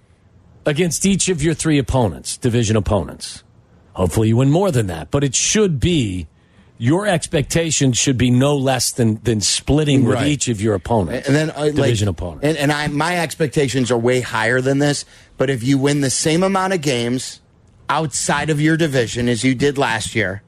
against 0.67 1.05
each 1.05 1.29
of 1.29 1.41
your 1.41 1.53
three 1.53 1.79
opponents, 1.79 2.37
division 2.37 2.75
opponents. 2.75 3.43
Hopefully, 3.93 4.27
you 4.27 4.37
win 4.37 4.51
more 4.51 4.69
than 4.69 4.87
that, 4.87 5.09
but 5.09 5.23
it 5.23 5.33
should 5.33 5.79
be 5.79 6.27
your 6.77 7.07
expectations 7.07 7.97
should 7.97 8.17
be 8.17 8.29
no 8.29 8.55
less 8.55 8.91
than 8.91 9.19
than 9.23 9.41
splitting 9.41 10.05
with 10.05 10.21
each 10.21 10.47
of 10.47 10.61
your 10.61 10.75
opponents, 10.75 11.27
And 11.27 11.35
then 11.35 11.49
uh, 11.51 11.65
division 11.65 12.07
like, 12.07 12.15
opponents. 12.15 12.45
And, 12.45 12.57
and 12.57 12.71
I 12.71 12.85
my 12.87 13.17
expectations 13.17 13.89
are 13.89 13.97
way 13.97 14.21
higher 14.21 14.61
than 14.61 14.77
this. 14.77 15.05
But 15.37 15.49
if 15.49 15.63
you 15.63 15.79
win 15.79 16.01
the 16.01 16.11
same 16.11 16.43
amount 16.43 16.73
of 16.73 16.81
games 16.81 17.41
outside 17.89 18.51
of 18.51 18.61
your 18.61 18.77
division 18.77 19.27
as 19.27 19.43
you 19.43 19.55
did 19.55 19.79
last 19.79 20.13
year, 20.13 20.43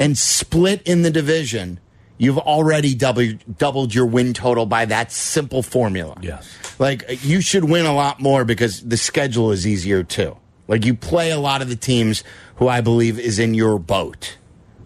and 0.00 0.18
split 0.18 0.82
in 0.82 1.02
the 1.02 1.10
division, 1.10 1.78
you've 2.20 2.38
already 2.38 2.94
doubled 2.94 3.58
doubled 3.58 3.94
your 3.94 4.06
win 4.06 4.34
total 4.34 4.66
by 4.66 4.84
that 4.84 5.10
simple 5.10 5.62
formula. 5.62 6.16
Yes. 6.20 6.48
Like 6.78 7.24
you 7.24 7.40
should 7.40 7.64
win 7.64 7.86
a 7.86 7.94
lot 7.94 8.20
more 8.20 8.44
because 8.44 8.82
the 8.82 8.98
schedule 8.98 9.50
is 9.50 9.66
easier 9.66 10.04
too. 10.04 10.36
Like 10.68 10.84
you 10.84 10.94
play 10.94 11.30
a 11.30 11.40
lot 11.40 11.62
of 11.62 11.68
the 11.68 11.76
teams 11.76 12.22
who 12.56 12.68
I 12.68 12.82
believe 12.82 13.18
is 13.18 13.38
in 13.38 13.54
your 13.54 13.78
boat. 13.78 14.36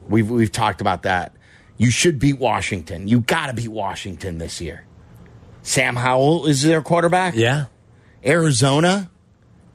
We've 0.08 0.30
we've 0.30 0.52
talked 0.52 0.80
about 0.80 1.02
that. 1.02 1.34
You 1.76 1.90
should 1.90 2.20
beat 2.20 2.38
Washington. 2.38 3.08
You 3.08 3.20
got 3.20 3.48
to 3.48 3.52
beat 3.52 3.68
Washington 3.68 4.38
this 4.38 4.60
year. 4.60 4.86
Sam 5.62 5.96
Howell 5.96 6.46
is 6.46 6.62
their 6.62 6.82
quarterback. 6.82 7.34
Yeah. 7.34 7.66
Arizona. 8.24 9.10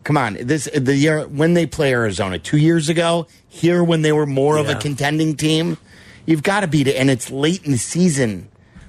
Come 0.05 0.17
on, 0.17 0.37
this 0.39 0.69
the 0.73 0.95
year 0.95 1.27
when 1.27 1.55
they 1.55 1.65
play 1.65 1.91
Arizona 1.91 2.39
two 2.39 2.57
years 2.57 2.87
ago. 2.87 3.27
Here, 3.49 3.83
when 3.83 4.01
they 4.01 4.13
were 4.13 4.25
more 4.25 4.57
of 4.57 4.69
a 4.69 4.75
contending 4.75 5.35
team, 5.35 5.77
you've 6.29 6.43
got 6.43 6.59
to 6.61 6.67
beat 6.67 6.87
it, 6.87 6.95
and 6.95 7.09
it's 7.09 7.31
late 7.31 7.63
in 7.65 7.71
the 7.71 7.77
season 7.77 8.47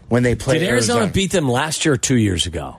when 0.09 0.23
they 0.23 0.35
play. 0.35 0.59
Did 0.59 0.69
Arizona 0.69 1.07
beat 1.09 1.33
them 1.33 1.49
last 1.49 1.85
year 1.85 1.95
or 1.95 1.97
two 1.97 2.17
years 2.17 2.47
ago? 2.47 2.77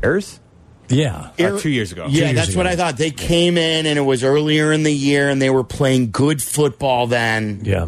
Bears? 0.00 0.40
Yeah. 0.88 1.30
Uh, 1.38 1.58
two 1.58 1.70
years 1.70 1.92
ago. 1.92 2.06
Yeah, 2.08 2.26
years 2.26 2.34
that's 2.36 2.56
what. 2.56 2.66
I 2.66 2.76
thought. 2.76 2.96
They 2.96 3.10
came 3.10 3.56
in, 3.56 3.86
and 3.86 3.98
it 3.98 4.02
was 4.02 4.24
earlier 4.24 4.72
in 4.72 4.82
the 4.82 4.92
year, 4.92 5.28
and 5.28 5.40
they 5.40 5.50
were 5.50 5.64
playing 5.64 6.10
good 6.10 6.42
football 6.42 7.06
then, 7.06 7.60
Yeah. 7.64 7.86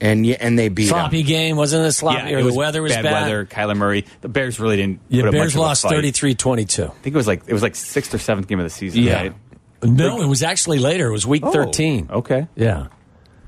and 0.00 0.24
y- 0.24 0.36
and 0.40 0.58
they 0.58 0.68
beat 0.68 0.88
Sloppy 0.88 1.22
them. 1.22 1.26
game, 1.28 1.56
wasn't 1.56 1.84
it 1.86 1.92
sloppy? 1.92 2.30
Yeah, 2.30 2.36
or 2.36 2.38
it 2.38 2.42
the 2.44 2.54
weather 2.54 2.80
was 2.80 2.92
bad, 2.92 3.02
bad. 3.02 3.22
weather. 3.24 3.44
Kyler 3.44 3.76
Murray. 3.76 4.06
The 4.22 4.28
Bears 4.28 4.58
really 4.58 4.76
didn't. 4.76 5.00
Yeah, 5.08 5.22
put 5.22 5.28
up 5.28 5.34
much 5.34 5.40
Bears 5.42 5.56
lost 5.56 5.82
fight. 5.82 5.92
33-22. 6.04 6.84
I 6.84 6.88
think 7.02 7.14
it 7.14 7.16
was 7.18 7.26
like 7.26 7.42
it 7.46 7.52
was 7.52 7.62
like 7.62 7.74
sixth 7.74 8.14
or 8.14 8.18
seventh 8.18 8.46
game 8.48 8.60
of 8.60 8.64
the 8.64 8.70
season. 8.70 9.02
Yeah. 9.02 9.14
Right? 9.22 9.34
No, 9.82 10.22
it 10.22 10.26
was 10.26 10.42
actually 10.42 10.78
later. 10.78 11.08
It 11.08 11.12
was 11.12 11.26
week 11.26 11.42
Oh, 11.44 11.52
13. 11.52 12.08
Okay. 12.10 12.46
Yeah. 12.56 12.86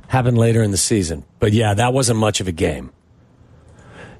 Happened 0.09 0.39
later 0.39 0.63
in 0.63 0.71
the 0.71 0.77
season. 0.77 1.25
But 1.39 1.53
yeah, 1.53 1.75
that 1.75 1.93
wasn't 1.93 2.19
much 2.19 2.41
of 2.41 2.49
a 2.49 2.53
game. 2.53 2.91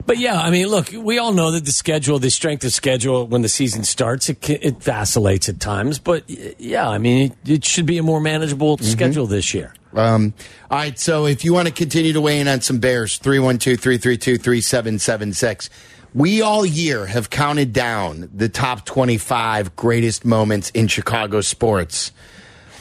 But 0.09 0.17
yeah, 0.17 0.41
I 0.41 0.49
mean, 0.49 0.69
look, 0.69 0.91
we 0.91 1.19
all 1.19 1.33
know 1.33 1.51
that 1.51 1.67
the 1.67 1.73
schedule, 1.73 2.19
the 2.19 2.31
strength 2.31 2.65
of 2.65 2.73
schedule 2.73 3.27
when 3.27 3.43
the 3.43 3.49
season 3.49 3.85
starts, 3.85 4.31
it, 4.31 4.49
it 4.49 4.83
vacillates 4.83 5.51
at 5.51 5.61
times. 5.61 5.99
But 5.99 6.25
yeah, 6.59 6.89
I 6.89 6.97
mean, 6.97 7.33
it, 7.45 7.51
it 7.51 7.65
should 7.67 7.85
be 7.85 7.99
a 7.99 8.03
more 8.03 8.19
manageable 8.19 8.79
schedule 8.79 9.27
this 9.27 9.53
year. 9.53 9.75
Um, 9.93 10.33
all 10.71 10.79
right, 10.79 10.99
so 10.99 11.27
if 11.27 11.45
you 11.45 11.53
want 11.53 11.69
to 11.69 11.75
continue 11.75 12.15
to 12.15 12.23
weigh 12.23 12.41
in 12.41 12.49
on 12.49 12.63
some 12.63 12.79
Bears, 12.79 13.19
312 13.19 13.79
332 13.79 14.39
3776. 14.39 15.69
We 16.15 16.41
all 16.41 16.65
year 16.65 17.05
have 17.05 17.29
counted 17.29 17.75
down 17.75 18.31
the 18.35 18.49
top 18.49 18.87
25 18.87 19.77
greatest 19.77 20.25
moments 20.25 20.71
in 20.71 20.89
Chicago 20.89 21.43
sports. 21.43 22.13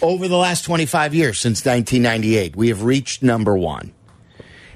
Over 0.01 0.27
the 0.27 0.37
last 0.37 0.63
25 0.63 1.15
years, 1.15 1.39
since 1.39 1.65
1998, 1.65 2.55
we 2.55 2.67
have 2.67 2.83
reached 2.83 3.23
number 3.23 3.57
one. 3.57 3.93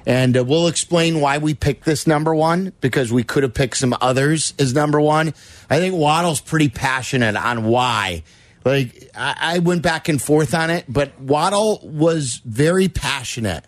And 0.06 0.36
uh, 0.36 0.44
we'll 0.44 0.68
explain 0.68 1.22
why 1.22 1.38
we 1.38 1.54
picked 1.54 1.86
this 1.86 2.08
number 2.08 2.34
one 2.34 2.74
because 2.82 3.14
we 3.14 3.24
could 3.24 3.44
have 3.44 3.54
picked 3.54 3.78
some 3.78 3.96
others 4.02 4.56
as 4.58 4.74
number 4.74 5.00
one. 5.00 5.34
I 5.70 5.78
think 5.78 5.94
Waddle's 5.96 6.42
pretty 6.42 6.70
passionate 6.70 7.36
on 7.36 7.66
why. 7.66 8.24
Like, 8.66 9.12
I, 9.16 9.36
I 9.40 9.60
went 9.60 9.84
back 9.84 10.10
and 10.10 10.20
forth 10.20 10.56
on 10.56 10.72
it, 10.72 10.86
but 10.90 11.20
Waddle 11.20 11.82
was 11.84 12.42
very 12.44 12.88
passionate 12.88 13.66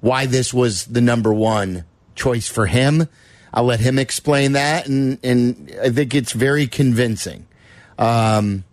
why 0.00 0.26
this 0.26 0.54
was 0.54 0.84
the 0.86 1.00
number 1.00 1.32
one 1.32 1.84
choice 2.14 2.46
for 2.48 2.66
him. 2.66 3.08
I'll 3.52 3.64
let 3.64 3.80
him 3.80 3.98
explain 3.98 4.52
that, 4.52 4.86
and, 4.86 5.18
and 5.24 5.74
I 5.82 5.90
think 5.90 6.14
it's 6.14 6.32
very 6.32 6.66
convincing. 6.66 7.46
Um, 7.98 8.64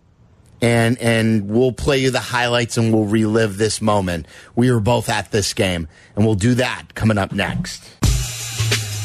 and 0.62 0.96
and 0.98 1.50
we'll 1.50 1.72
play 1.72 1.98
you 1.98 2.10
the 2.10 2.20
highlights 2.20 2.78
and 2.78 2.94
we'll 2.94 3.04
relive 3.04 3.58
this 3.58 3.82
moment. 3.82 4.26
We 4.54 4.70
were 4.70 4.80
both 4.80 5.08
at 5.08 5.32
this 5.32 5.52
game, 5.52 5.88
and 6.16 6.24
we'll 6.24 6.36
do 6.36 6.54
that 6.54 6.94
coming 6.94 7.18
up 7.18 7.32
next. 7.32 8.01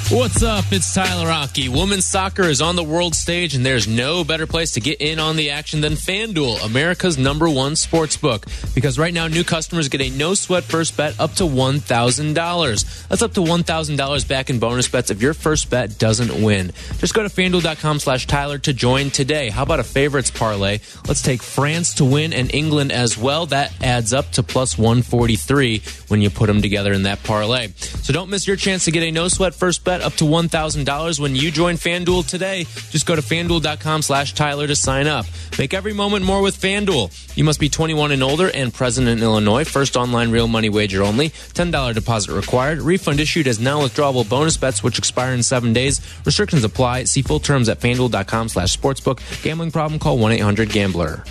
What's 0.10 0.42
up? 0.42 0.64
It's 0.72 0.94
Tyler 0.94 1.28
Rocky. 1.28 1.68
Women's 1.68 2.06
soccer 2.06 2.44
is 2.44 2.62
on 2.62 2.78
the 2.78 2.84
world 2.84 3.14
stage, 3.14 3.56
and 3.56 3.66
there's 3.66 3.90
no 3.90 4.24
better 4.24 4.48
place 4.48 4.72
to 4.72 4.80
get 4.80 5.02
in 5.02 5.20
on 5.20 5.36
the 5.36 5.50
action 5.50 5.82
than 5.82 5.94
FanDuel, 5.94 6.64
America's 6.64 7.18
number 7.18 7.50
one 7.50 7.76
sports 7.76 8.16
book. 8.16 8.46
Because 8.74 8.98
right 8.98 9.14
now, 9.14 9.28
new 9.28 9.44
customers 9.44 9.90
get 9.90 10.00
a 10.00 10.10
no 10.10 10.34
sweat 10.34 10.64
first 10.64 10.96
bet 10.96 11.20
up 11.20 11.34
to 11.34 11.44
$1,000. 11.44 13.08
That's 13.10 13.22
up 13.22 13.34
to 13.34 13.42
$1,000 13.42 14.28
back 14.30 14.50
in 14.50 14.60
bonus 14.60 14.88
bets 14.88 15.12
if 15.12 15.22
your 15.22 15.34
first 15.34 15.70
bet 15.70 16.00
doesn't 16.00 16.42
win. 16.42 16.72
Just 17.00 17.14
go 17.14 17.24
to 17.24 17.30
fanduel.com 17.30 18.00
slash 18.00 18.28
Tyler 18.28 18.60
to 18.60 18.72
join 18.72 19.10
today. 19.10 19.50
How 19.50 19.64
about 19.64 19.82
a 19.82 19.84
favorites 19.84 20.32
parlay? 20.32 20.80
Let's 21.06 21.22
take 21.22 21.44
France 21.44 21.96
to 21.96 22.06
win 22.06 22.32
and 22.32 22.54
England 22.56 22.94
as 22.94 23.18
well. 23.18 23.46
That 23.48 23.74
adds 23.84 24.14
up 24.14 24.32
to 24.32 24.44
plus 24.44 24.78
143 24.78 25.82
when 26.08 26.22
you 26.22 26.30
put 26.30 26.48
them 26.48 26.62
together 26.62 26.94
in 26.94 27.04
that 27.04 27.24
parlay. 27.24 27.74
So 27.76 28.14
don't 28.14 28.30
miss 28.30 28.48
your 28.48 28.56
chance 28.56 28.86
to 28.86 28.92
get 28.92 29.04
a 29.04 29.12
no 29.12 29.28
sweat 29.28 29.54
first 29.54 29.84
bet 29.84 29.97
up 30.02 30.14
to 30.14 30.24
$1,000 30.24 31.20
when 31.20 31.36
you 31.36 31.52
join 31.52 31.76
FanDuel 31.76 32.28
today. 32.28 32.66
Just 32.90 33.06
go 33.06 33.16
to 33.16 33.22
fanduel.com 33.22 34.02
slash 34.02 34.34
Tyler 34.34 34.68
to 34.68 34.76
sign 34.76 35.08
up. 35.08 35.26
Make 35.58 35.74
every 35.74 35.94
moment 35.94 36.26
more 36.26 36.42
with 36.42 36.60
FanDuel. 36.60 37.36
You 37.38 37.44
must 37.44 37.60
be 37.60 37.70
21 37.70 38.12
and 38.12 38.24
older 38.24 38.50
and 38.54 38.74
present 38.74 39.08
in 39.08 39.22
Illinois. 39.22 39.64
First 39.64 39.96
online 39.96 40.32
real 40.32 40.48
money 40.48 40.70
wager 40.70 41.04
only. 41.04 41.30
$10 41.30 41.94
deposit 41.94 42.34
required. 42.34 42.80
Refund 42.80 43.20
issued 43.20 43.48
as 43.48 43.60
non-withdrawable 43.60 44.28
bonus 44.28 44.58
bets 44.58 44.84
which 44.84 44.98
expire 44.98 45.34
in 45.34 45.44
seven 45.44 45.74
days. 45.74 46.02
Restrictions 46.26 46.64
apply. 46.64 47.06
See 47.06 47.22
full 47.22 47.40
terms 47.40 47.70
at 47.70 47.80
fanduel.com 47.80 48.50
slash 48.50 48.78
sportsbook. 48.78 49.20
Gambling 49.44 49.72
problem? 49.72 50.00
Call 50.00 50.18
1-800-GAMBLER. 50.18 51.24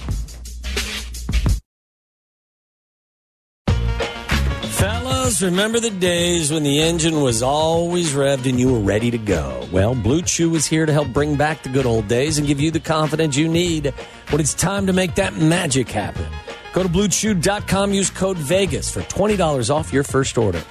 Fellas, 5.27 5.43
remember 5.43 5.81
the 5.81 5.91
days 5.91 6.53
when 6.53 6.63
the 6.63 6.81
engine 6.81 7.21
was 7.21 7.43
always 7.43 8.13
revved 8.13 8.49
and 8.49 8.61
you 8.61 8.73
were 8.73 8.79
ready 8.79 9.11
to 9.11 9.19
go? 9.19 9.67
Well, 9.73 9.93
Blue 9.93 10.23
Chew 10.23 10.55
is 10.55 10.67
here 10.67 10.87
to 10.87 10.93
help 10.93 11.09
bring 11.09 11.35
back 11.35 11.65
the 11.65 11.69
good 11.69 11.85
old 11.85 12.07
days 12.07 12.39
and 12.39 12.47
give 12.47 12.61
you 12.61 12.71
the 12.71 12.79
confidence 12.79 13.37
you 13.37 13.49
need 13.49 13.93
when 14.31 14.41
it's 14.41 14.55
time 14.55 14.87
to 14.87 14.93
make 14.93 15.17
that 15.17 15.35
magic 15.35 15.89
happen. 15.89 16.27
Go 16.73 16.85
to 16.85 16.89
bluechew.com, 16.89 17.93
use 17.93 18.09
code 18.09 18.37
VEGAS 18.37 18.93
for 18.93 19.01
$20 19.01 19.69
off 19.69 19.93
your 19.93 20.05
first 20.05 20.39
order. 20.39 20.63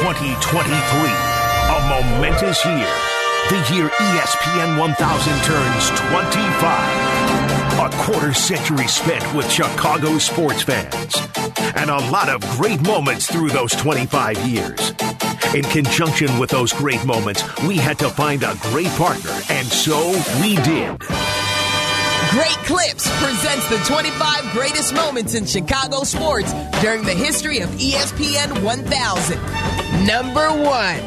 Twenty 0.00 0.32
twenty 0.40 0.80
three, 0.88 1.16
a 1.68 1.78
momentous 1.92 2.64
year. 2.64 2.88
The 3.50 3.74
year 3.74 3.88
ESPN 3.90 4.78
1000 4.78 5.42
turns 5.44 6.00
25. 6.08 7.09
A 7.90 8.04
quarter 8.04 8.32
century 8.32 8.86
spent 8.86 9.34
with 9.34 9.50
Chicago 9.50 10.16
sports 10.18 10.62
fans. 10.62 11.16
And 11.74 11.90
a 11.90 11.98
lot 12.10 12.28
of 12.28 12.40
great 12.50 12.80
moments 12.82 13.26
through 13.26 13.48
those 13.48 13.72
25 13.72 14.38
years. 14.46 14.90
In 15.56 15.64
conjunction 15.64 16.38
with 16.38 16.50
those 16.50 16.72
great 16.72 17.04
moments, 17.04 17.42
we 17.62 17.76
had 17.76 17.98
to 17.98 18.08
find 18.08 18.44
a 18.44 18.54
great 18.70 18.90
partner, 18.90 19.32
and 19.48 19.66
so 19.66 20.10
we 20.40 20.54
did. 20.56 21.00
Great 22.30 22.58
Clips 22.68 23.10
presents 23.20 23.68
the 23.68 23.82
25 23.84 24.52
greatest 24.52 24.94
moments 24.94 25.34
in 25.34 25.44
Chicago 25.44 26.04
sports 26.04 26.52
during 26.80 27.02
the 27.02 27.14
history 27.14 27.58
of 27.58 27.70
ESPN 27.70 28.62
1000. 28.62 30.06
Number 30.06 30.48
one. 30.48 31.00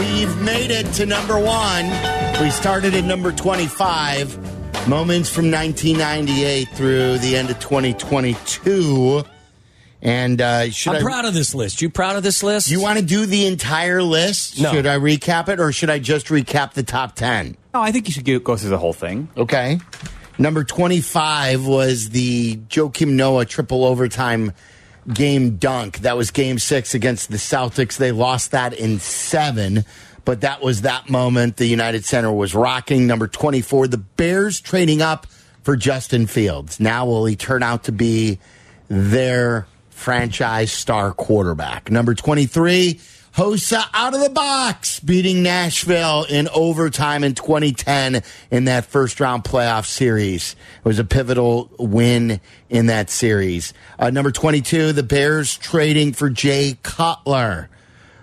We've 0.00 0.42
made 0.42 0.72
it 0.72 0.92
to 0.94 1.06
number 1.06 1.38
one. 1.38 1.84
We 2.42 2.50
started 2.50 2.94
at 2.94 3.04
number 3.04 3.30
25. 3.30 4.55
Moments 4.88 5.28
from 5.28 5.50
1998 5.50 6.68
through 6.68 7.18
the 7.18 7.36
end 7.36 7.50
of 7.50 7.58
2022. 7.58 9.24
And 10.00 10.40
uh, 10.40 10.70
should 10.70 10.94
I'm 10.94 11.00
I? 11.00 11.02
proud 11.02 11.24
of 11.24 11.34
this 11.34 11.56
list. 11.56 11.82
You 11.82 11.90
proud 11.90 12.14
of 12.14 12.22
this 12.22 12.44
list? 12.44 12.70
you 12.70 12.80
want 12.80 13.00
to 13.00 13.04
do 13.04 13.26
the 13.26 13.46
entire 13.46 14.00
list? 14.00 14.60
No. 14.60 14.72
Should 14.72 14.86
I 14.86 14.96
recap 14.96 15.48
it 15.48 15.58
or 15.58 15.72
should 15.72 15.90
I 15.90 15.98
just 15.98 16.26
recap 16.26 16.74
the 16.74 16.84
top 16.84 17.16
10? 17.16 17.56
No, 17.74 17.82
I 17.82 17.90
think 17.90 18.06
you 18.06 18.12
should 18.12 18.24
go 18.24 18.38
go 18.38 18.56
through 18.56 18.70
the 18.70 18.78
whole 18.78 18.92
thing. 18.92 19.28
Okay. 19.36 19.80
Number 20.38 20.62
25 20.62 21.66
was 21.66 22.10
the 22.10 22.56
Joakim 22.68 23.14
Noah 23.14 23.44
triple 23.44 23.84
overtime 23.84 24.52
game 25.12 25.56
dunk. 25.56 25.98
That 26.00 26.16
was 26.16 26.30
game 26.30 26.60
six 26.60 26.94
against 26.94 27.30
the 27.30 27.38
Celtics. 27.38 27.96
They 27.96 28.12
lost 28.12 28.52
that 28.52 28.72
in 28.72 29.00
seven, 29.00 29.84
but 30.26 30.42
that 30.42 30.60
was 30.60 30.82
that 30.82 31.08
moment. 31.08 31.56
The 31.56 31.66
United 31.66 32.04
Center 32.04 32.30
was 32.30 32.54
rocking. 32.54 33.06
Number 33.06 33.28
24, 33.28 33.86
the 33.86 33.96
Bears 33.96 34.60
trading 34.60 35.00
up 35.00 35.26
for 35.62 35.76
Justin 35.76 36.26
Fields. 36.26 36.78
Now 36.78 37.06
will 37.06 37.24
he 37.24 37.36
turn 37.36 37.62
out 37.62 37.84
to 37.84 37.92
be 37.92 38.38
their 38.88 39.66
franchise 39.88 40.72
star 40.72 41.12
quarterback? 41.12 41.90
Number 41.92 42.12
23, 42.12 43.00
Hossa 43.36 43.84
out 43.94 44.14
of 44.14 44.20
the 44.20 44.30
box, 44.30 44.98
beating 44.98 45.44
Nashville 45.44 46.26
in 46.28 46.48
overtime 46.48 47.22
in 47.22 47.34
2010 47.34 48.22
in 48.50 48.64
that 48.64 48.86
first 48.86 49.20
round 49.20 49.44
playoff 49.44 49.86
series. 49.86 50.56
It 50.78 50.84
was 50.84 50.98
a 50.98 51.04
pivotal 51.04 51.70
win 51.78 52.40
in 52.68 52.86
that 52.86 53.10
series. 53.10 53.72
Uh, 53.96 54.10
number 54.10 54.32
22, 54.32 54.92
the 54.92 55.04
Bears 55.04 55.56
trading 55.56 56.14
for 56.14 56.30
Jay 56.30 56.78
Cutler. 56.82 57.68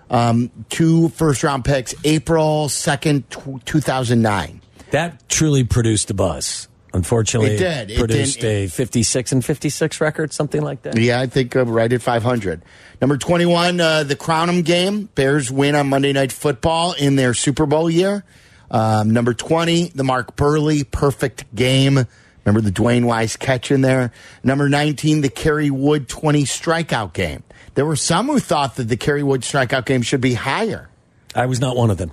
Um, 0.09 0.51
two 0.69 1.09
first 1.09 1.43
round 1.43 1.65
picks, 1.65 1.95
April 2.03 2.67
2nd, 2.67 3.23
2009. 3.65 4.61
that 4.91 5.27
truly 5.29 5.63
produced 5.63 6.11
a 6.11 6.13
buzz. 6.13 6.67
Unfortunately, 6.95 7.55
It 7.55 7.57
did. 7.57 7.91
It 7.91 7.97
produced 7.97 8.43
a 8.43 8.67
56 8.67 9.31
and 9.31 9.43
56 9.43 9.99
record, 9.99 10.31
something 10.31 10.61
like 10.61 10.83
that. 10.83 10.95
Yeah, 10.95 11.19
I 11.19 11.25
think 11.25 11.55
uh, 11.55 11.65
right 11.65 11.91
at 11.91 12.03
500. 12.03 12.61
Number 13.01 13.17
21, 13.17 13.79
uh, 13.81 14.03
the 14.03 14.15
Crownham 14.15 14.63
game. 14.63 15.09
Bears 15.15 15.49
win 15.51 15.73
on 15.73 15.89
Monday 15.89 16.13
Night 16.13 16.31
Football 16.31 16.93
in 16.93 17.15
their 17.15 17.33
Super 17.33 17.65
Bowl 17.65 17.89
year. 17.89 18.23
Um, 18.69 19.09
number 19.09 19.33
20, 19.33 19.93
the 19.95 20.03
Mark 20.03 20.35
Buehrle 20.35 20.89
perfect 20.91 21.55
game. 21.55 22.05
Remember 22.45 22.61
the 22.61 22.71
DeWayne 22.71 23.05
Wise 23.05 23.37
catch 23.37 23.71
in 23.71 23.81
there? 23.81 24.11
Number 24.43 24.69
19, 24.69 25.21
the 25.21 25.29
Kerry 25.29 25.71
Wood 25.71 26.07
20 26.07 26.43
strikeout 26.43 27.13
game. 27.13 27.43
There 27.75 27.85
were 27.85 27.95
some 27.95 28.27
who 28.27 28.39
thought 28.39 28.75
that 28.75 28.87
the 28.87 28.97
Kerry 28.97 29.23
Wood 29.23 29.41
strikeout 29.41 29.85
game 29.85 30.01
should 30.01 30.21
be 30.21 30.35
higher. 30.35 30.89
I 31.35 31.47
was 31.47 31.59
not 31.59 31.75
one 31.75 31.89
of 31.89 31.97
them. 31.97 32.11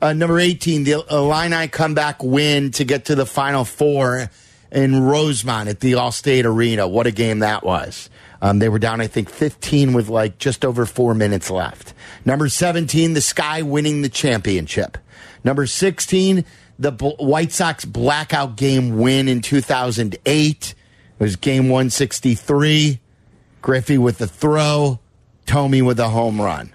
Uh, 0.00 0.12
number 0.12 0.40
18, 0.40 0.84
the 0.84 1.04
Illini 1.10 1.68
comeback 1.68 2.22
win 2.22 2.70
to 2.72 2.84
get 2.84 3.04
to 3.06 3.14
the 3.14 3.26
Final 3.26 3.64
Four 3.64 4.30
in 4.72 5.02
Rosemont 5.02 5.68
at 5.68 5.80
the 5.80 5.92
Allstate 5.92 6.44
Arena. 6.44 6.88
What 6.88 7.06
a 7.06 7.12
game 7.12 7.40
that 7.40 7.62
was. 7.62 8.08
Um, 8.40 8.58
they 8.58 8.68
were 8.68 8.80
down, 8.80 9.00
I 9.00 9.06
think, 9.06 9.28
15 9.30 9.92
with 9.92 10.08
like 10.08 10.38
just 10.38 10.64
over 10.64 10.86
four 10.86 11.14
minutes 11.14 11.50
left. 11.50 11.94
Number 12.24 12.48
17, 12.48 13.12
the 13.12 13.20
Sky 13.20 13.62
winning 13.62 14.02
the 14.02 14.08
championship. 14.08 14.98
Number 15.44 15.66
16, 15.66 16.44
the 16.78 16.90
B- 16.90 17.14
White 17.20 17.52
Sox 17.52 17.84
blackout 17.84 18.56
game 18.56 18.98
win 18.98 19.28
in 19.28 19.40
2008. 19.42 20.74
It 20.74 21.22
was 21.22 21.36
game 21.36 21.68
163. 21.68 22.98
Griffey 23.60 23.98
with 23.98 24.18
the 24.18 24.26
throw, 24.26 24.98
Tomey 25.46 25.84
with 25.84 25.98
a 26.00 26.08
home 26.08 26.40
run. 26.40 26.74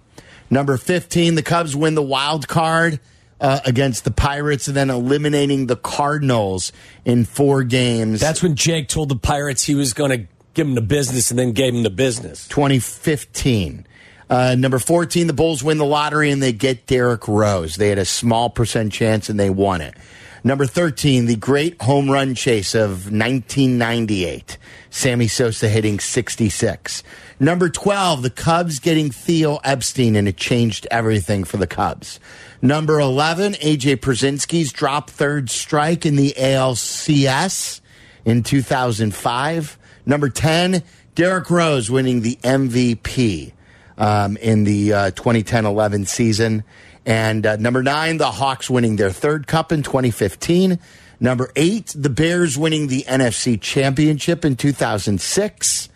Number 0.50 0.78
15, 0.78 1.36
the 1.36 1.44
Cubs 1.44 1.76
win 1.76 1.96
the 1.96 2.02
wild 2.02 2.48
card 2.48 3.00
uh, 3.40 3.60
against 3.66 4.04
the 4.04 4.12
Pirates 4.12 4.68
and 4.68 4.78
then 4.78 4.90
eliminating 4.90 5.68
the 5.68 5.76
Cardinals 5.76 6.72
in 7.06 7.26
four 7.26 7.64
games. 7.64 8.20
That's 8.20 8.42
when 8.42 8.56
Jake 8.56 8.88
told 8.88 9.10
the 9.10 9.16
Pirates 9.16 9.64
he 9.64 9.76
was 9.76 9.94
going 9.94 10.12
to 10.12 10.28
give 10.54 10.68
him 10.68 10.76
the 10.76 10.82
business 10.82 11.30
and 11.30 11.40
then 11.40 11.52
gave 11.52 11.74
him 11.74 11.84
the 11.84 11.90
business. 11.90 12.48
2015. 12.48 13.86
Uh, 14.30 14.56
number 14.58 14.80
14, 14.80 15.28
the 15.28 15.34
Bulls 15.34 15.64
win 15.64 15.78
the 15.78 15.86
lottery 15.86 16.32
and 16.32 16.42
they 16.42 16.52
get 16.52 16.86
Derrick 16.86 17.28
Rose. 17.28 17.76
They 17.76 17.90
had 17.90 17.98
a 17.98 18.06
small 18.06 18.50
percent 18.50 18.92
chance 18.92 19.30
and 19.30 19.40
they 19.40 19.50
won 19.50 19.82
it. 19.82 19.96
Number 20.44 20.66
13, 20.66 21.26
the 21.26 21.36
great 21.36 21.82
home 21.82 22.10
run 22.10 22.36
chase 22.36 22.76
of 22.76 23.12
1998. 23.12 24.58
Sammy 24.90 25.28
Sosa 25.28 25.68
hitting 25.68 26.00
66. 26.00 27.04
Number 27.40 27.70
12, 27.70 28.24
the 28.24 28.30
Cubs 28.32 28.80
getting 28.80 29.12
Theo 29.12 29.58
Epstein, 29.64 30.16
and 30.16 30.28
it 30.28 30.38
changed 30.38 30.88
everything 30.90 31.44
for 31.44 31.58
the 31.58 31.68
Cubs. 31.68 32.20
Number 32.64 33.00
11, 33.00 33.54
AJ 33.54 33.98
Pierzynski's 33.98 34.72
drop 34.72 35.12
third 35.12 35.52
strike 35.52 36.06
in 36.06 36.16
the 36.16 36.34
ALCS 36.36 37.82
in 38.26 38.42
2005. 38.42 39.78
Number 40.08 40.30
10, 40.30 40.82
Derrick 41.14 41.52
Rose 41.52 41.92
winning 41.92 42.22
the 42.22 42.38
MVP 42.38 43.54
um, 44.00 44.38
in 44.38 44.64
the 44.64 44.90
2010 45.16 45.66
11 45.66 46.06
season. 46.06 46.64
And 47.06 47.46
uh, 47.46 47.56
number 47.56 47.84
nine, 47.84 48.18
the 48.18 48.32
Hawks 48.32 48.70
winning 48.70 48.96
their 48.98 49.12
third 49.12 49.48
cup 49.48 49.72
in 49.72 49.84
2015. 49.84 50.80
Number 51.20 51.52
eight, 51.56 51.94
the 51.96 52.10
Bears 52.10 52.58
winning 52.58 52.88
the 52.88 53.04
NFC 53.08 53.60
Championship 53.60 54.44
in 54.44 54.56
2006. 54.56 55.90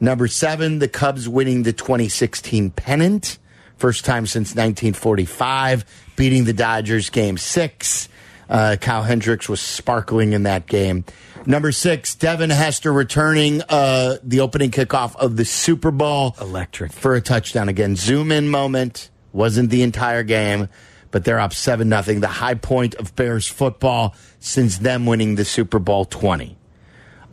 Number 0.00 0.28
seven, 0.28 0.78
the 0.78 0.88
Cubs 0.88 1.28
winning 1.28 1.64
the 1.64 1.72
2016 1.72 2.70
pennant. 2.70 3.38
First 3.76 4.04
time 4.04 4.26
since 4.26 4.50
1945, 4.50 5.84
beating 6.16 6.44
the 6.44 6.52
Dodgers 6.52 7.10
game 7.10 7.38
six. 7.38 8.08
Uh, 8.48 8.76
Kyle 8.80 9.02
Hendricks 9.02 9.48
was 9.48 9.60
sparkling 9.60 10.32
in 10.32 10.44
that 10.44 10.66
game. 10.66 11.04
Number 11.46 11.72
six, 11.72 12.14
Devin 12.14 12.50
Hester 12.50 12.92
returning 12.92 13.62
uh, 13.68 14.16
the 14.22 14.40
opening 14.40 14.70
kickoff 14.70 15.16
of 15.16 15.36
the 15.36 15.44
Super 15.44 15.90
Bowl. 15.90 16.34
Electric. 16.40 16.92
For 16.92 17.14
a 17.14 17.20
touchdown 17.20 17.68
again. 17.68 17.96
Zoom 17.96 18.32
in 18.32 18.48
moment. 18.48 19.10
Wasn't 19.32 19.70
the 19.70 19.82
entire 19.82 20.22
game, 20.22 20.68
but 21.10 21.24
they're 21.24 21.38
up 21.38 21.52
7 21.52 21.88
nothing. 21.88 22.20
The 22.20 22.26
high 22.26 22.54
point 22.54 22.94
of 22.96 23.14
Bears 23.14 23.46
football 23.46 24.14
since 24.40 24.78
them 24.78 25.06
winning 25.06 25.36
the 25.36 25.44
Super 25.44 25.78
Bowl 25.78 26.04
20. 26.04 26.57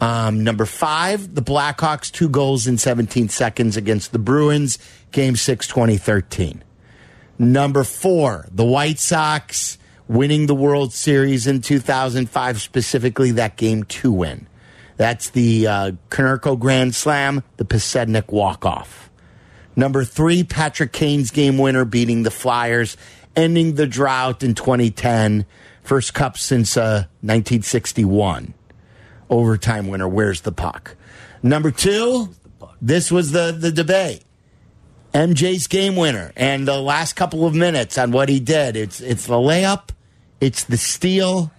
Um, 0.06 0.44
number 0.44 0.68
five, 0.68 1.34
the 1.34 1.42
Blackhawks, 1.42 2.12
two 2.12 2.30
goals 2.30 2.68
in 2.68 2.78
17 2.78 3.28
seconds 3.30 3.76
against 3.76 4.12
the 4.12 4.20
Bruins, 4.20 4.78
game 5.12 5.36
six, 5.36 5.66
2013. 5.66 6.64
Number 7.40 7.84
four, 7.84 8.48
the 8.52 8.64
White 8.64 9.00
Sox 9.00 9.80
winning 10.08 10.46
the 10.46 10.54
World 10.54 10.94
Series 10.94 11.48
in 11.48 11.60
2005, 11.60 12.62
specifically 12.62 13.32
that 13.32 13.58
game 13.58 13.84
two 13.84 14.12
win. 14.12 14.48
That's 14.98 15.32
the 15.32 15.66
uh, 15.66 15.92
Grand 16.12 16.94
Slam, 16.94 17.42
the 17.58 17.66
Podsednik 17.66 18.32
walk 18.32 18.64
off. 18.64 19.10
Number 19.76 20.06
three, 20.06 20.44
Patrick 20.44 20.94
Kane's 20.94 21.32
game 21.32 21.58
winner 21.58 21.84
beating 21.84 22.22
the 22.22 22.30
Flyers, 22.30 22.96
ending 23.36 23.74
the 23.74 23.88
drought 23.88 24.44
in 24.44 24.54
2010. 24.54 25.48
First 25.82 26.14
cup 26.14 26.38
since 26.38 26.78
uh, 26.78 27.10
1961 27.22 28.54
overtime 29.30 29.88
winner. 29.88 30.08
Where's 30.08 30.42
the 30.42 30.52
puck? 30.52 30.96
Number 31.44 31.72
two, 31.72 32.30
this 32.82 33.12
was 33.12 33.32
the, 33.32 33.56
the 33.58 33.72
debate. 33.72 34.24
MJ's 35.14 35.68
game 35.68 35.96
winner 35.96 36.34
and 36.36 36.68
the 36.68 36.80
last 36.80 37.14
couple 37.14 37.46
of 37.46 37.56
minutes 37.56 37.98
on 37.98 38.12
what 38.12 38.28
he 38.28 38.42
did. 38.42 38.76
It's 38.76 39.00
it's 39.00 39.28
the 39.28 39.36
layup, 39.36 39.92
it's 40.42 40.66
the 40.66 40.76
steal, 40.76 41.52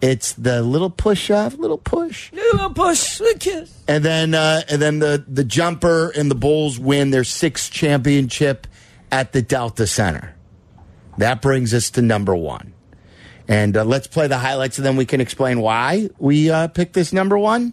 it's 0.00 0.32
the 0.32 0.62
little 0.62 0.88
push 0.88 1.30
off, 1.30 1.58
little 1.58 1.76
push, 1.76 2.32
little 2.32 2.70
push, 2.70 3.20
a 3.20 3.34
kiss, 3.38 3.82
and 3.86 4.02
then 4.02 4.32
uh, 4.32 4.62
and 4.70 4.80
then 4.80 4.98
the 5.00 5.22
the 5.28 5.44
jumper 5.44 6.08
and 6.16 6.30
the 6.30 6.34
Bulls 6.34 6.78
win 6.78 7.10
their 7.10 7.24
sixth 7.24 7.70
championship 7.70 8.66
at 9.12 9.32
the 9.32 9.42
Delta 9.42 9.86
Center. 9.86 10.34
That 11.18 11.42
brings 11.42 11.74
us 11.74 11.90
to 11.90 12.02
number 12.02 12.34
one. 12.34 12.72
And 13.48 13.76
uh, 13.76 13.84
let's 13.84 14.06
play 14.06 14.26
the 14.26 14.38
highlights, 14.38 14.78
and 14.78 14.84
then 14.86 14.96
we 14.96 15.06
can 15.06 15.20
explain 15.20 15.60
why 15.60 16.10
we 16.18 16.50
uh, 16.50 16.68
picked 16.68 16.94
this 16.94 17.12
number 17.12 17.38
one. 17.38 17.72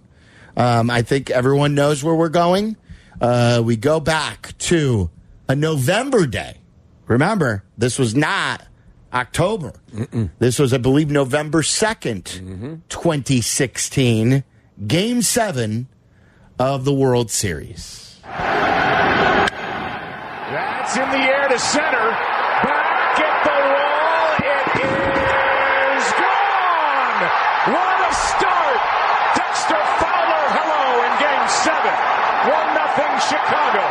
Um, 0.55 0.89
I 0.91 1.01
think 1.01 1.31
everyone 1.31 1.73
knows 1.73 2.03
where 2.03 2.13
we're 2.13 2.29
going. 2.29 2.77
Uh, 3.19 3.61
we 3.65 3.75
go 3.75 3.99
back 3.99 4.55
to 4.59 5.09
a 5.47 5.55
November 5.55 6.27
day. 6.27 6.57
Remember, 7.07 7.63
this 7.77 7.97
was 7.97 8.15
not 8.15 8.65
October. 9.13 9.73
This 10.39 10.59
was, 10.59 10.73
I 10.73 10.77
believe, 10.77 11.09
November 11.11 11.61
2nd, 11.61 12.81
2016, 12.89 14.43
game 14.87 15.21
seven 15.21 15.87
of 16.59 16.85
the 16.85 16.93
World 16.93 17.29
Series. 17.31 18.19
That's 20.53 20.95
in 20.97 21.09
the 21.09 21.17
air 21.17 21.47
to 21.49 21.59
center. 21.59 22.09
Back 22.63 23.19
at 23.19 23.43
the 23.43 23.57
wall. 23.73 24.37
It 24.39 24.77
is 25.97 26.05
gone. 26.17 27.21
What 27.73 27.95
a 28.01 28.02
start. 28.13 28.79
Dexter 29.35 29.81
Fowler, 29.97 30.45
hello 30.53 30.83
in 31.03 31.13
game 31.17 31.47
seven. 31.65 31.95
1 32.43 32.77
nothing 32.77 33.13
Chicago. 33.23 33.85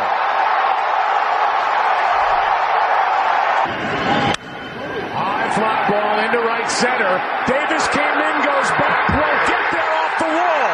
High 5.13 5.49
fly 5.53 5.77
ball 5.89 6.15
into 6.23 6.41
right 6.45 6.69
center. 6.69 7.13
Davis 7.49 7.85
came 7.91 8.17
in, 8.17 8.35
goes 8.45 8.69
back, 8.79 9.09
will 9.13 9.39
get 9.49 9.63
there 9.73 9.93
off 10.03 10.13
the 10.21 10.31
wall. 10.31 10.71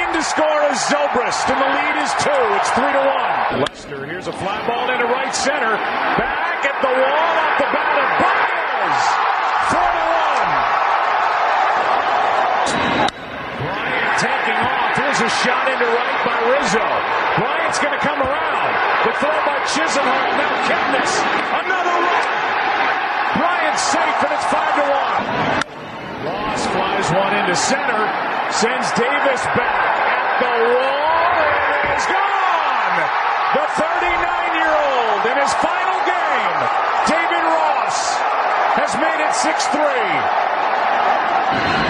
In 0.00 0.08
to 0.14 0.22
score 0.22 0.62
is 0.70 0.78
Zobrist, 0.88 1.46
and 1.50 1.60
the 1.60 1.70
lead 1.76 1.96
is 2.00 2.12
two. 2.22 2.42
It's 2.56 2.70
three 2.72 2.92
to 2.92 3.04
one. 3.04 3.66
Lester, 3.68 4.06
here's 4.06 4.28
a 4.28 4.32
fly 4.32 4.64
ball 4.66 4.90
into 4.90 5.06
right 5.06 5.34
center. 5.34 5.76
Back 5.76 6.64
at 6.64 6.78
the 6.80 6.92
wall, 6.94 7.32
off 7.36 7.54
the 7.58 7.68
bat 7.74 7.96
of 7.98 8.10
Baez. 8.22 9.39
A 15.20 15.28
shot 15.28 15.68
into 15.68 15.84
right 15.84 16.20
by 16.24 16.32
Rizzo. 16.48 16.80
Bryant's 17.36 17.76
going 17.76 17.92
to 17.92 18.00
come 18.00 18.24
around. 18.24 18.72
The 19.04 19.12
throw 19.20 19.36
by 19.44 19.60
Chisenhall 19.68 20.32
Now 20.40 20.48
out 20.48 20.96
Another 21.60 21.92
run. 21.92 22.24
Bryant's 23.36 23.84
safe, 23.84 24.16
and 24.16 24.32
it's 24.32 24.48
5 24.48 24.80
to 24.80 24.84
1. 26.24 26.24
Ross 26.24 26.64
flies 26.72 27.12
one 27.12 27.36
into 27.36 27.52
center. 27.52 28.00
Sends 28.48 28.88
Davis 28.96 29.44
back 29.52 29.92
at 30.08 30.40
the 30.40 30.56
wall, 30.72 31.36
and 31.68 31.92
it's 31.92 32.08
gone. 32.08 32.96
The 33.60 33.66
39 33.76 34.56
year 34.56 34.72
old 34.72 35.20
in 35.20 35.36
his 35.36 35.52
final 35.60 36.00
game, 36.08 36.58
David 37.12 37.44
Ross, 37.44 38.16
has 38.72 38.96
made 38.96 39.20
it 39.20 39.36
6 39.36 39.68
3. 41.84 41.89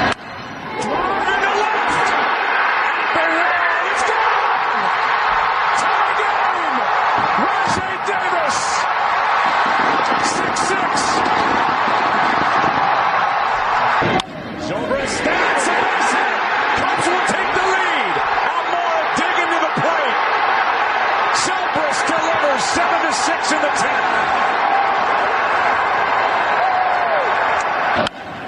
It's 23.50 23.58
in 23.58 23.62
the 23.66 23.74
10. 23.74 23.82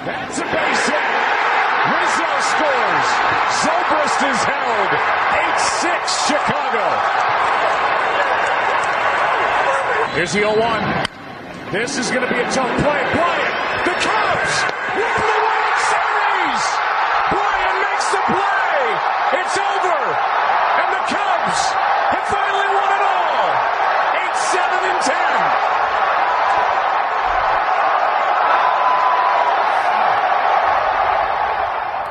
That's 0.07 0.37
a 0.39 0.47
base 0.47 0.87
hit. 0.87 1.03
Rizzo 1.91 2.31
scores. 2.47 3.09
Zobrist 3.59 4.23
is 4.31 4.39
held. 4.47 4.91
8-6 5.83 6.07
Chicago. 6.23 6.87
Here's 10.15 10.31
the 10.31 10.39
0-1. 10.39 10.79
This 11.73 11.97
is 11.97 12.09
going 12.09 12.25
to 12.25 12.33
be 12.33 12.39
a 12.39 12.49
tough 12.49 12.71
play. 12.79 13.03
Bryant, 13.11 13.83
the 13.83 13.95
Cubs 14.07 14.55
win 14.95 15.19
the 15.19 15.35
World 15.43 15.79
Series. 15.91 16.63
Bryant 17.27 17.75
makes 17.83 18.07
the 18.07 18.23
play. 18.31 18.79
It's 19.41 19.57
over. 19.57 19.82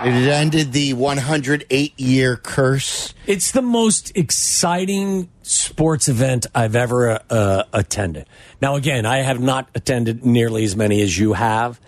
It 0.04 0.28
ended 0.28 0.72
the 0.72 0.94
108 0.94 2.00
year 2.00 2.36
curse. 2.36 3.14
It's 3.26 3.52
the 3.52 3.62
most 3.62 4.16
exciting 4.16 5.28
sports 5.42 6.08
event 6.08 6.46
I've 6.54 6.74
ever 6.74 7.20
uh, 7.30 7.64
attended. 7.72 8.26
Now, 8.60 8.74
again, 8.74 9.06
I 9.06 9.18
have 9.18 9.40
not 9.40 9.68
attended 9.74 10.24
nearly 10.24 10.64
as 10.64 10.74
many 10.74 11.00
as 11.02 11.16
you 11.16 11.34
have. 11.34 11.80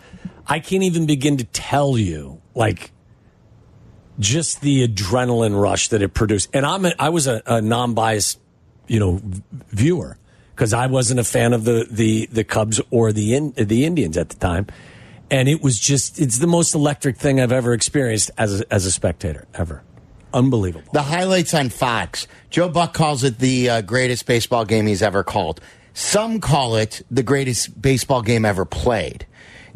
I 0.46 0.60
can't 0.60 0.84
even 0.84 1.06
begin 1.06 1.38
to 1.38 1.44
tell 1.44 1.98
you, 1.98 2.40
like, 2.54 2.92
just 4.20 4.60
the 4.60 4.86
adrenaline 4.86 5.60
rush 5.60 5.88
that 5.88 6.00
it 6.00 6.14
produced. 6.14 6.50
And 6.52 6.64
I'm 6.64 6.84
a, 6.84 6.92
I 6.98 7.08
was 7.08 7.26
a, 7.26 7.42
a 7.46 7.60
non-biased, 7.60 8.38
you 8.86 9.00
know, 9.00 9.20
viewer 9.70 10.18
because 10.54 10.72
I 10.72 10.86
wasn't 10.86 11.18
a 11.18 11.24
fan 11.24 11.52
of 11.52 11.64
the 11.64 11.86
the 11.90 12.26
the 12.26 12.44
Cubs 12.44 12.80
or 12.90 13.12
the 13.12 13.34
in, 13.34 13.52
the 13.56 13.84
Indians 13.84 14.16
at 14.16 14.28
the 14.28 14.36
time. 14.36 14.66
And 15.30 15.48
it 15.48 15.62
was 15.62 15.78
just 15.78 16.20
it's 16.20 16.38
the 16.38 16.46
most 16.46 16.74
electric 16.74 17.16
thing 17.16 17.40
I've 17.40 17.52
ever 17.52 17.72
experienced 17.72 18.30
as 18.38 18.60
a, 18.60 18.72
as 18.72 18.86
a 18.86 18.92
spectator 18.92 19.46
ever. 19.54 19.82
Unbelievable. 20.32 20.90
The 20.92 21.02
highlights 21.02 21.54
on 21.54 21.68
Fox. 21.68 22.26
Joe 22.50 22.68
Buck 22.68 22.92
calls 22.92 23.22
it 23.22 23.38
the 23.38 23.70
uh, 23.70 23.80
greatest 23.82 24.26
baseball 24.26 24.64
game 24.64 24.86
he's 24.86 25.02
ever 25.02 25.22
called. 25.22 25.60
Some 25.94 26.40
call 26.40 26.74
it 26.76 27.02
the 27.10 27.22
greatest 27.22 27.80
baseball 27.80 28.20
game 28.20 28.44
ever 28.44 28.64
played. 28.64 29.26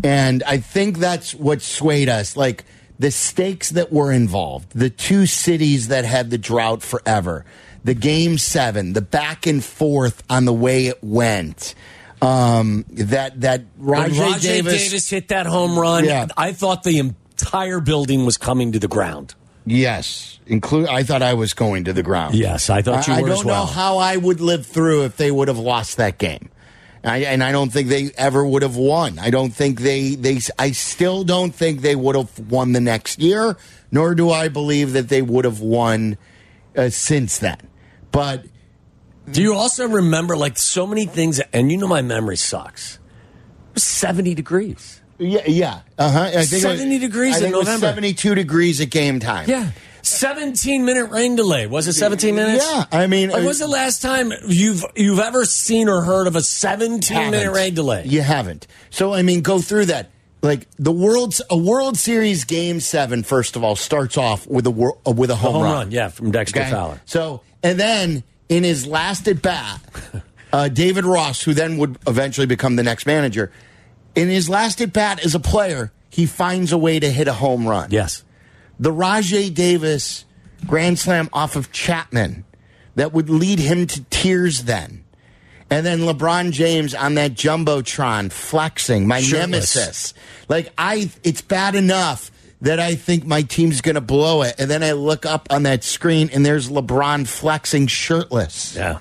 And 0.02 0.42
I 0.42 0.58
think 0.58 0.98
that's 0.98 1.34
what 1.34 1.62
swayed 1.62 2.08
us. 2.08 2.36
Like 2.36 2.64
the 2.98 3.12
stakes 3.12 3.70
that 3.70 3.92
were 3.92 4.12
involved, 4.12 4.72
the 4.72 4.90
two 4.90 5.26
cities 5.26 5.88
that 5.88 6.04
had 6.04 6.30
the 6.30 6.38
drought 6.38 6.82
forever, 6.82 7.44
the 7.84 7.94
game 7.94 8.38
seven, 8.38 8.92
the 8.92 9.00
back 9.00 9.46
and 9.46 9.62
forth 9.62 10.22
on 10.28 10.44
the 10.44 10.52
way 10.52 10.86
it 10.86 11.02
went. 11.02 11.74
Um, 12.20 12.84
that 12.90 13.40
that 13.42 13.62
Rajay, 13.78 14.18
Rajay 14.20 14.40
Davis, 14.40 14.82
Davis, 14.88 15.10
hit 15.10 15.28
that 15.28 15.46
home 15.46 15.78
run, 15.78 16.04
Yeah. 16.04 16.26
I 16.36 16.52
thought 16.52 16.82
the 16.82 16.98
entire 16.98 17.80
building 17.80 18.24
was 18.26 18.36
coming 18.36 18.72
to 18.72 18.78
the 18.78 18.88
ground. 18.88 19.34
Yes, 19.66 20.38
include. 20.46 20.88
I 20.88 21.02
thought 21.02 21.22
I 21.22 21.34
was 21.34 21.52
going 21.54 21.84
to 21.84 21.92
the 21.92 22.02
ground. 22.02 22.34
Yes, 22.34 22.70
I 22.70 22.82
thought 22.82 23.06
you 23.06 23.12
I, 23.12 23.20
were 23.20 23.26
I 23.26 23.30
don't 23.30 23.38
as 23.40 23.44
well. 23.44 23.66
know 23.66 23.70
how 23.72 23.98
I 23.98 24.16
would 24.16 24.40
live 24.40 24.66
through 24.66 25.04
if 25.04 25.16
they 25.16 25.30
would 25.30 25.48
have 25.48 25.58
lost 25.58 25.98
that 25.98 26.18
game. 26.18 26.48
I, 27.04 27.18
and 27.18 27.44
I 27.44 27.52
don't 27.52 27.70
think 27.70 27.88
they 27.88 28.10
ever 28.16 28.44
would 28.44 28.62
have 28.62 28.76
won. 28.76 29.18
I 29.18 29.30
don't 29.30 29.50
think 29.50 29.80
they 29.82 30.14
they. 30.14 30.40
I 30.58 30.72
still 30.72 31.22
don't 31.22 31.54
think 31.54 31.82
they 31.82 31.94
would 31.94 32.16
have 32.16 32.50
won 32.50 32.72
the 32.72 32.80
next 32.80 33.20
year. 33.20 33.56
Nor 33.92 34.14
do 34.14 34.30
I 34.30 34.48
believe 34.48 34.92
that 34.94 35.08
they 35.08 35.22
would 35.22 35.44
have 35.44 35.60
won 35.60 36.18
uh, 36.76 36.88
since 36.90 37.38
then. 37.38 37.58
But 38.10 38.44
Do 39.30 39.42
you 39.42 39.54
also 39.54 39.86
remember 39.88 40.36
like 40.36 40.58
so 40.58 40.86
many 40.86 41.06
things? 41.06 41.40
And 41.52 41.70
you 41.70 41.78
know 41.78 41.86
my 41.88 42.02
memory 42.02 42.36
sucks. 42.36 42.94
It 42.96 43.74
was 43.74 43.84
seventy 43.84 44.34
degrees. 44.34 45.00
yeah, 45.18 45.42
yeah, 45.46 45.80
uh 45.98 46.10
huh. 46.10 46.20
I 46.22 46.44
think 46.44 46.62
it 46.64 46.66
was- 46.68 46.78
70 46.78 46.98
degrees 46.98 47.34
I 47.34 47.38
in 47.38 47.42
think 47.44 47.56
was 47.56 47.66
November. 47.66 47.86
Seventy-two 47.88 48.34
degrees 48.34 48.80
at 48.80 48.90
game 48.90 49.18
time. 49.20 49.48
Yeah, 49.48 49.70
seventeen 50.02 50.84
minute 50.84 51.10
rain 51.10 51.36
delay. 51.36 51.66
Was 51.66 51.86
it 51.88 51.92
seventeen 51.94 52.34
minutes? 52.36 52.64
Yeah, 52.68 52.84
I 52.92 53.06
mean, 53.06 53.30
Like, 53.30 53.44
when's 53.44 53.58
the 53.58 53.68
last 53.68 54.00
time 54.02 54.32
you've 54.46 54.84
you've 54.96 55.18
ever 55.18 55.44
seen 55.44 55.88
or 55.88 56.02
heard 56.02 56.26
of 56.26 56.36
a 56.36 56.42
seventeen 56.42 57.16
minute 57.30 57.38
haven't. 57.44 57.52
rain 57.54 57.74
delay? 57.74 58.04
You 58.06 58.22
haven't. 58.22 58.66
So 58.90 59.12
I 59.12 59.22
mean, 59.22 59.42
go 59.42 59.60
through 59.60 59.86
that. 59.86 60.10
Like 60.40 60.68
the 60.78 60.92
world's 60.92 61.42
a 61.50 61.56
World 61.58 61.96
Series 61.98 62.44
Game 62.44 62.78
Seven. 62.78 63.24
First 63.24 63.56
of 63.56 63.64
all, 63.64 63.74
starts 63.74 64.16
off 64.16 64.46
with 64.46 64.66
a 64.68 64.92
uh, 65.04 65.10
with 65.10 65.30
a 65.30 65.34
home, 65.36 65.54
home 65.54 65.62
run. 65.64 65.72
run, 65.72 65.90
yeah, 65.90 66.08
from 66.08 66.30
Dexter 66.30 66.60
Okay? 66.60 66.70
Fowler. 66.70 67.00
So 67.06 67.42
and 67.64 67.78
then 67.78 68.22
in 68.48 68.64
his 68.64 68.86
last 68.86 69.28
at 69.28 69.42
bat, 69.42 69.80
uh, 70.52 70.68
David 70.68 71.04
Ross, 71.04 71.42
who 71.42 71.54
then 71.54 71.78
would 71.78 71.98
eventually 72.06 72.46
become 72.46 72.76
the 72.76 72.82
next 72.82 73.06
manager, 73.06 73.52
in 74.14 74.28
his 74.28 74.48
last 74.48 74.80
at 74.80 74.92
bat 74.92 75.24
as 75.24 75.34
a 75.34 75.40
player, 75.40 75.92
he 76.10 76.26
finds 76.26 76.72
a 76.72 76.78
way 76.78 76.98
to 76.98 77.10
hit 77.10 77.28
a 77.28 77.32
home 77.34 77.66
run. 77.66 77.90
Yes. 77.90 78.24
The 78.80 78.92
Rajay 78.92 79.50
Davis 79.50 80.24
grand 80.66 80.98
slam 80.98 81.28
off 81.32 81.56
of 81.56 81.70
Chapman 81.72 82.44
that 82.94 83.12
would 83.12 83.30
lead 83.30 83.58
him 83.58 83.86
to 83.86 84.02
tears 84.04 84.64
then. 84.64 85.04
And 85.70 85.84
then 85.84 86.00
LeBron 86.00 86.52
James 86.52 86.94
on 86.94 87.14
that 87.14 87.34
jumbotron 87.34 88.32
flexing, 88.32 89.06
my 89.06 89.20
Shirtless. 89.20 89.76
nemesis. 89.76 90.14
Like 90.48 90.72
I, 90.78 91.10
it's 91.22 91.42
bad 91.42 91.74
enough 91.74 92.30
that 92.60 92.80
I 92.80 92.94
think 92.94 93.24
my 93.24 93.42
team's 93.42 93.80
going 93.80 93.94
to 93.94 94.00
blow 94.00 94.42
it, 94.42 94.56
and 94.58 94.70
then 94.70 94.82
I 94.82 94.92
look 94.92 95.24
up 95.24 95.48
on 95.50 95.62
that 95.62 95.84
screen 95.84 96.30
and 96.32 96.44
there's 96.44 96.68
LeBron 96.68 97.28
flexing 97.28 97.86
shirtless. 97.86 98.74
Yeah. 98.74 98.98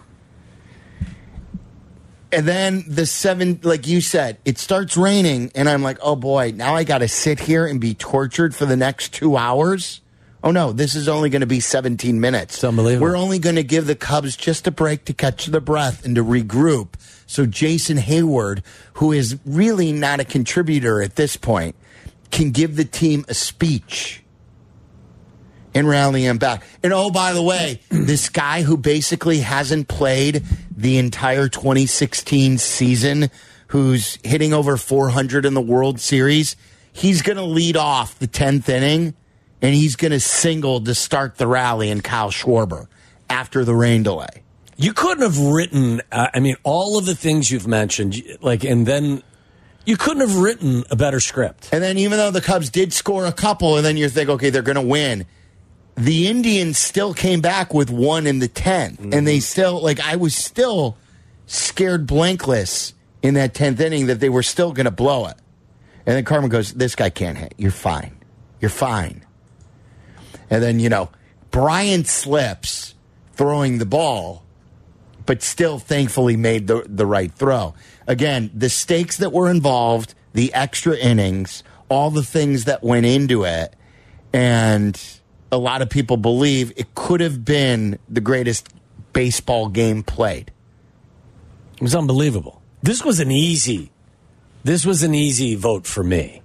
And 2.31 2.45
then 2.45 2.83
the 2.87 3.05
seven, 3.05 3.59
like 3.63 3.87
you 3.87 4.01
said, 4.01 4.37
it 4.43 4.57
starts 4.57 4.97
raining, 4.97 5.51
and 5.55 5.69
I'm 5.69 5.81
like, 5.81 5.97
oh 6.01 6.15
boy, 6.15 6.51
now 6.55 6.75
I 6.75 6.83
got 6.83 6.99
to 6.99 7.07
sit 7.07 7.39
here 7.39 7.65
and 7.65 7.79
be 7.79 7.93
tortured 7.93 8.53
for 8.53 8.65
the 8.65 8.75
next 8.75 9.13
two 9.13 9.37
hours. 9.37 10.01
Oh 10.43 10.51
no, 10.51 10.71
this 10.71 10.93
is 10.93 11.07
only 11.07 11.29
going 11.29 11.41
to 11.41 11.47
be 11.47 11.59
17 11.59 12.19
minutes. 12.19 12.55
It's 12.55 12.63
unbelievable. 12.63 13.07
We're 13.07 13.17
only 13.17 13.39
going 13.39 13.55
to 13.55 13.63
give 13.63 13.87
the 13.87 13.95
Cubs 13.95 14.35
just 14.35 14.67
a 14.67 14.71
break 14.71 15.05
to 15.05 15.13
catch 15.13 15.47
their 15.47 15.61
breath 15.61 16.05
and 16.05 16.15
to 16.15 16.23
regroup. 16.23 16.89
So 17.25 17.45
Jason 17.45 17.97
Heyward, 17.97 18.61
who 18.93 19.11
is 19.11 19.37
really 19.45 19.91
not 19.91 20.19
a 20.19 20.25
contributor 20.25 21.01
at 21.01 21.15
this 21.15 21.37
point, 21.37 21.75
can 22.31 22.51
give 22.51 22.75
the 22.75 22.85
team 22.85 23.25
a 23.27 23.33
speech 23.33 24.23
and 25.73 25.87
rally 25.87 26.25
him 26.25 26.37
back. 26.37 26.63
And 26.83 26.91
oh, 26.91 27.11
by 27.11 27.33
the 27.33 27.41
way, 27.41 27.81
this 27.89 28.29
guy 28.29 28.63
who 28.63 28.77
basically 28.77 29.39
hasn't 29.39 29.87
played 29.87 30.43
the 30.75 30.97
entire 30.97 31.47
2016 31.47 32.57
season, 32.57 33.29
who's 33.67 34.17
hitting 34.23 34.53
over 34.53 34.77
400 34.77 35.45
in 35.45 35.53
the 35.53 35.61
World 35.61 35.99
Series, 35.99 36.55
he's 36.91 37.21
going 37.21 37.37
to 37.37 37.43
lead 37.43 37.77
off 37.77 38.17
the 38.19 38.27
10th 38.27 38.67
inning 38.69 39.13
and 39.61 39.73
he's 39.73 39.95
going 39.95 40.11
to 40.11 40.19
single 40.19 40.81
to 40.81 40.95
start 40.95 41.37
the 41.37 41.47
rally 41.47 41.89
in 41.89 42.01
Kyle 42.01 42.31
Schwarber 42.31 42.87
after 43.29 43.63
the 43.65 43.75
rain 43.75 44.03
delay. 44.03 44.43
You 44.77 44.93
couldn't 44.93 45.23
have 45.23 45.39
written. 45.39 46.01
Uh, 46.11 46.27
I 46.33 46.39
mean, 46.39 46.55
all 46.63 46.99
of 46.99 47.05
the 47.07 47.15
things 47.15 47.49
you've 47.49 47.67
mentioned, 47.67 48.21
like, 48.41 48.63
and 48.63 48.85
then 48.85 49.23
you 49.87 49.95
couldn't 49.95 50.19
have 50.19 50.35
written 50.35 50.83
a 50.91 50.97
better 50.97 51.21
script. 51.21 51.69
And 51.71 51.81
then 51.81 51.97
even 51.97 52.17
though 52.17 52.29
the 52.29 52.41
Cubs 52.41 52.69
did 52.69 52.91
score 52.91 53.25
a 53.25 53.31
couple, 53.31 53.77
and 53.77 53.85
then 53.85 53.95
you 53.95 54.09
think, 54.09 54.29
okay, 54.29 54.49
they're 54.49 54.61
going 54.61 54.75
to 54.75 54.81
win. 54.81 55.25
The 55.95 56.27
Indians 56.27 56.77
still 56.77 57.13
came 57.13 57.39
back 57.39 57.73
with 57.73 57.89
one 57.89 58.27
in 58.27 58.39
the 58.39 58.49
10th. 58.49 58.99
And 58.99 59.11
mm-hmm. 59.13 59.25
they 59.25 59.39
still, 59.39 59.81
like, 59.81 60.01
I 60.01 60.17
was 60.17 60.35
still 60.35 60.97
scared 61.45 62.05
blankless 62.05 62.91
in 63.21 63.35
that 63.35 63.53
10th 63.53 63.79
inning 63.79 64.07
that 64.07 64.19
they 64.19 64.27
were 64.27 64.43
still 64.43 64.73
going 64.73 64.85
to 64.85 64.91
blow 64.91 65.27
it. 65.27 65.37
And 66.05 66.17
then 66.17 66.25
Carmen 66.25 66.49
goes, 66.49 66.73
This 66.73 66.93
guy 66.93 67.09
can't 67.09 67.37
hit. 67.37 67.53
You're 67.57 67.71
fine. 67.71 68.17
You're 68.59 68.69
fine. 68.69 69.25
And 70.49 70.61
then, 70.61 70.81
you 70.81 70.89
know, 70.89 71.09
Bryant 71.49 72.07
slips 72.07 72.93
throwing 73.35 73.77
the 73.77 73.85
ball, 73.85 74.43
but 75.25 75.41
still 75.41 75.79
thankfully 75.79 76.35
made 76.35 76.67
the, 76.67 76.83
the 76.87 77.05
right 77.05 77.31
throw. 77.31 77.73
Again, 78.07 78.49
the 78.53 78.69
stakes 78.69 79.17
that 79.17 79.33
were 79.33 79.49
involved, 79.51 80.15
the 80.33 80.53
extra 80.53 80.97
innings, 80.97 81.63
all 81.89 82.09
the 82.09 82.23
things 82.23 82.65
that 82.65 82.83
went 82.83 83.05
into 83.05 83.43
it, 83.43 83.75
and 84.33 84.99
a 85.51 85.57
lot 85.57 85.81
of 85.81 85.89
people 85.89 86.17
believe 86.17 86.71
it 86.75 86.95
could 86.95 87.21
have 87.21 87.45
been 87.45 87.99
the 88.09 88.21
greatest 88.21 88.69
baseball 89.13 89.69
game 89.69 90.03
played. 90.03 90.51
It 91.75 91.81
was 91.81 91.95
unbelievable. 91.95 92.61
This 92.81 93.03
was 93.03 93.19
an 93.19 93.31
easy. 93.31 93.91
This 94.63 94.85
was 94.85 95.03
an 95.03 95.13
easy 95.13 95.55
vote 95.55 95.85
for 95.85 96.03
me. 96.03 96.41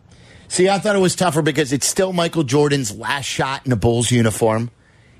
See, 0.48 0.68
I 0.68 0.78
thought 0.78 0.96
it 0.96 1.00
was 1.00 1.16
tougher 1.16 1.42
because 1.42 1.72
it's 1.72 1.86
still 1.86 2.12
Michael 2.12 2.42
Jordan's 2.42 2.94
last 2.94 3.24
shot 3.24 3.64
in 3.64 3.72
a 3.72 3.76
Bulls 3.76 4.10
uniform. 4.10 4.70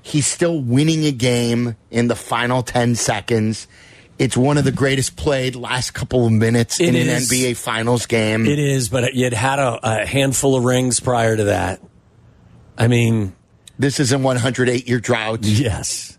He's 0.01 0.27
still 0.27 0.59
winning 0.59 1.05
a 1.05 1.11
game 1.11 1.75
in 1.89 2.07
the 2.07 2.15
final 2.15 2.61
10 2.61 2.95
seconds. 2.95 3.67
It's 4.19 4.37
one 4.37 4.57
of 4.57 4.63
the 4.63 4.71
greatest 4.71 5.15
played 5.15 5.55
last 5.55 5.91
couple 5.91 6.25
of 6.25 6.31
minutes 6.31 6.79
It 6.79 6.89
in 6.95 7.09
an. 7.09 7.17
NBA 7.17 7.57
Finals 7.57 8.05
game. 8.05 8.45
It 8.45 8.59
is, 8.59 8.87
but 8.89 9.13
you'd 9.15 9.33
had 9.33 9.59
a, 9.59 9.79
a 10.01 10.05
handful 10.05 10.55
of 10.55 10.63
rings 10.63 10.99
prior 10.99 11.35
to 11.35 11.45
that. 11.45 11.81
I 12.77 12.87
mean, 12.87 13.35
This 13.79 13.99
is 13.99 14.11
a 14.11 14.17
108 14.19 14.87
year 14.87 14.99
drought. 14.99 15.39
yes. 15.43 16.17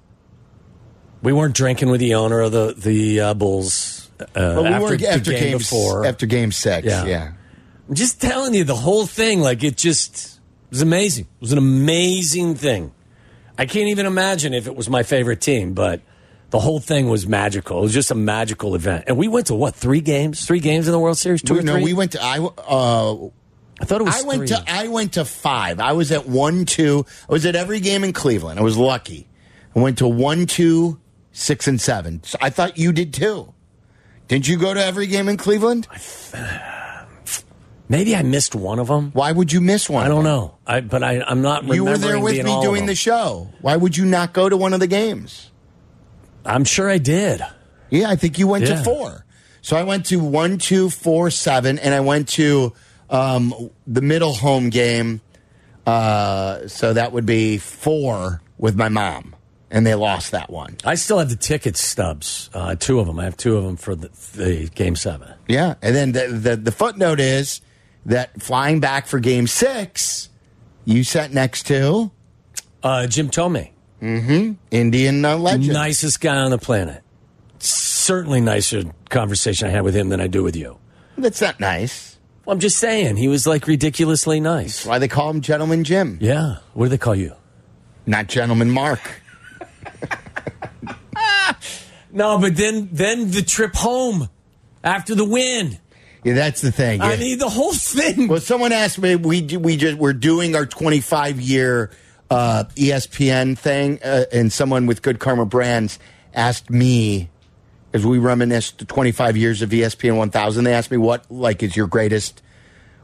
We 1.22 1.32
weren't 1.32 1.54
drinking 1.54 1.88
with 1.90 2.00
the 2.00 2.14
owner 2.16 2.40
of 2.40 2.52
the 2.52 2.74
the 2.76 3.20
uh, 3.20 3.34
Bulls 3.34 4.10
uh, 4.20 4.24
But 4.34 4.62
we 4.62 4.68
after, 4.68 5.06
after 5.06 5.30
game 5.30 5.40
game 5.40 5.58
before. 5.58 6.04
after 6.04 6.26
game 6.26 6.52
six. 6.52 6.86
Yeah. 6.86 7.06
Yeah. 7.06 7.32
I'm 7.88 7.94
just 7.94 8.20
telling 8.20 8.54
you, 8.54 8.64
the 8.64 8.74
whole 8.76 9.06
thing, 9.06 9.40
like 9.40 9.62
it 9.64 9.76
just 9.76 10.38
was 10.70 10.82
amazing. 10.82 11.24
It 11.24 11.40
was 11.40 11.52
an 11.52 11.58
amazing 11.58 12.56
thing. 12.56 12.92
I 13.56 13.66
can't 13.66 13.88
even 13.88 14.04
imagine 14.04 14.52
if 14.52 14.66
it 14.66 14.74
was 14.76 14.90
my 14.90 15.02
favorite 15.02 15.40
team, 15.40 15.72
but 15.74 16.00
the 16.54 16.60
whole 16.60 16.78
thing 16.78 17.08
was 17.08 17.26
magical. 17.26 17.78
It 17.78 17.82
was 17.82 17.92
just 17.92 18.12
a 18.12 18.14
magical 18.14 18.76
event. 18.76 19.06
And 19.08 19.18
we 19.18 19.26
went 19.26 19.48
to 19.48 19.56
what, 19.56 19.74
three 19.74 20.00
games? 20.00 20.46
Three 20.46 20.60
games 20.60 20.86
in 20.86 20.92
the 20.92 21.00
World 21.00 21.18
Series? 21.18 21.42
Two 21.42 21.54
We- 21.54 21.58
or 21.58 21.62
no, 21.64 21.72
three? 21.72 21.82
we 21.82 21.94
went 21.94 22.12
to 22.12 22.22
I. 22.22 22.38
Uh, 22.38 23.30
I 23.80 23.84
thought 23.84 24.00
it 24.00 24.04
was 24.04 24.22
I 24.22 24.24
went 24.24 24.38
three. 24.38 24.56
to 24.56 24.64
I 24.68 24.86
went 24.86 25.14
to 25.14 25.24
five. 25.24 25.80
I 25.80 25.94
was 25.94 26.12
at 26.12 26.28
one, 26.28 26.64
two. 26.64 27.06
I 27.28 27.32
was 27.32 27.44
at 27.44 27.56
every 27.56 27.80
game 27.80 28.04
in 28.04 28.12
Cleveland. 28.12 28.60
I 28.60 28.62
was 28.62 28.76
lucky. 28.76 29.26
I 29.74 29.80
went 29.80 29.98
to 29.98 30.06
one, 30.06 30.46
two, 30.46 31.00
six, 31.32 31.66
and 31.66 31.80
seven. 31.80 32.22
So 32.22 32.38
I 32.40 32.50
thought 32.50 32.78
you 32.78 32.92
did 32.92 33.12
too. 33.12 33.52
Didn't 34.28 34.46
you 34.46 34.56
go 34.56 34.72
to 34.74 34.82
every 34.82 35.08
game 35.08 35.28
in 35.28 35.36
Cleveland? 35.36 35.88
Maybe 37.88 38.14
I 38.14 38.22
missed 38.22 38.54
one 38.54 38.78
of 38.78 38.86
them. 38.86 39.10
Why 39.10 39.32
would 39.32 39.52
you 39.52 39.60
miss 39.60 39.90
one? 39.90 40.04
I 40.06 40.08
don't 40.08 40.22
know. 40.22 40.54
I, 40.68 40.82
but 40.82 41.02
I, 41.02 41.20
I'm 41.20 41.42
not 41.42 41.64
You 41.64 41.84
were 41.84 41.98
there 41.98 42.20
with 42.20 42.44
me 42.44 42.62
doing 42.62 42.86
the 42.86 42.94
show. 42.94 43.50
Why 43.60 43.74
would 43.74 43.96
you 43.96 44.06
not 44.06 44.32
go 44.32 44.48
to 44.48 44.56
one 44.56 44.72
of 44.72 44.78
the 44.78 44.86
games? 44.86 45.50
I'm 46.44 46.64
sure 46.64 46.88
I 46.90 46.98
did. 46.98 47.40
Yeah, 47.90 48.10
I 48.10 48.16
think 48.16 48.38
you 48.38 48.46
went 48.48 48.66
Yeah. 48.68 48.76
to 48.76 48.84
four. 48.84 49.24
So 49.62 49.76
I 49.76 49.82
went 49.82 50.06
to 50.06 50.18
one, 50.18 50.58
two, 50.58 50.90
four, 50.90 51.30
seven, 51.30 51.78
and 51.78 51.94
I 51.94 52.00
went 52.00 52.28
to 52.30 52.72
um, 53.10 53.70
the 53.86 54.02
middle 54.02 54.32
home 54.34 54.68
game. 54.70 55.20
Uh, 55.86 56.66
so 56.66 56.92
that 56.94 57.12
would 57.12 57.26
be 57.26 57.58
four 57.58 58.40
with 58.56 58.74
my 58.76 58.88
mom, 58.88 59.34
and 59.70 59.86
they 59.86 59.94
lost 59.94 60.30
that 60.32 60.48
one. 60.50 60.76
I 60.84 60.94
still 60.94 61.18
have 61.18 61.28
the 61.28 61.36
ticket 61.36 61.76
stubs, 61.76 62.48
uh, 62.54 62.74
two 62.74 63.00
of 63.00 63.06
them. 63.06 63.18
I 63.20 63.24
have 63.24 63.36
two 63.36 63.56
of 63.56 63.64
them 63.64 63.76
for 63.76 63.94
the, 63.94 64.08
the 64.34 64.70
game 64.74 64.96
seven. 64.96 65.32
Yeah, 65.46 65.74
and 65.82 65.94
then 65.94 66.12
the, 66.12 66.28
the 66.28 66.56
the 66.56 66.72
footnote 66.72 67.20
is 67.20 67.60
that 68.06 68.40
flying 68.42 68.80
back 68.80 69.06
for 69.06 69.18
Game 69.18 69.46
Six, 69.46 70.30
you 70.86 71.04
sat 71.04 71.32
next 71.32 71.66
to 71.66 72.10
Uh, 72.82 73.06
Jim 73.06 73.28
Thome, 73.30 73.70
Indian 74.00 75.24
uh, 75.24 75.36
legend. 75.36 75.72
nicest 75.72 76.20
guy 76.20 76.36
on 76.36 76.50
the 76.50 76.58
planet. 76.58 77.02
Certainly 77.58 78.42
nicer 78.42 78.82
conversation 79.08 79.68
I 79.68 79.70
had 79.70 79.82
with 79.82 79.94
him 79.96 80.08
than 80.10 80.20
I 80.20 80.26
do 80.26 80.42
with 80.42 80.56
you. 80.56 80.76
That's 81.16 81.40
not 81.40 81.58
nice. 81.60 82.18
Well, 82.44 82.52
I'm 82.54 82.60
just 82.60 82.76
saying, 82.78 83.16
he 83.16 83.28
was 83.28 83.46
like 83.46 83.66
ridiculously 83.66 84.40
nice. 84.40 84.84
Why 84.84 84.98
they 84.98 85.08
call 85.08 85.30
him 85.30 85.40
Gentleman 85.40 85.84
Jim, 85.84 86.18
Yeah. 86.20 86.56
What 86.74 86.86
do 86.86 86.88
they 86.90 86.98
call 86.98 87.14
you? 87.14 87.32
not 88.06 88.26
Gentleman 88.26 88.70
Mark? 88.70 89.00
No, 92.12 92.38
but 92.38 92.54
then 92.56 92.88
then 92.92 93.32
the 93.32 93.42
trip 93.42 93.74
home 93.74 94.28
after 94.84 95.16
the 95.16 95.24
win. 95.24 95.78
Yeah, 96.22 96.34
that's 96.34 96.60
the 96.60 96.70
thing. 96.70 97.00
I 97.00 97.14
Yeah. 97.14 97.20
mean, 97.20 97.38
the 97.38 97.48
whole 97.48 97.72
thing. 97.74 98.28
Well, 98.28 98.40
someone 98.40 98.70
asked 98.70 99.00
me. 99.00 99.16
We 99.16 99.42
we 99.56 99.76
just 99.76 99.98
we're 99.98 100.12
doing 100.12 100.54
our 100.54 100.64
25 100.64 101.40
year 101.40 101.90
uh, 102.30 102.64
ESPN 102.76 103.56
thing, 103.58 104.00
uh, 104.02 104.24
and 104.32 104.52
someone 104.52 104.86
with 104.86 105.02
Good 105.02 105.18
Karma 105.20 105.46
Brands 105.46 105.98
asked 106.34 106.70
me 106.70 107.28
as 107.92 108.04
we 108.04 108.18
reminisced 108.18 108.78
the 108.78 108.84
25 108.84 109.36
years 109.36 109.62
of 109.62 109.70
ESPN 109.70 110.16
1000. 110.16 110.64
They 110.64 110.74
asked 110.74 110.90
me 110.90 110.96
what 110.96 111.30
like 111.30 111.62
is 111.62 111.76
your 111.76 111.86
greatest, 111.86 112.42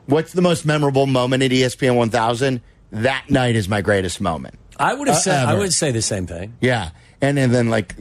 what's 0.07 0.33
the 0.33 0.43
most 0.43 0.67
memorable 0.67 1.07
moment 1.07 1.43
at 1.43 1.51
ESPN 1.53 1.95
1000? 1.97 2.61
That 2.93 3.31
night 3.31 3.55
is 3.55 3.69
my 3.69 3.83
greatest 3.83 4.21
moment. 4.21 4.57
I 4.77 4.95
would 4.95 5.07
have 5.07 5.19
Uh, 5.19 5.21
said 5.21 5.47
I 5.47 5.55
would 5.55 5.73
say 5.73 5.93
the 5.93 6.03
same 6.03 6.27
thing. 6.27 6.55
Yeah. 6.61 6.91
And, 7.21 7.39
and 7.39 7.55
then 7.55 7.69
like 7.69 7.95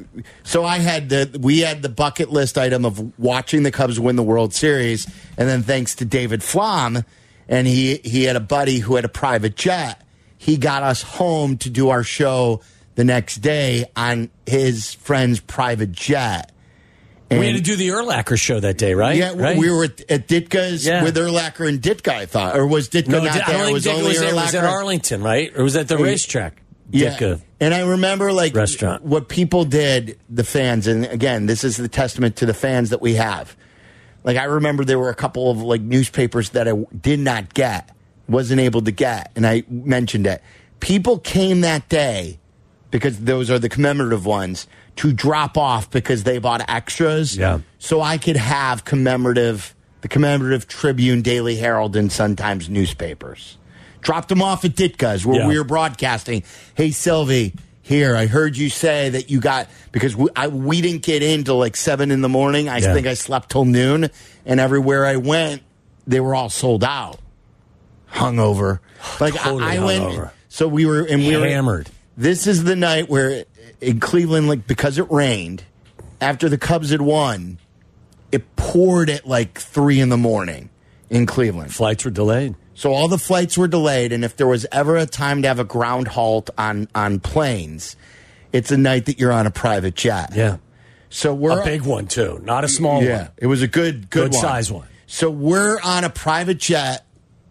so 0.44 0.64
I 0.64 0.80
had 0.80 1.10
the 1.10 1.38
we 1.40 1.60
had 1.60 1.82
the 1.82 1.90
bucket 1.90 2.32
list 2.32 2.58
item 2.58 2.86
of 2.86 3.20
watching 3.20 3.64
the 3.64 3.72
Cubs 3.72 4.00
win 4.00 4.16
the 4.16 4.24
World 4.24 4.54
Series 4.54 5.06
and 5.38 5.48
then 5.48 5.62
thanks 5.62 5.94
to 5.96 6.06
David 6.06 6.42
Flom 6.42 7.04
and 7.50 7.68
he 7.68 7.98
he 7.98 8.24
had 8.24 8.38
a 8.38 8.40
buddy 8.40 8.80
who 8.80 8.96
had 8.96 9.04
a 9.04 9.10
private 9.10 9.58
jet 9.58 10.02
he 10.40 10.56
got 10.58 10.84
us 10.84 11.02
home 11.02 11.58
to 11.58 11.70
do 11.70 11.90
our 11.90 12.02
show 12.02 12.62
the 12.96 13.04
next 13.04 13.36
day 13.36 13.86
on 13.96 14.30
his 14.48 14.94
friend's 14.94 15.42
private 15.42 15.92
jet. 15.92 16.52
we 17.30 17.46
had 17.46 17.58
to 17.58 17.62
do 17.62 17.76
the 17.76 17.90
Urlacher 17.90 18.40
show 18.40 18.60
that 18.62 18.78
day, 18.78 18.94
right? 18.94 19.18
Yeah, 19.18 19.34
right? 19.36 19.58
we 19.58 19.70
were 19.70 19.84
at, 19.84 20.02
at 20.10 20.28
Ditka's 20.30 20.86
Yeah. 20.86 21.04
with 21.04 21.16
Urlacher 21.18 21.68
and 21.68 21.82
Ditka, 21.82 22.14
I 22.14 22.26
thought. 22.26 22.58
Or 22.58 22.66
was 22.66 22.88
Ditka 22.90 23.10
no, 23.10 23.22
not 23.22 23.36
I 23.36 23.52
there? 23.52 23.70
It 23.70 23.74
was 23.74 23.84
Dick 23.84 23.94
only 23.94 24.08
was, 24.08 24.20
there. 24.20 24.30
It 24.30 24.34
was 24.34 24.56
at 24.56 24.64
Arlington, 24.64 25.22
right? 25.22 25.52
Or 25.56 25.64
was 25.64 25.76
at 25.76 25.90
the 25.90 25.98
racetrack? 25.98 26.62
Yeah. 26.90 27.12
Ditka. 27.18 27.42
And 27.60 27.74
I 27.74 27.82
remember 27.82 28.32
like 28.32 28.56
Restaurant. 28.56 29.04
what 29.04 29.28
people 29.28 29.66
did, 29.66 30.18
the 30.30 30.46
fans, 30.46 30.88
and 30.88 31.06
again, 31.06 31.46
this 31.48 31.66
is 31.66 31.76
the 31.76 31.90
testament 31.90 32.38
to 32.38 32.46
the 32.46 32.54
fans 32.54 32.92
that 32.92 33.02
we 33.02 33.16
have. 33.16 33.56
Like 34.24 34.38
I 34.38 34.46
remember 34.46 34.86
there 34.86 35.00
were 35.00 35.10
a 35.10 35.16
couple 35.16 35.52
of 35.52 35.62
like 35.62 35.82
newspapers 35.82 36.52
that 36.52 36.68
I 36.68 36.74
did 37.00 37.20
not 37.20 37.54
get, 37.54 37.90
wasn't 38.30 38.62
able 38.62 38.82
to 38.84 38.92
get, 38.92 39.32
and 39.36 39.46
I 39.46 39.64
mentioned 39.70 40.28
it. 40.28 40.42
People 40.80 41.20
came 41.20 41.62
that 41.62 41.90
day 41.90 42.40
because 42.92 43.20
those 43.20 43.50
are 43.52 43.60
the 43.60 43.70
commemorative 43.70 44.26
ones 44.26 44.68
to 44.98 45.12
drop 45.14 45.58
off 45.58 45.90
because 45.92 46.24
they 46.24 46.38
bought 46.40 46.68
extras. 46.70 47.36
Yeah. 47.38 47.60
So 47.80 48.02
I 48.02 48.18
could 48.18 48.38
have 48.38 48.86
commemorative, 48.86 49.76
the 50.02 50.08
commemorative 50.08 50.68
Tribune, 50.68 51.22
Daily 51.22 51.56
Herald, 51.58 51.96
and 51.96 52.12
Sun 52.12 52.36
Times 52.36 52.70
newspapers. 52.70 53.58
Dropped 54.02 54.30
them 54.30 54.42
off 54.42 54.64
at 54.66 54.72
Ditka's 54.76 55.26
where 55.26 55.42
Yeah. 55.42 55.48
we 55.48 55.58
were 55.58 55.64
broadcasting. 55.66 56.44
Hey, 56.76 56.92
Silvy, 56.92 57.54
here, 57.82 58.16
I 58.16 58.28
heard 58.28 58.56
you 58.58 58.70
say 58.70 59.10
that 59.10 59.30
you 59.30 59.40
got, 59.40 59.68
because 59.92 60.16
we, 60.16 60.30
I, 60.36 60.48
we 60.48 60.80
didn't 60.82 61.04
get 61.04 61.22
in 61.22 61.44
till 61.44 61.58
like 61.58 61.76
seven 61.76 62.10
in 62.12 62.22
the 62.22 62.30
morning. 62.30 62.70
I 62.70 62.78
Yeah. 62.78 62.94
think 62.94 63.08
I 63.08 63.14
slept 63.16 63.52
till 63.52 63.66
noon, 63.66 64.10
and 64.46 64.60
everywhere 64.60 65.06
I 65.06 65.18
went, 65.18 65.64
they 66.08 66.20
were 66.22 66.34
all 66.34 66.50
sold 66.50 66.84
out. 66.84 67.20
Hungover. 68.14 68.80
Like 69.20 69.34
Totally 69.36 69.64
I, 69.64 69.78
I 69.78 69.84
went, 69.84 70.30
so 70.50 70.68
we 70.68 70.86
were, 70.86 71.02
and 71.04 71.26
we 71.26 71.38
were 71.38 71.48
Hammered. 71.48 71.90
this 72.18 72.48
is 72.48 72.64
the 72.64 72.76
night 72.76 73.10
where 73.10 73.46
in 73.82 74.00
Cleveland, 74.00 74.48
like 74.48 74.68
because 74.68 74.98
it 74.98 75.10
rained, 75.12 75.64
after 76.20 76.50
the 76.50 76.58
Cubs 76.58 76.90
had 76.90 77.02
won, 77.02 77.60
it 78.32 78.56
poured 78.56 79.10
at 79.10 79.26
like 79.26 79.60
three 79.60 80.00
in 80.02 80.10
the 80.10 80.18
morning 80.18 80.70
in 81.10 81.26
Cleveland. 81.26 81.74
Flights 81.74 82.04
were 82.06 82.12
delayed. 82.12 82.56
So 82.74 82.94
all 82.94 83.08
the 83.08 83.18
flights 83.18 83.58
were 83.58 83.68
delayed, 83.68 84.12
and 84.14 84.24
if 84.24 84.36
there 84.38 84.48
was 84.48 84.66
ever 84.72 84.96
a 84.98 85.06
time 85.06 85.42
to 85.42 85.48
have 85.48 85.60
a 85.60 85.64
ground 85.66 86.08
halt 86.10 86.50
on 86.58 86.88
on 86.96 87.20
planes, 87.20 87.96
it's 88.54 88.72
a 88.72 88.78
night 88.78 89.06
that 89.06 89.20
you're 89.20 89.32
on 89.34 89.46
a 89.48 89.52
private 89.52 89.96
jet. 89.96 90.32
Yeah. 90.36 90.58
So 91.10 91.34
we're 91.34 91.60
a 91.62 91.64
big 91.66 91.82
one 91.82 92.08
too, 92.08 92.40
not 92.44 92.64
a 92.64 92.68
small 92.68 92.98
one. 92.98 93.06
yeah, 93.06 93.18
one. 93.24 93.32
it 93.38 93.48
was 93.48 93.62
a 93.62 93.68
good 93.68 94.10
good, 94.10 94.32
Good 94.32 94.34
one. 94.34 94.42
size 94.42 94.72
one. 94.72 94.88
So 95.08 95.30
we're 95.32 95.80
on 95.82 96.04
a 96.04 96.10
private 96.10 96.60
jet 96.60 97.04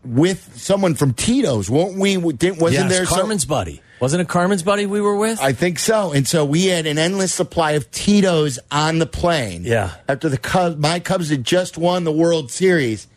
with 0.08 0.56
someone 0.56 0.94
from 0.94 1.12
Tito's, 1.14 1.68
won't 1.70 1.98
we? 1.98 2.16
Didn't 2.16 2.58
wasn't 2.60 2.88
yes, 2.88 2.90
there 2.90 3.06
some- 3.06 3.18
Carmen's 3.20 3.44
buddy. 3.44 3.82
Wasn't 4.00 4.20
it 4.20 4.28
Carmen's 4.28 4.62
buddy 4.62 4.86
we 4.86 5.00
were 5.00 5.16
with? 5.16 5.40
I 5.42 5.52
think 5.52 5.80
so. 5.80 6.12
And 6.12 6.26
so 6.26 6.44
we 6.44 6.66
had 6.66 6.86
an 6.86 6.98
endless 6.98 7.34
supply 7.34 7.72
of 7.72 7.90
Tito's 7.90 8.60
on 8.70 9.00
the 9.00 9.06
plane. 9.06 9.62
Yeah. 9.64 9.90
After 10.08 10.28
the 10.28 10.38
Cubs, 10.38 10.76
my 10.76 11.00
Cubs 11.00 11.30
had 11.30 11.42
just 11.42 11.76
won 11.76 12.04
the 12.04 12.12
World 12.12 12.52
Series, 12.52 13.08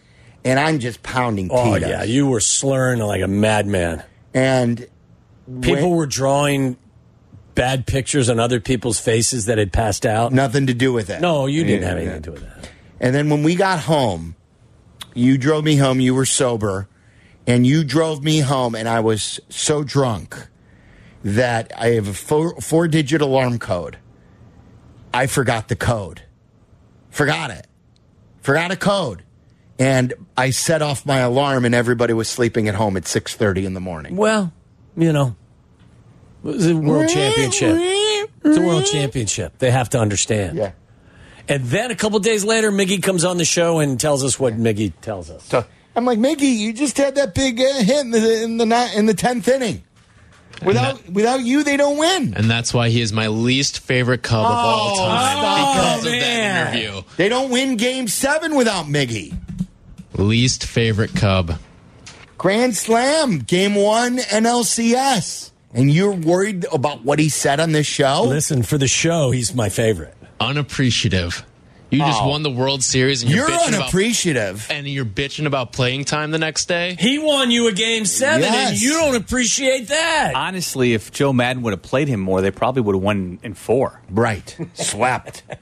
and 0.43 0.59
I'm 0.59 0.79
just 0.79 1.03
pounding 1.03 1.49
oh 1.51 1.73
Tito's. 1.75 1.87
yeah, 1.89 2.03
you 2.03 2.25
were 2.27 2.39
slurring 2.39 2.99
like 2.99 3.21
a 3.21 3.27
madman. 3.27 4.03
and 4.33 4.87
People 5.61 5.89
when- 5.89 5.97
were 5.97 6.05
drawing 6.07 6.77
bad 7.53 7.85
pictures 7.85 8.29
on 8.29 8.39
other 8.39 8.59
people's 8.59 8.99
faces 8.99 9.45
that 9.45 9.57
had 9.59 9.71
passed 9.73 10.05
out. 10.05 10.31
nothing 10.33 10.65
to 10.67 10.73
do 10.73 10.91
with 10.93 11.09
it. 11.11 11.21
No, 11.21 11.45
you 11.45 11.63
didn't 11.63 11.81
Yeah, 11.81 11.87
have 11.89 11.97
anything 11.97 12.13
yeah. 12.15 12.19
to 12.21 12.21
do 12.21 12.31
with 12.31 12.41
that. 12.41 12.69
And 12.99 13.13
then 13.13 13.29
when 13.29 13.43
we 13.43 13.55
got 13.55 13.79
home, 13.81 14.35
you 15.13 15.37
drove 15.37 15.63
me 15.63 15.75
home. 15.77 15.99
You 15.99 16.15
were 16.15 16.25
sober, 16.25 16.87
and 17.47 17.65
you 17.65 17.83
drove 17.83 18.23
me 18.23 18.39
home, 18.39 18.75
and 18.75 18.87
I 18.87 18.99
was 18.99 19.39
so 19.49 19.83
drunk 19.83 20.47
that 21.23 21.71
I 21.77 21.89
have 21.91 22.07
a 22.07 22.13
four, 22.13 22.59
four 22.61 22.87
digit 22.87 23.21
alarm 23.21 23.59
code. 23.59 23.97
I 25.13 25.27
forgot 25.27 25.67
the 25.67 25.75
code. 25.75 26.23
Forgot 27.09 27.51
it. 27.51 27.67
Forgot 28.41 28.71
a 28.71 28.75
code. 28.75 29.23
And 29.77 30.13
I 30.37 30.51
set 30.51 30.81
off 30.81 31.05
my 31.05 31.19
alarm, 31.19 31.65
and 31.65 31.73
everybody 31.75 32.13
was 32.13 32.29
sleeping 32.29 32.67
at 32.67 32.75
home 32.75 32.97
at 32.97 33.07
six 33.07 33.35
thirty 33.35 33.65
in 33.65 33.73
the 33.73 33.79
morning. 33.79 34.15
Well, 34.15 34.53
you 34.95 35.11
know, 35.11 35.35
it 36.43 36.47
was 36.47 36.67
a 36.67 36.75
world 36.75 37.09
championship. 37.09 37.75
It's 38.43 38.57
a 38.57 38.61
world 38.61 38.85
championship. 38.85 39.57
They 39.59 39.71
have 39.71 39.89
to 39.89 39.99
understand. 39.99 40.57
Yeah. 40.57 40.71
And 41.49 41.63
then 41.65 41.91
a 41.91 41.95
couple 41.95 42.19
days 42.19 42.43
later, 42.45 42.71
Miggy 42.71 43.01
comes 43.01 43.23
on 43.23 43.37
the 43.37 43.45
show 43.45 43.79
and 43.79 43.99
tells 43.99 44.23
us 44.23 44.39
what 44.39 44.53
Miggy 44.55 44.93
tells 45.01 45.29
us. 45.29 45.43
So 45.45 45.65
I'm 45.95 46.05
like, 46.05 46.19
Miggy, 46.19 46.55
you 46.57 46.71
just 46.73 46.97
had 46.97 47.15
that 47.15 47.33
big 47.35 47.59
uh, 47.59 47.73
hit 47.81 47.99
in 48.01 48.11
the 48.11 48.43
in 48.43 48.57
the 48.57 48.65
ni- 48.65 48.95
in 48.95 49.05
the 49.07 49.13
tenth 49.13 49.47
inning. 49.47 49.83
Without 50.63 51.09
without 51.09 51.41
you, 51.41 51.63
they 51.63 51.75
don't 51.77 51.97
win. 51.97 52.33
And 52.35 52.49
that's 52.49 52.73
why 52.73 52.89
he 52.89 53.01
is 53.01 53.11
my 53.11 53.27
least 53.27 53.79
favorite 53.79 54.21
Cub 54.21 54.45
of 54.45 54.51
all 54.51 54.91
Oh, 54.93 55.07
time 55.07 55.37
stop. 55.37 55.73
because 55.73 56.05
of 56.05 56.11
that 56.11 56.73
interview. 56.75 57.01
They 57.17 57.29
don't 57.29 57.49
win 57.49 57.77
Game 57.77 58.07
Seven 58.07 58.55
without 58.55 58.85
Miggy. 58.85 59.35
Least 60.13 60.65
favorite 60.65 61.15
Cub. 61.15 61.57
Grand 62.37 62.75
Slam, 62.75 63.39
Game 63.39 63.75
One, 63.75 64.17
NLCS, 64.17 65.51
and 65.73 65.91
you're 65.91 66.11
worried 66.11 66.65
about 66.71 67.03
what 67.03 67.17
he 67.19 67.29
said 67.29 67.59
on 67.59 67.71
this 67.71 67.87
show. 67.87 68.23
Listen, 68.27 68.61
for 68.63 68.77
the 68.77 68.87
show, 68.87 69.31
he's 69.31 69.53
my 69.55 69.69
favorite. 69.69 70.15
Unappreciative. 70.47 71.45
You 71.89 71.99
just 71.99 72.21
Oh. 72.21 72.29
won 72.29 72.41
the 72.41 72.49
World 72.49 72.83
Series 72.83 73.21
and 73.21 73.29
you're, 73.31 73.49
You're 73.49 73.57
bitching 73.59 73.67
about 73.75 73.81
unappreciative. 73.93 74.67
and 74.71 74.87
you're 74.87 75.03
bitching 75.03 75.45
about 75.45 75.73
playing 75.73 76.05
time 76.05 76.31
the 76.31 76.39
next 76.39 76.69
day. 76.69 76.95
He 76.97 77.19
won 77.19 77.51
you 77.51 77.67
a 77.67 77.73
game 77.73 78.05
seven, 78.05 78.45
and 78.47 78.81
you 78.81 78.93
don't 78.93 79.15
appreciate 79.15 79.89
that. 79.89 80.31
Honestly, 80.33 80.93
if 80.93 81.11
Joe 81.11 81.33
Maddon 81.33 81.63
would 81.63 81.73
have 81.73 81.81
played 81.81 82.07
him 82.07 82.21
more, 82.21 82.39
they 82.41 82.49
probably 82.51 82.81
would 82.81 82.95
have 82.95 83.03
won 83.03 83.39
in 83.43 83.55
four. 83.55 84.01
Right. 84.09 84.55
Swept. 84.73 85.43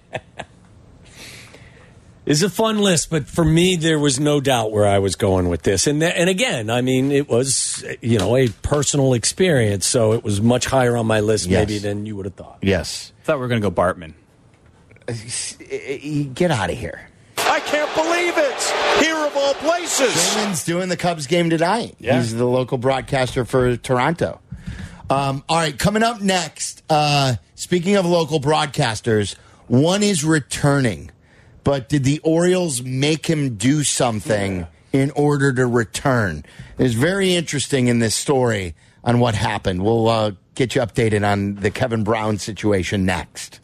It's 2.25 2.43
a 2.43 2.49
fun 2.49 2.77
list, 2.77 3.09
but 3.09 3.25
for 3.27 3.43
me, 3.43 3.75
there 3.75 3.97
was 3.97 4.19
no 4.19 4.39
doubt 4.39 4.71
where 4.71 4.85
I 4.85 4.99
was 4.99 5.15
going 5.15 5.49
with 5.49 5.63
this. 5.63 5.87
And 5.87 5.99
th- 5.99 6.13
and 6.15 6.29
again, 6.29 6.69
I 6.69 6.81
mean, 6.81 7.11
it 7.11 7.27
was 7.27 7.83
you 8.01 8.19
know 8.19 8.35
a 8.35 8.49
personal 8.49 9.13
experience, 9.15 9.87
so 9.87 10.13
it 10.13 10.23
was 10.23 10.39
much 10.39 10.65
higher 10.67 10.95
on 10.95 11.07
my 11.07 11.21
list 11.21 11.47
Yes. 11.47 11.67
maybe 11.67 11.79
than 11.79 12.05
you 12.05 12.15
would 12.17 12.25
have 12.25 12.35
thought. 12.35 12.59
yes. 12.61 13.13
I 13.21 13.25
thought 13.25 13.37
we 13.37 13.41
were 13.41 13.47
going 13.47 13.61
to 13.61 13.67
go 13.67 13.73
Bartman. 13.73 14.13
Get 16.33 16.51
out 16.51 16.69
of 16.69 16.77
here. 16.77 17.09
I 17.37 17.59
can't 17.61 17.93
believe 17.95 18.37
it. 18.37 19.03
Here 19.03 19.15
of 19.25 19.35
all 19.35 19.53
places. 19.55 20.35
Raymond's 20.35 20.63
doing 20.63 20.89
the 20.89 20.97
Cubs 20.97 21.25
game 21.27 21.49
tonight. 21.49 21.95
He's 22.19 22.35
the 22.35 22.45
local 22.45 22.77
broadcaster 22.77 23.43
for 23.45 23.75
Toronto. 23.77 24.39
Um, 25.09 25.43
all 25.49 25.57
right, 25.57 25.77
coming 25.77 26.03
up 26.03 26.21
next. 26.21 26.83
Uh, 26.89 27.35
speaking 27.55 27.95
of 27.95 28.05
local 28.05 28.39
broadcasters, 28.39 29.35
one 29.67 30.03
is 30.03 30.23
returning, 30.23 31.09
but 31.63 31.89
did 31.89 32.03
the 32.03 32.19
Orioles 32.19 32.83
make 32.83 33.25
him 33.25 33.55
do 33.55 33.83
something 33.83 34.67
in 34.93 35.09
order 35.11 35.51
to 35.53 35.65
return? 35.65 36.45
It's 36.77 36.93
very 36.93 37.35
interesting 37.35 37.87
in 37.87 37.97
this 37.97 38.13
story 38.13 38.75
on 39.03 39.19
what 39.19 39.33
happened. 39.33 39.83
We'll 39.83 40.07
uh, 40.07 40.31
get 40.53 40.75
you 40.75 40.81
updated 40.81 41.27
on 41.27 41.55
the 41.55 41.71
Kevin 41.71 42.03
Brown 42.03 42.37
situation 42.37 43.05
next. 43.05 43.59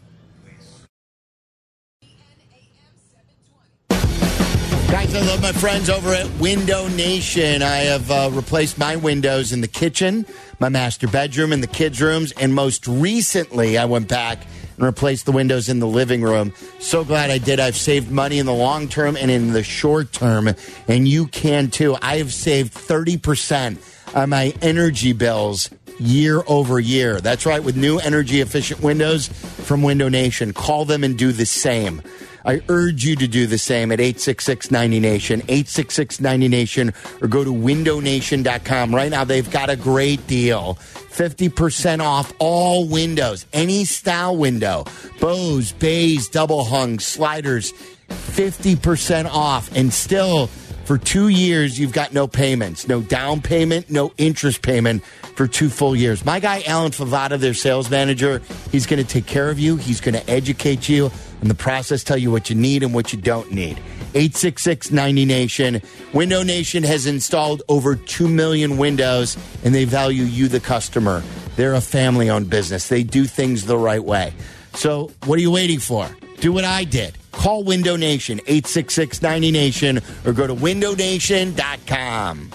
Guys, 4.91 5.13
I 5.15 5.21
love 5.21 5.41
my 5.41 5.51
friends 5.51 5.89
over 5.89 6.13
at 6.13 6.29
Window 6.39 6.87
Nation. 6.89 7.61
I 7.61 7.77
have 7.77 8.09
uh, 8.11 8.29
replaced 8.31 8.77
my 8.77 8.95
windows 8.95 9.51
in 9.51 9.61
the 9.61 9.67
kitchen, 9.67 10.25
my 10.59 10.69
master 10.69 11.07
bedroom, 11.07 11.51
and 11.51 11.61
the 11.61 11.67
kids' 11.67 12.01
rooms, 12.01 12.31
and 12.33 12.53
most 12.53 12.87
recently, 12.87 13.77
I 13.77 13.85
went 13.85 14.07
back 14.07 14.45
and 14.77 14.85
replaced 14.85 15.25
the 15.25 15.31
windows 15.31 15.69
in 15.69 15.79
the 15.79 15.87
living 15.87 16.21
room. 16.21 16.53
So 16.79 17.03
glad 17.03 17.29
I 17.31 17.39
did. 17.39 17.59
I've 17.59 17.75
saved 17.75 18.11
money 18.11 18.37
in 18.37 18.45
the 18.45 18.53
long 18.53 18.87
term 18.87 19.17
and 19.17 19.31
in 19.31 19.53
the 19.53 19.63
short 19.63 20.13
term, 20.13 20.49
and 20.87 21.07
you 21.07 21.27
can 21.27 21.71
too. 21.71 21.97
I 22.01 22.17
have 22.17 22.31
saved 22.31 22.73
30% 22.73 24.15
on 24.15 24.29
my 24.29 24.53
energy 24.61 25.13
bills 25.13 25.69
year 25.99 26.43
over 26.47 26.79
year. 26.79 27.19
That's 27.19 27.45
right, 27.45 27.63
with 27.63 27.75
new 27.75 27.97
energy 27.99 28.39
efficient 28.39 28.81
windows 28.81 29.27
from 29.27 29.81
Window 29.81 30.09
Nation. 30.09 30.53
Call 30.53 30.85
them 30.85 31.03
and 31.03 31.17
do 31.17 31.31
the 31.31 31.45
same. 31.45 32.01
I 32.45 32.61
urge 32.69 33.03
you 33.03 33.15
to 33.15 33.27
do 33.27 33.47
the 33.47 33.57
same 33.57 33.91
at 33.91 33.99
866 33.99 34.71
90 34.71 34.99
Nation, 34.99 35.39
866 35.41 36.21
90 36.21 36.47
Nation, 36.47 36.93
or 37.21 37.27
go 37.27 37.43
to 37.43 37.51
windownation.com. 37.51 38.93
Right 38.93 39.09
now, 39.09 39.23
they've 39.23 39.49
got 39.49 39.69
a 39.69 39.75
great 39.75 40.25
deal 40.27 40.75
50% 40.75 42.01
off 42.01 42.33
all 42.39 42.87
windows, 42.87 43.45
any 43.53 43.85
style 43.85 44.35
window, 44.35 44.85
bows, 45.19 45.71
bays, 45.71 46.27
double 46.27 46.65
hung, 46.65 46.99
sliders, 46.99 47.71
50% 48.09 49.25
off. 49.31 49.73
And 49.75 49.93
still, 49.93 50.49
for 50.85 50.99
two 50.99 51.29
years, 51.29 51.79
you've 51.79 51.93
got 51.93 52.13
no 52.13 52.27
payments, 52.27 52.87
no 52.87 53.01
down 53.01 53.41
payment, 53.41 53.89
no 53.89 54.13
interest 54.17 54.61
payment 54.61 55.03
for 55.35 55.47
two 55.47 55.69
full 55.69 55.95
years. 55.95 56.23
My 56.23 56.39
guy, 56.39 56.61
Alan 56.67 56.91
Favada, 56.91 57.39
their 57.39 57.55
sales 57.55 57.89
manager, 57.89 58.41
he's 58.71 58.85
going 58.85 59.03
to 59.03 59.07
take 59.07 59.25
care 59.25 59.49
of 59.49 59.59
you. 59.59 59.77
He's 59.77 59.99
going 59.99 60.13
to 60.13 60.29
educate 60.29 60.87
you 60.87 61.11
in 61.41 61.47
the 61.47 61.55
process, 61.55 62.03
tell 62.03 62.17
you 62.17 62.31
what 62.31 62.49
you 62.49 62.55
need 62.55 62.83
and 62.83 62.93
what 62.93 63.11
you 63.11 63.19
don't 63.19 63.51
need. 63.51 63.79
866 64.13 64.91
90 64.91 65.25
Nation. 65.25 65.81
Window 66.13 66.43
Nation 66.43 66.83
has 66.83 67.05
installed 67.05 67.63
over 67.67 67.95
2 67.95 68.29
million 68.29 68.77
windows 68.77 69.37
and 69.63 69.75
they 69.75 69.85
value 69.85 70.23
you, 70.23 70.47
the 70.47 70.59
customer. 70.59 71.21
They're 71.55 71.73
a 71.73 71.81
family 71.81 72.29
owned 72.29 72.49
business, 72.49 72.87
they 72.87 73.03
do 73.03 73.25
things 73.25 73.65
the 73.65 73.77
right 73.77 74.03
way. 74.03 74.33
So, 74.73 75.11
what 75.25 75.39
are 75.39 75.41
you 75.41 75.51
waiting 75.51 75.79
for? 75.79 76.09
Do 76.39 76.51
what 76.51 76.65
I 76.65 76.83
did. 76.83 77.17
Call 77.31 77.63
Window 77.63 77.95
Nation, 77.95 78.39
866 78.47 79.21
90 79.21 79.51
Nation, 79.51 80.01
or 80.25 80.33
go 80.33 80.47
to 80.47 80.55
windownation.com. 80.55 82.51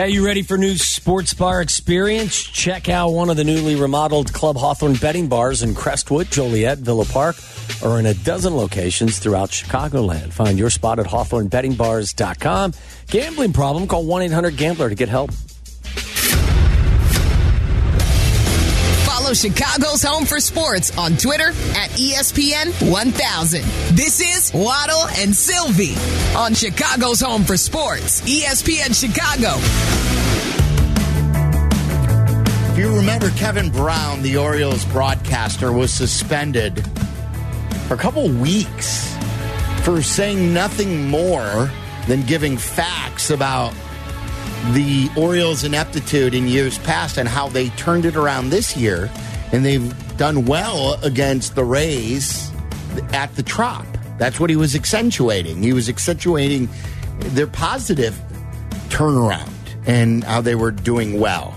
Hey, 0.00 0.08
you 0.08 0.24
ready 0.24 0.40
for 0.40 0.56
new 0.56 0.76
sports 0.76 1.34
bar 1.34 1.60
experience? 1.60 2.42
Check 2.42 2.88
out 2.88 3.10
one 3.10 3.28
of 3.28 3.36
the 3.36 3.44
newly 3.44 3.76
remodeled 3.76 4.32
Club 4.32 4.56
Hawthorne 4.56 4.94
betting 4.94 5.28
bars 5.28 5.62
in 5.62 5.74
Crestwood, 5.74 6.30
Joliet, 6.30 6.78
Villa 6.78 7.04
Park, 7.04 7.36
or 7.84 7.98
in 7.98 8.06
a 8.06 8.14
dozen 8.14 8.56
locations 8.56 9.18
throughout 9.18 9.50
Chicagoland. 9.50 10.32
Find 10.32 10.58
your 10.58 10.70
spot 10.70 11.00
at 11.00 11.06
hawthornebettingbars.com. 11.06 12.72
Gambling 13.08 13.52
problem? 13.52 13.86
Call 13.86 14.06
1 14.06 14.22
800 14.22 14.56
Gambler 14.56 14.88
to 14.88 14.94
get 14.94 15.10
help. 15.10 15.32
Follow 19.30 19.34
Chicago's 19.34 20.02
Home 20.02 20.26
for 20.26 20.40
Sports 20.40 20.98
on 20.98 21.16
Twitter 21.16 21.50
at 21.50 21.90
ESPN 21.90 22.90
1000. 22.90 23.62
This 23.94 24.20
is 24.20 24.52
Waddle 24.52 25.06
and 25.18 25.32
Silvy 25.32 25.94
on 26.36 26.52
Chicago's 26.52 27.20
Home 27.20 27.44
for 27.44 27.56
Sports, 27.56 28.22
ESPN 28.22 28.92
Chicago. 28.92 29.54
If 32.72 32.78
you 32.78 32.92
remember, 32.96 33.30
Kevin 33.30 33.70
Brown, 33.70 34.20
the 34.22 34.36
Orioles 34.36 34.84
broadcaster, 34.86 35.70
was 35.70 35.92
suspended 35.92 36.84
for 37.86 37.94
a 37.94 37.98
couple 37.98 38.28
weeks 38.28 39.16
for 39.82 40.02
saying 40.02 40.52
nothing 40.52 41.06
more 41.06 41.70
than 42.08 42.22
giving 42.22 42.58
facts 42.58 43.30
about 43.30 43.74
the 44.72 45.10
Orioles' 45.16 45.64
ineptitude 45.64 46.34
in 46.34 46.46
years 46.46 46.78
past 46.78 47.16
and 47.18 47.28
how 47.28 47.48
they 47.48 47.70
turned 47.70 48.04
it 48.04 48.16
around 48.16 48.50
this 48.50 48.76
year. 48.76 49.10
And 49.52 49.64
they've 49.64 50.16
done 50.16 50.44
well 50.44 50.98
against 51.02 51.54
the 51.54 51.64
Rays 51.64 52.50
at 53.12 53.34
the 53.36 53.42
Trop. 53.42 53.86
That's 54.18 54.38
what 54.38 54.50
he 54.50 54.56
was 54.56 54.76
accentuating. 54.76 55.62
He 55.62 55.72
was 55.72 55.88
accentuating 55.88 56.68
their 57.18 57.46
positive 57.46 58.20
turnaround 58.88 59.50
and 59.86 60.22
how 60.24 60.40
they 60.40 60.54
were 60.54 60.70
doing 60.70 61.18
well 61.18 61.54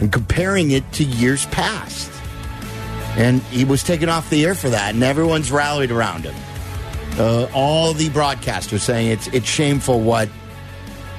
and 0.00 0.12
comparing 0.12 0.72
it 0.72 0.90
to 0.92 1.04
years 1.04 1.46
past. 1.46 2.10
And 3.16 3.42
he 3.44 3.64
was 3.64 3.82
taken 3.82 4.08
off 4.08 4.30
the 4.30 4.44
air 4.44 4.54
for 4.54 4.70
that, 4.70 4.94
and 4.94 5.02
everyone's 5.02 5.52
rallied 5.52 5.90
around 5.90 6.24
him. 6.24 6.34
Uh, 7.18 7.48
all 7.52 7.92
the 7.92 8.08
broadcasters 8.08 8.80
saying 8.80 9.08
it's 9.08 9.26
it's 9.28 9.48
shameful 9.48 10.00
what 10.00 10.28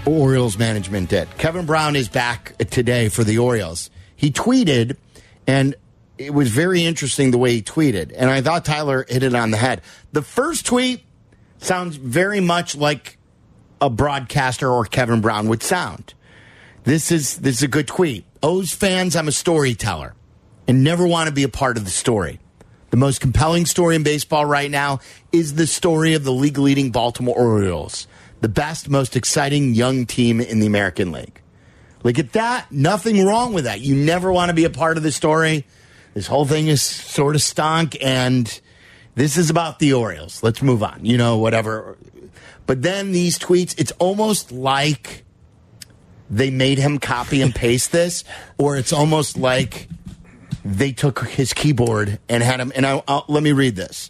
Orioles 0.05 0.57
management 0.57 1.09
did. 1.09 1.29
Kevin 1.37 1.65
Brown 1.65 1.95
is 1.95 2.09
back 2.09 2.57
today 2.69 3.09
for 3.09 3.23
the 3.23 3.37
Orioles. 3.37 3.89
He 4.15 4.31
tweeted, 4.31 4.97
and 5.47 5.75
it 6.17 6.33
was 6.33 6.49
very 6.49 6.83
interesting 6.83 7.31
the 7.31 7.37
way 7.37 7.53
he 7.53 7.61
tweeted. 7.61 8.13
And 8.15 8.29
I 8.29 8.41
thought 8.41 8.65
Tyler 8.65 9.05
hit 9.07 9.23
it 9.23 9.35
on 9.35 9.51
the 9.51 9.57
head. 9.57 9.81
The 10.11 10.21
first 10.21 10.65
tweet 10.65 11.03
sounds 11.59 11.95
very 11.95 12.39
much 12.39 12.75
like 12.75 13.17
a 13.79 13.89
broadcaster 13.89 14.69
or 14.69 14.85
Kevin 14.85 15.21
Brown 15.21 15.47
would 15.49 15.63
sound. 15.63 16.13
This 16.83 17.11
is 17.11 17.37
this 17.37 17.57
is 17.57 17.63
a 17.63 17.67
good 17.67 17.87
tweet. 17.87 18.25
O's 18.41 18.71
fans, 18.71 19.15
I'm 19.15 19.27
a 19.27 19.31
storyteller 19.31 20.15
and 20.67 20.83
never 20.83 21.05
want 21.05 21.27
to 21.27 21.33
be 21.33 21.43
a 21.43 21.49
part 21.49 21.77
of 21.77 21.85
the 21.85 21.91
story. 21.91 22.39
The 22.89 22.97
most 22.97 23.21
compelling 23.21 23.65
story 23.65 23.95
in 23.95 24.03
baseball 24.03 24.45
right 24.45 24.69
now 24.69 24.99
is 25.31 25.55
the 25.55 25.67
story 25.67 26.13
of 26.13 26.23
the 26.23 26.31
league 26.31 26.57
leading 26.57 26.91
Baltimore 26.91 27.37
Orioles, 27.37 28.07
the 28.41 28.49
best, 28.49 28.89
most 28.89 29.15
exciting 29.15 29.73
young 29.73 30.05
team 30.05 30.41
in 30.41 30.59
the 30.59 30.67
American 30.67 31.11
League. 31.11 31.41
Look 32.03 32.17
at 32.17 32.33
that. 32.33 32.71
Nothing 32.71 33.25
wrong 33.25 33.53
with 33.53 33.65
that. 33.65 33.79
You 33.81 33.95
never 33.95 34.31
want 34.31 34.49
to 34.49 34.53
be 34.53 34.65
a 34.65 34.69
part 34.69 34.97
of 34.97 35.03
the 35.03 35.11
story. 35.11 35.65
This 36.13 36.27
whole 36.27 36.45
thing 36.45 36.67
is 36.67 36.81
sort 36.81 37.35
of 37.35 37.41
stunk, 37.41 37.95
and 38.01 38.59
this 39.15 39.37
is 39.37 39.49
about 39.49 39.79
the 39.79 39.93
Orioles. 39.93 40.43
Let's 40.43 40.61
move 40.61 40.83
on. 40.83 41.05
You 41.05 41.17
know, 41.17 41.37
whatever. 41.37 41.97
But 42.65 42.81
then 42.81 43.11
these 43.11 43.37
tweets, 43.37 43.75
it's 43.77 43.91
almost 43.93 44.51
like 44.51 45.23
they 46.29 46.49
made 46.49 46.79
him 46.79 46.97
copy 46.97 47.41
and 47.41 47.53
paste 47.53 47.91
this, 47.93 48.23
or 48.57 48.75
it's 48.75 48.91
almost 48.91 49.37
like 49.37 49.87
they 50.65 50.91
took 50.91 51.27
his 51.27 51.53
keyboard 51.53 52.19
and 52.27 52.41
had 52.41 52.59
him. 52.59 52.71
And 52.75 52.85
I, 52.85 53.03
I'll, 53.07 53.25
let 53.27 53.43
me 53.43 53.51
read 53.51 53.75
this. 53.75 54.09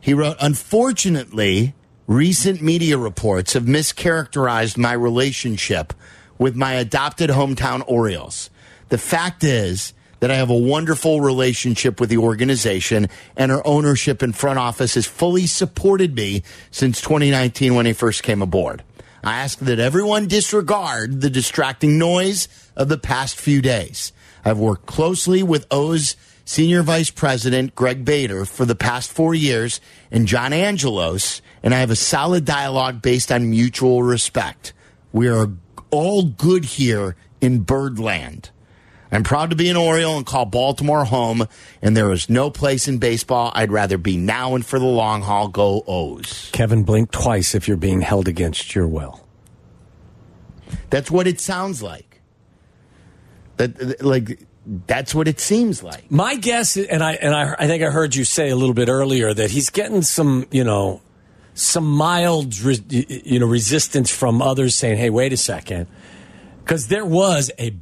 He 0.00 0.14
wrote, 0.14 0.36
Unfortunately, 0.40 1.74
recent 2.06 2.60
media 2.60 2.98
reports 2.98 3.54
have 3.54 3.64
mischaracterized 3.64 4.76
my 4.76 4.92
relationship 4.92 5.92
with 6.38 6.54
my 6.54 6.74
adopted 6.74 7.30
hometown 7.30 7.82
Orioles. 7.86 8.50
The 8.88 8.98
fact 8.98 9.44
is 9.44 9.94
that 10.20 10.30
I 10.30 10.36
have 10.36 10.50
a 10.50 10.56
wonderful 10.56 11.20
relationship 11.20 12.00
with 12.00 12.10
the 12.10 12.18
organization, 12.18 13.08
and 13.36 13.52
our 13.52 13.66
ownership 13.66 14.22
and 14.22 14.34
front 14.34 14.58
office 14.58 14.94
has 14.94 15.06
fully 15.06 15.46
supported 15.46 16.14
me 16.14 16.42
since 16.70 17.00
2019 17.00 17.74
when 17.74 17.86
he 17.86 17.92
first 17.92 18.22
came 18.22 18.42
aboard. 18.42 18.82
I 19.22 19.38
ask 19.40 19.58
that 19.60 19.78
everyone 19.78 20.28
disregard 20.28 21.20
the 21.20 21.30
distracting 21.30 21.98
noise 21.98 22.48
of 22.76 22.88
the 22.88 22.98
past 22.98 23.36
few 23.36 23.62
days. 23.62 24.12
I've 24.44 24.58
worked 24.58 24.86
closely 24.86 25.42
with 25.42 25.66
O's 25.70 26.16
Senior 26.44 26.82
Vice 26.82 27.10
President 27.10 27.74
Greg 27.74 28.04
Bader 28.04 28.44
for 28.44 28.64
the 28.64 28.74
past 28.74 29.10
four 29.10 29.34
years 29.34 29.80
and 30.10 30.26
John 30.26 30.52
Angelos, 30.52 31.40
and 31.62 31.74
I 31.74 31.78
have 31.78 31.90
a 31.90 31.96
solid 31.96 32.44
dialogue 32.44 33.00
based 33.00 33.32
on 33.32 33.48
mutual 33.48 34.02
respect. 34.02 34.74
We 35.12 35.28
are 35.28 35.48
all 35.90 36.24
good 36.24 36.64
here 36.64 37.16
in 37.40 37.60
Birdland. 37.60 38.50
I'm 39.10 39.22
proud 39.22 39.50
to 39.50 39.56
be 39.56 39.70
an 39.70 39.76
Oriole 39.76 40.16
and 40.16 40.26
call 40.26 40.44
Baltimore 40.44 41.04
home, 41.04 41.46
and 41.80 41.96
there 41.96 42.10
is 42.10 42.28
no 42.28 42.50
place 42.50 42.88
in 42.88 42.98
baseball 42.98 43.52
I'd 43.54 43.70
rather 43.70 43.96
be 43.96 44.16
now 44.16 44.54
and 44.54 44.66
for 44.66 44.78
the 44.78 44.84
long 44.84 45.22
haul. 45.22 45.48
Go 45.48 45.84
O's. 45.86 46.50
Kevin, 46.52 46.82
blink 46.82 47.12
twice 47.12 47.54
if 47.54 47.68
you're 47.68 47.76
being 47.76 48.00
held 48.00 48.26
against 48.26 48.74
your 48.74 48.88
will. 48.88 49.24
That's 50.90 51.10
what 51.10 51.26
it 51.26 51.40
sounds 51.40 51.80
like. 51.82 52.20
That 53.56 54.04
like 54.04 54.40
that's 54.66 55.14
what 55.14 55.28
it 55.28 55.40
seems 55.40 55.82
like. 55.82 56.10
My 56.10 56.36
guess, 56.36 56.76
and 56.76 57.02
I 57.02 57.12
and 57.14 57.34
I, 57.34 57.54
I 57.58 57.66
think 57.66 57.82
I 57.82 57.90
heard 57.90 58.14
you 58.14 58.24
say 58.24 58.48
a 58.48 58.56
little 58.56 58.74
bit 58.74 58.88
earlier 58.88 59.32
that 59.34 59.50
he's 59.50 59.70
getting 59.70 60.02
some, 60.02 60.46
you 60.50 60.64
know, 60.64 61.02
some 61.54 61.86
mild, 61.90 62.56
you 62.58 63.38
know, 63.38 63.46
resistance 63.46 64.10
from 64.10 64.40
others 64.40 64.74
saying, 64.74 64.98
"Hey, 64.98 65.10
wait 65.10 65.32
a 65.32 65.36
second, 65.36 65.86
because 66.60 66.88
there 66.88 67.04
was 67.04 67.50
a 67.58 67.74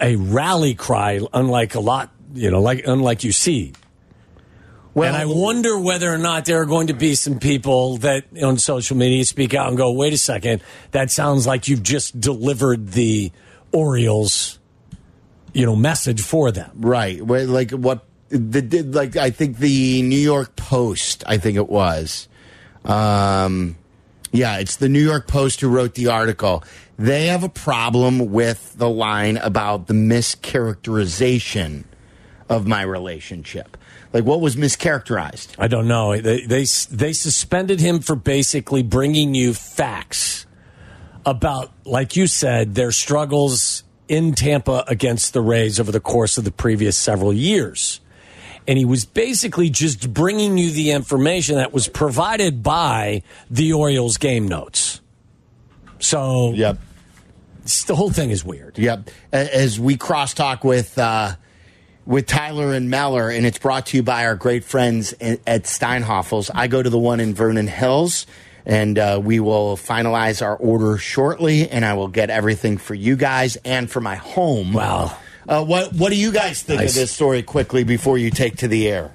a 0.00 0.16
rally 0.16 0.74
cry, 0.74 1.20
unlike 1.32 1.74
a 1.74 1.80
lot, 1.80 2.10
you 2.34 2.50
know, 2.50 2.60
like 2.60 2.86
unlike 2.86 3.24
you 3.24 3.32
see. 3.32 3.72
Well, 4.94 5.14
and 5.14 5.16
I 5.16 5.26
wonder 5.26 5.78
whether 5.78 6.12
or 6.12 6.18
not 6.18 6.44
there 6.44 6.60
are 6.60 6.66
going 6.66 6.88
to 6.88 6.94
be 6.94 7.14
some 7.14 7.38
people 7.38 7.98
that 7.98 8.24
on 8.42 8.58
social 8.58 8.96
media 8.96 9.24
speak 9.24 9.54
out 9.54 9.68
and 9.68 9.76
go, 9.76 9.92
"Wait 9.92 10.12
a 10.12 10.18
second, 10.18 10.62
that 10.90 11.10
sounds 11.10 11.46
like 11.46 11.68
you've 11.68 11.82
just 11.82 12.20
delivered 12.20 12.92
the 12.92 13.32
Orioles." 13.72 14.57
You 15.52 15.66
know 15.66 15.76
message 15.76 16.20
for 16.20 16.50
them. 16.50 16.70
Right. 16.74 17.24
Like 17.24 17.70
what 17.72 18.04
the 18.30 18.60
did 18.60 18.94
like 18.94 19.16
i 19.16 19.30
think 19.30 19.56
the 19.56 20.02
new 20.02 20.18
york 20.18 20.54
post 20.54 21.24
i 21.26 21.38
think 21.38 21.56
it 21.56 21.68
was 21.68 22.28
um 22.84 23.76
yeah 24.32 24.58
it's 24.58 24.76
the 24.76 24.88
new 24.88 25.02
york 25.02 25.26
post 25.26 25.60
who 25.60 25.68
wrote 25.68 25.94
the 25.94 26.08
article. 26.08 26.62
They 26.98 27.28
have 27.28 27.44
a 27.44 27.48
problem 27.48 28.32
with 28.32 28.74
the 28.76 28.90
line 28.90 29.36
about 29.36 29.86
the 29.86 29.94
mischaracterization 29.94 31.84
of 32.48 32.66
my 32.66 32.82
relationship. 32.82 33.76
Like 34.12 34.24
what 34.24 34.40
was 34.40 34.56
mischaracterized? 34.56 35.54
I 35.58 35.68
don't 35.68 35.86
know. 35.86 36.20
They 36.20 36.44
they 36.44 36.64
they 36.90 37.12
suspended 37.12 37.80
him 37.80 38.00
for 38.00 38.16
basically 38.16 38.82
bringing 38.82 39.34
you 39.34 39.54
facts 39.54 40.46
about 41.24 41.72
like 41.84 42.16
you 42.16 42.26
said 42.26 42.74
their 42.74 42.90
struggles 42.90 43.84
in 44.08 44.34
Tampa 44.34 44.84
against 44.88 45.32
the 45.32 45.40
Rays 45.40 45.78
over 45.78 45.92
the 45.92 46.00
course 46.00 46.38
of 46.38 46.44
the 46.44 46.50
previous 46.50 46.96
several 46.96 47.32
years. 47.32 48.00
And 48.66 48.78
he 48.78 48.84
was 48.84 49.04
basically 49.04 49.70
just 49.70 50.12
bringing 50.12 50.58
you 50.58 50.70
the 50.70 50.90
information 50.90 51.56
that 51.56 51.72
was 51.72 51.88
provided 51.88 52.62
by 52.62 53.22
the 53.50 53.72
Orioles 53.72 54.18
game 54.18 54.46
notes. 54.46 55.00
So, 55.98 56.52
yep. 56.52 56.78
The 57.86 57.94
whole 57.94 58.10
thing 58.10 58.30
is 58.30 58.44
weird. 58.44 58.78
Yep. 58.78 59.10
As 59.30 59.78
we 59.78 59.98
crosstalk 59.98 60.64
with 60.64 60.98
uh, 60.98 61.34
with 62.06 62.26
Tyler 62.26 62.72
and 62.72 62.88
Meller, 62.88 63.28
and 63.28 63.44
it's 63.44 63.58
brought 63.58 63.86
to 63.86 63.98
you 63.98 64.02
by 64.02 64.24
our 64.24 64.34
great 64.34 64.64
friends 64.64 65.12
at 65.20 65.64
Steinhafels. 65.64 66.50
I 66.54 66.66
go 66.66 66.82
to 66.82 66.88
the 66.88 66.98
one 66.98 67.20
in 67.20 67.34
Vernon 67.34 67.66
Hills 67.66 68.26
and 68.68 68.98
uh, 68.98 69.20
we 69.20 69.40
will 69.40 69.76
finalize 69.76 70.44
our 70.44 70.54
order 70.54 70.98
shortly, 70.98 71.68
and 71.68 71.84
I 71.84 71.94
will 71.94 72.08
get 72.08 72.28
everything 72.30 72.76
for 72.76 72.94
you 72.94 73.16
guys 73.16 73.56
and 73.64 73.90
for 73.90 74.00
my 74.00 74.16
home. 74.16 74.74
Wow. 74.74 75.16
Uh, 75.48 75.64
what 75.64 75.94
What 75.94 76.10
do 76.10 76.16
you 76.16 76.30
guys 76.30 76.62
think 76.62 76.80
nice. 76.80 76.90
of 76.90 76.94
this 76.96 77.10
story 77.10 77.42
quickly 77.42 77.82
before 77.82 78.18
you 78.18 78.30
take 78.30 78.58
to 78.58 78.68
the 78.68 78.86
air? 78.86 79.12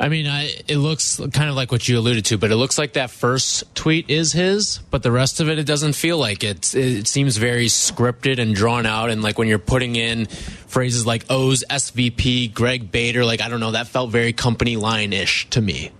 I 0.00 0.08
mean, 0.08 0.26
I, 0.26 0.50
it 0.66 0.78
looks 0.78 1.18
kind 1.32 1.48
of 1.50 1.54
like 1.54 1.70
what 1.70 1.86
you 1.86 1.98
alluded 1.98 2.24
to, 2.26 2.38
but 2.38 2.50
it 2.50 2.56
looks 2.56 2.78
like 2.78 2.94
that 2.94 3.10
first 3.10 3.72
tweet 3.74 4.10
is 4.10 4.32
his, 4.32 4.78
but 4.90 5.02
the 5.02 5.12
rest 5.12 5.38
of 5.38 5.48
it, 5.48 5.58
it 5.58 5.66
doesn't 5.66 5.92
feel 5.92 6.18
like 6.18 6.42
it. 6.42 6.74
It 6.74 7.06
seems 7.06 7.36
very 7.36 7.66
scripted 7.66 8.40
and 8.40 8.54
drawn 8.54 8.86
out. 8.86 9.10
And 9.10 9.22
like 9.22 9.38
when 9.38 9.46
you're 9.48 9.58
putting 9.60 9.94
in 9.94 10.26
phrases 10.26 11.06
like 11.06 11.26
O's 11.30 11.62
SVP, 11.70 12.52
Greg 12.52 12.90
Bader, 12.90 13.24
like, 13.24 13.42
I 13.42 13.48
don't 13.48 13.60
know, 13.60 13.72
that 13.72 13.86
felt 13.86 14.10
very 14.10 14.32
company 14.32 14.76
line 14.76 15.12
ish 15.12 15.48
to 15.50 15.60
me. 15.60 15.92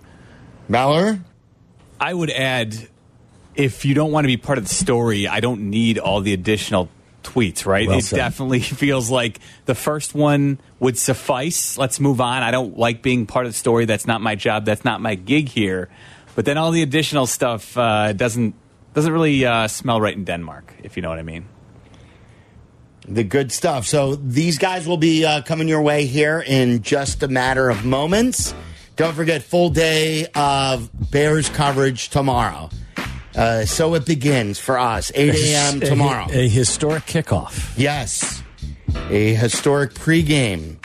Mallory? 0.67 1.19
I 1.99 2.13
would 2.13 2.29
add, 2.29 2.75
if 3.55 3.85
you 3.85 3.93
don't 3.93 4.11
want 4.11 4.25
to 4.25 4.27
be 4.27 4.37
part 4.37 4.57
of 4.57 4.67
the 4.67 4.73
story, 4.73 5.27
I 5.27 5.39
don't 5.39 5.69
need 5.69 5.97
all 5.97 6.21
the 6.21 6.33
additional 6.33 6.89
tweets, 7.23 7.65
right? 7.65 7.87
Well 7.87 7.99
it 7.99 8.03
said. 8.03 8.17
definitely 8.17 8.59
feels 8.61 9.09
like 9.09 9.39
the 9.65 9.75
first 9.75 10.13
one 10.13 10.59
would 10.79 10.97
suffice. 10.97 11.77
Let's 11.77 11.99
move 11.99 12.21
on. 12.21 12.43
I 12.43 12.51
don't 12.51 12.77
like 12.77 13.01
being 13.01 13.25
part 13.25 13.45
of 13.45 13.53
the 13.53 13.57
story. 13.57 13.85
That's 13.85 14.05
not 14.05 14.21
my 14.21 14.35
job. 14.35 14.65
That's 14.65 14.85
not 14.85 15.01
my 15.01 15.15
gig 15.15 15.49
here. 15.49 15.89
But 16.35 16.45
then 16.45 16.57
all 16.57 16.71
the 16.71 16.81
additional 16.81 17.27
stuff 17.27 17.77
uh, 17.77 18.13
doesn't 18.13 18.55
doesn't 18.93 19.11
really 19.11 19.43
uh, 19.45 19.67
smell 19.67 19.99
right 19.99 20.15
in 20.15 20.23
Denmark, 20.23 20.73
if 20.83 20.95
you 20.95 21.01
know 21.01 21.09
what 21.09 21.17
I 21.19 21.23
mean. 21.23 21.45
The 23.07 23.23
good 23.23 23.51
stuff. 23.51 23.85
So 23.85 24.15
these 24.15 24.57
guys 24.57 24.87
will 24.87 24.97
be 24.97 25.25
uh, 25.25 25.41
coming 25.41 25.67
your 25.67 25.81
way 25.81 26.05
here 26.05 26.43
in 26.45 26.83
just 26.83 27.23
a 27.23 27.27
matter 27.27 27.69
of 27.69 27.83
moments. 27.83 28.53
Don't 28.95 29.15
forget, 29.15 29.41
full 29.41 29.69
day 29.69 30.27
of 30.35 30.89
Bears 31.11 31.49
coverage 31.49 32.09
tomorrow. 32.09 32.69
Uh, 33.35 33.65
so 33.65 33.95
it 33.95 34.05
begins 34.05 34.59
for 34.59 34.77
us, 34.77 35.11
8 35.15 35.33
a.m. 35.33 35.79
tomorrow. 35.79 36.27
A, 36.29 36.45
a, 36.45 36.47
historic 36.47 37.05
kickoff. 37.05 37.73
Yes. 37.75 38.43
A 39.09 39.33
historic 39.33 39.95
pregame 39.95 40.77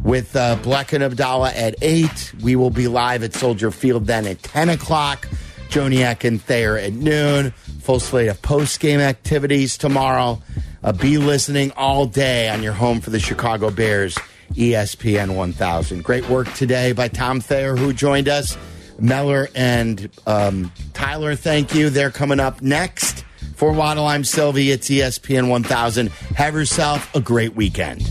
with 0.00 0.36
uh, 0.36 0.56
Bleck 0.56 0.92
and 0.92 1.02
Abdallah 1.02 1.52
at 1.52 1.74
8. 1.82 2.34
We 2.42 2.54
will 2.54 2.70
be 2.70 2.86
live 2.86 3.24
at 3.24 3.34
Soldier 3.34 3.72
Field 3.72 4.06
then 4.06 4.26
at 4.26 4.40
10 4.42 4.68
o'clock. 4.68 5.28
Joniak 5.68 6.24
and 6.24 6.40
Thayer 6.40 6.76
at 6.76 6.92
noon. 6.92 7.50
Full 7.82 8.00
slate 8.00 8.28
of 8.28 8.40
post 8.42 8.78
game 8.78 9.00
activities 9.00 9.76
tomorrow. 9.76 10.40
Uh, 10.82 10.92
be 10.92 11.18
listening 11.18 11.72
all 11.76 12.06
day 12.06 12.48
on 12.48 12.62
your 12.62 12.72
home 12.72 13.00
for 13.00 13.10
the 13.10 13.20
Chicago 13.20 13.70
Bears 13.70 14.16
ESPN 14.54 15.34
1000. 15.34 16.02
Great 16.04 16.28
work 16.28 16.52
today 16.54 16.92
by 16.92 17.08
Tom 17.08 17.40
Thayer, 17.40 17.76
who 17.76 17.92
joined 17.92 18.28
us. 18.28 18.56
Meller 18.98 19.48
and 19.54 20.10
um, 20.26 20.70
Tyler, 20.92 21.34
thank 21.34 21.74
you. 21.74 21.90
They're 21.90 22.10
coming 22.10 22.40
up 22.40 22.60
next. 22.60 23.24
For 23.56 23.72
Waddle, 23.72 24.06
I'm 24.06 24.24
Silvy. 24.24 24.70
It's 24.70 24.88
ESPN 24.88 25.48
1000. 25.48 26.08
Have 26.08 26.54
yourself 26.54 27.14
a 27.14 27.20
great 27.20 27.54
weekend. 27.54 28.08